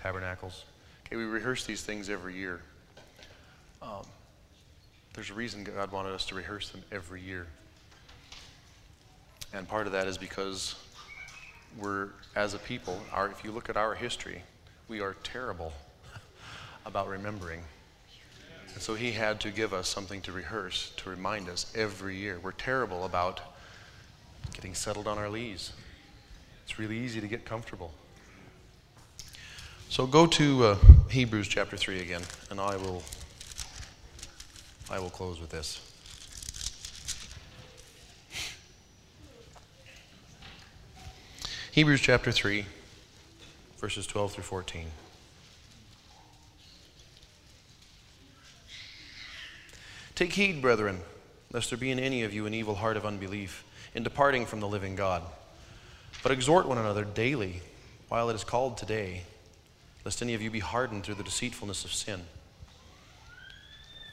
tabernacles. 0.00 0.64
Okay, 1.04 1.16
we 1.16 1.24
rehearse 1.24 1.66
these 1.66 1.82
things 1.82 2.08
every 2.08 2.34
year. 2.34 2.62
Um, 3.82 4.06
there's 5.12 5.28
a 5.28 5.34
reason 5.34 5.62
God 5.62 5.92
wanted 5.92 6.14
us 6.14 6.24
to 6.24 6.34
rehearse 6.34 6.70
them 6.70 6.82
every 6.90 7.20
year. 7.20 7.46
And 9.52 9.68
part 9.68 9.86
of 9.86 9.92
that 9.92 10.06
is 10.06 10.16
because 10.16 10.74
we're, 11.78 12.08
as 12.34 12.54
a 12.54 12.58
people, 12.58 13.00
our, 13.12 13.28
if 13.28 13.44
you 13.44 13.52
look 13.52 13.68
at 13.68 13.76
our 13.76 13.94
history, 13.94 14.42
we 14.88 15.00
are 15.00 15.16
terrible 15.22 15.72
about 16.86 17.08
remembering. 17.08 17.62
And 18.74 18.82
so 18.82 18.94
he 18.94 19.12
had 19.12 19.40
to 19.40 19.50
give 19.50 19.72
us 19.72 19.88
something 19.88 20.20
to 20.22 20.32
rehearse, 20.32 20.92
to 20.98 21.10
remind 21.10 21.48
us 21.48 21.72
every 21.74 22.16
year. 22.16 22.38
We're 22.42 22.52
terrible 22.52 23.04
about 23.04 23.40
getting 24.54 24.74
settled 24.74 25.06
on 25.06 25.18
our 25.18 25.28
lees. 25.28 25.72
It's 26.64 26.78
really 26.78 26.98
easy 26.98 27.20
to 27.20 27.26
get 27.26 27.44
comfortable. 27.44 27.92
So 29.88 30.06
go 30.06 30.26
to 30.26 30.64
uh, 30.64 30.76
Hebrews 31.10 31.48
chapter 31.48 31.76
3 31.76 32.00
again, 32.00 32.22
and 32.50 32.60
I 32.60 32.76
will, 32.76 33.02
I 34.88 35.00
will 35.00 35.10
close 35.10 35.40
with 35.40 35.50
this. 35.50 35.89
Hebrews 41.72 42.00
chapter 42.00 42.32
3, 42.32 42.66
verses 43.78 44.04
12 44.04 44.32
through 44.32 44.42
14. 44.42 44.86
Take 50.16 50.32
heed, 50.32 50.60
brethren, 50.60 50.98
lest 51.52 51.70
there 51.70 51.78
be 51.78 51.92
in 51.92 52.00
any 52.00 52.24
of 52.24 52.34
you 52.34 52.46
an 52.46 52.54
evil 52.54 52.74
heart 52.74 52.96
of 52.96 53.06
unbelief 53.06 53.64
in 53.94 54.02
departing 54.02 54.46
from 54.46 54.58
the 54.58 54.66
living 54.66 54.96
God. 54.96 55.22
But 56.24 56.32
exhort 56.32 56.66
one 56.66 56.76
another 56.76 57.04
daily 57.04 57.62
while 58.08 58.30
it 58.30 58.34
is 58.34 58.42
called 58.42 58.76
today, 58.76 59.22
lest 60.04 60.22
any 60.22 60.34
of 60.34 60.42
you 60.42 60.50
be 60.50 60.58
hardened 60.58 61.04
through 61.04 61.14
the 61.14 61.22
deceitfulness 61.22 61.84
of 61.84 61.92
sin. 61.92 62.20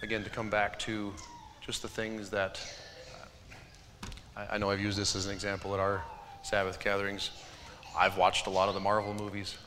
Again, 0.03 0.23
to 0.23 0.29
come 0.29 0.51
back 0.51 0.77
to 0.81 1.11
just 1.65 1.81
the 1.81 1.87
things 1.87 2.29
that 2.29 2.61
I, 4.35 4.59
know 4.59 4.69
I've 4.69 4.79
used 4.79 4.99
this 4.99 5.15
as 5.15 5.25
an 5.25 5.33
example 5.33 5.73
at 5.73 5.79
our 5.79 6.03
Sabbath 6.43 6.79
gatherings. 6.79 7.31
I've 7.97 8.17
watched 8.17 8.47
a 8.47 8.49
lot 8.49 8.67
of 8.67 8.73
the 8.73 8.79
Marvel 8.79 9.13
movies. 9.13 9.57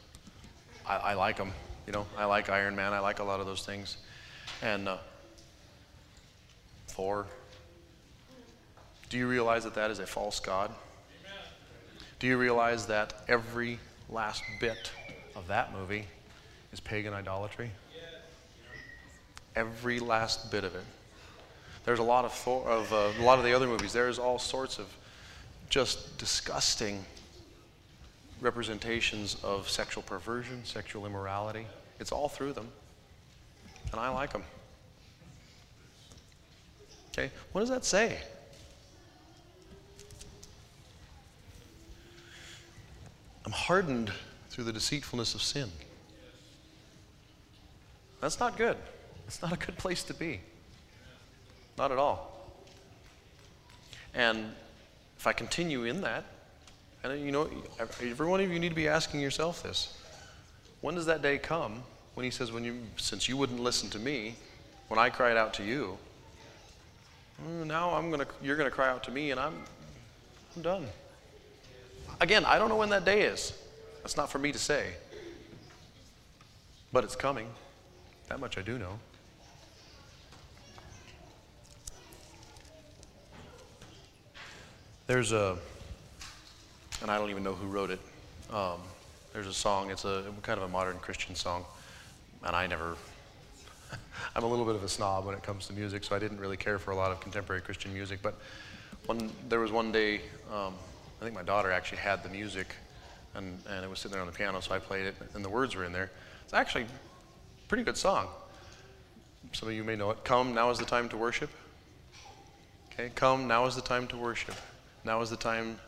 I, 0.86 0.96
I 0.96 1.14
like 1.14 1.36
them. 1.36 1.52
You 1.86 1.92
know, 1.92 2.06
I 2.16 2.24
like 2.24 2.48
Iron 2.48 2.76
Man. 2.76 2.92
I 2.92 3.00
like 3.00 3.18
a 3.18 3.24
lot 3.24 3.40
of 3.40 3.46
those 3.46 3.64
things. 3.64 3.96
And 4.62 4.88
uh, 4.88 4.98
Thor. 6.88 7.26
Do 9.08 9.18
you 9.18 9.26
realize 9.26 9.64
that 9.64 9.74
that 9.74 9.90
is 9.90 9.98
a 9.98 10.06
false 10.06 10.38
God? 10.38 10.70
Do 12.20 12.26
you 12.26 12.36
realize 12.36 12.86
that 12.86 13.14
every 13.28 13.78
last 14.08 14.42
bit 14.60 14.92
of 15.34 15.48
that 15.48 15.72
movie 15.72 16.06
is 16.72 16.78
pagan 16.78 17.14
idolatry? 17.14 17.70
Every 19.56 19.98
last 19.98 20.50
bit 20.50 20.62
of 20.62 20.74
it. 20.74 20.84
There's 21.84 21.98
a 21.98 22.04
lot 22.04 22.24
of 22.24 22.32
Thor, 22.32 22.68
of 22.68 22.92
uh, 22.92 23.10
a 23.18 23.22
lot 23.22 23.38
of 23.38 23.44
the 23.44 23.54
other 23.54 23.66
movies. 23.66 23.92
There's 23.92 24.18
all 24.18 24.38
sorts 24.38 24.78
of 24.78 24.86
just 25.70 26.18
disgusting 26.18 27.04
representations 28.40 29.36
of 29.42 29.70
sexual 29.70 30.02
perversion, 30.02 30.64
sexual 30.64 31.06
immorality. 31.06 31.66
It's 32.00 32.12
all 32.12 32.28
through 32.28 32.54
them. 32.54 32.68
And 33.92 34.00
I 34.00 34.08
like 34.10 34.32
them. 34.32 34.42
Okay, 37.12 37.30
what 37.52 37.60
does 37.60 37.70
that 37.70 37.84
say? 37.84 38.18
I'm 43.46 43.52
hardened 43.52 44.12
through 44.50 44.64
the 44.64 44.72
deceitfulness 44.72 45.34
of 45.34 45.42
sin. 45.42 45.70
That's 48.20 48.38
not 48.38 48.56
good. 48.56 48.76
It's 49.26 49.40
not 49.40 49.52
a 49.52 49.56
good 49.56 49.78
place 49.78 50.02
to 50.04 50.14
be. 50.14 50.40
Not 51.78 51.90
at 51.90 51.98
all. 51.98 52.52
And 54.14 54.52
if 55.20 55.26
I 55.26 55.34
continue 55.34 55.84
in 55.84 56.00
that, 56.00 56.24
and 57.04 57.22
you 57.22 57.30
know, 57.30 57.46
every 57.78 58.26
one 58.26 58.40
of 58.40 58.50
you 58.50 58.58
need 58.58 58.70
to 58.70 58.74
be 58.74 58.88
asking 58.88 59.20
yourself 59.20 59.62
this. 59.62 59.94
When 60.80 60.94
does 60.94 61.04
that 61.04 61.20
day 61.20 61.36
come 61.36 61.82
when 62.14 62.24
he 62.24 62.30
says, 62.30 62.50
when 62.50 62.64
you, 62.64 62.78
since 62.96 63.28
you 63.28 63.36
wouldn't 63.36 63.60
listen 63.60 63.90
to 63.90 63.98
me, 63.98 64.36
when 64.88 64.98
I 64.98 65.10
cried 65.10 65.36
out 65.36 65.52
to 65.54 65.62
you, 65.62 65.98
mm, 67.46 67.66
now 67.66 67.90
I'm 67.90 68.10
gonna, 68.10 68.26
you're 68.42 68.56
going 68.56 68.68
to 68.68 68.74
cry 68.74 68.88
out 68.88 69.04
to 69.04 69.10
me 69.10 69.30
and 69.30 69.38
I'm, 69.38 69.52
I'm 70.56 70.62
done. 70.62 70.86
Again, 72.22 72.46
I 72.46 72.58
don't 72.58 72.70
know 72.70 72.76
when 72.76 72.88
that 72.88 73.04
day 73.04 73.20
is. 73.20 73.52
That's 73.98 74.16
not 74.16 74.30
for 74.30 74.38
me 74.38 74.52
to 74.52 74.58
say. 74.58 74.86
But 76.94 77.04
it's 77.04 77.14
coming. 77.14 77.48
That 78.28 78.40
much 78.40 78.56
I 78.56 78.62
do 78.62 78.78
know. 78.78 78.98
There's 85.10 85.32
a, 85.32 85.58
and 87.02 87.10
I 87.10 87.18
don't 87.18 87.30
even 87.30 87.42
know 87.42 87.54
who 87.54 87.66
wrote 87.66 87.90
it. 87.90 87.98
Um, 88.52 88.78
there's 89.32 89.48
a 89.48 89.52
song, 89.52 89.90
it's 89.90 90.04
a 90.04 90.22
kind 90.42 90.56
of 90.56 90.62
a 90.62 90.68
modern 90.68 90.98
Christian 90.98 91.34
song, 91.34 91.64
and 92.44 92.54
I 92.54 92.68
never, 92.68 92.94
I'm 94.36 94.44
a 94.44 94.46
little 94.46 94.64
bit 94.64 94.76
of 94.76 94.84
a 94.84 94.88
snob 94.88 95.26
when 95.26 95.34
it 95.34 95.42
comes 95.42 95.66
to 95.66 95.72
music, 95.72 96.04
so 96.04 96.14
I 96.14 96.20
didn't 96.20 96.38
really 96.38 96.56
care 96.56 96.78
for 96.78 96.92
a 96.92 96.94
lot 96.94 97.10
of 97.10 97.18
contemporary 97.18 97.60
Christian 97.60 97.92
music. 97.92 98.20
But 98.22 98.36
one, 99.06 99.32
there 99.48 99.58
was 99.58 99.72
one 99.72 99.90
day, 99.90 100.20
um, 100.48 100.74
I 101.20 101.24
think 101.24 101.34
my 101.34 101.42
daughter 101.42 101.72
actually 101.72 101.98
had 101.98 102.22
the 102.22 102.28
music, 102.28 102.76
and, 103.34 103.58
and 103.68 103.84
it 103.84 103.90
was 103.90 103.98
sitting 103.98 104.12
there 104.12 104.20
on 104.20 104.28
the 104.28 104.32
piano, 104.32 104.60
so 104.60 104.76
I 104.76 104.78
played 104.78 105.06
it, 105.06 105.16
and 105.34 105.44
the 105.44 105.50
words 105.50 105.74
were 105.74 105.82
in 105.82 105.92
there. 105.92 106.12
It's 106.44 106.54
actually 106.54 106.84
a 106.84 107.66
pretty 107.66 107.82
good 107.82 107.96
song. 107.96 108.28
Some 109.54 109.70
of 109.70 109.74
you 109.74 109.82
may 109.82 109.96
know 109.96 110.12
it. 110.12 110.22
Come, 110.22 110.54
now 110.54 110.70
is 110.70 110.78
the 110.78 110.84
time 110.84 111.08
to 111.08 111.16
worship. 111.16 111.50
Okay, 112.92 113.10
come, 113.16 113.48
now 113.48 113.66
is 113.66 113.74
the 113.74 113.82
time 113.82 114.06
to 114.06 114.16
worship. 114.16 114.54
Now 115.04 115.20
is 115.22 115.30
the 115.30 115.36
time 115.36 115.78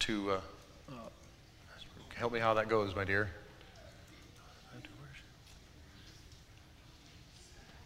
to 0.00 0.30
uh, 0.32 0.40
help 2.14 2.32
me 2.32 2.40
how 2.40 2.54
that 2.54 2.68
goes, 2.68 2.94
my 2.96 3.04
dear. 3.04 3.30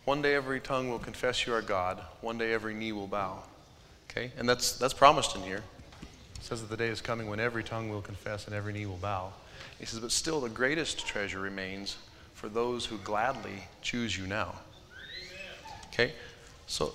One 0.05 0.22
day 0.22 0.35
every 0.35 0.61
tongue 0.61 0.89
will 0.89 0.99
confess 0.99 1.47
you 1.47 1.55
are 1.55 1.62
God. 1.62 2.01
One 2.20 2.39
day 2.39 2.53
every 2.53 2.74
knee 2.74 2.93
will 2.93 3.07
bow. 3.07 3.43
Okay? 4.11 4.33
And 4.39 4.49
that's, 4.49 4.72
that's 4.72 4.95
promised 4.95 5.37
in 5.37 5.43
here. 5.43 5.62
It 6.03 6.43
says 6.43 6.61
that 6.62 6.70
the 6.70 6.76
day 6.76 6.89
is 6.89 7.01
coming 7.01 7.28
when 7.28 7.39
every 7.39 7.62
tongue 7.62 7.91
will 7.91 8.01
confess 8.01 8.47
and 8.47 8.55
every 8.55 8.72
knee 8.72 8.87
will 8.87 8.97
bow. 8.97 9.33
He 9.78 9.87
says, 9.87 10.01
but 10.01 10.11
still 10.11 10.41
the 10.41 10.49
greatest 10.49 11.07
treasure 11.07 11.41
remains 11.41 11.97
for 12.35 12.49
those 12.49 12.87
who 12.87 12.99
gladly 12.99 13.64
choose 13.83 14.16
you 14.16 14.26
now. 14.26 14.55
Okay? 15.93 16.12
So 16.66 16.95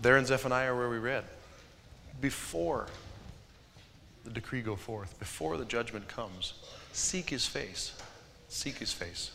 there 0.00 0.16
in 0.16 0.24
Zephaniah 0.24 0.74
where 0.74 0.88
we 0.88 0.98
read, 0.98 1.24
before 2.20 2.86
the 4.24 4.30
decree 4.30 4.62
go 4.62 4.76
forth, 4.76 5.18
before 5.18 5.56
the 5.56 5.64
judgment 5.64 6.08
comes, 6.08 6.54
seek 6.92 7.30
his 7.30 7.46
face. 7.46 7.92
Seek 8.48 8.78
his 8.78 8.92
face. 8.92 9.30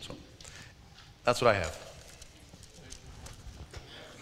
So 0.00 0.14
that's 1.24 1.42
what 1.42 1.54
I 1.54 1.58
have. 1.58 1.93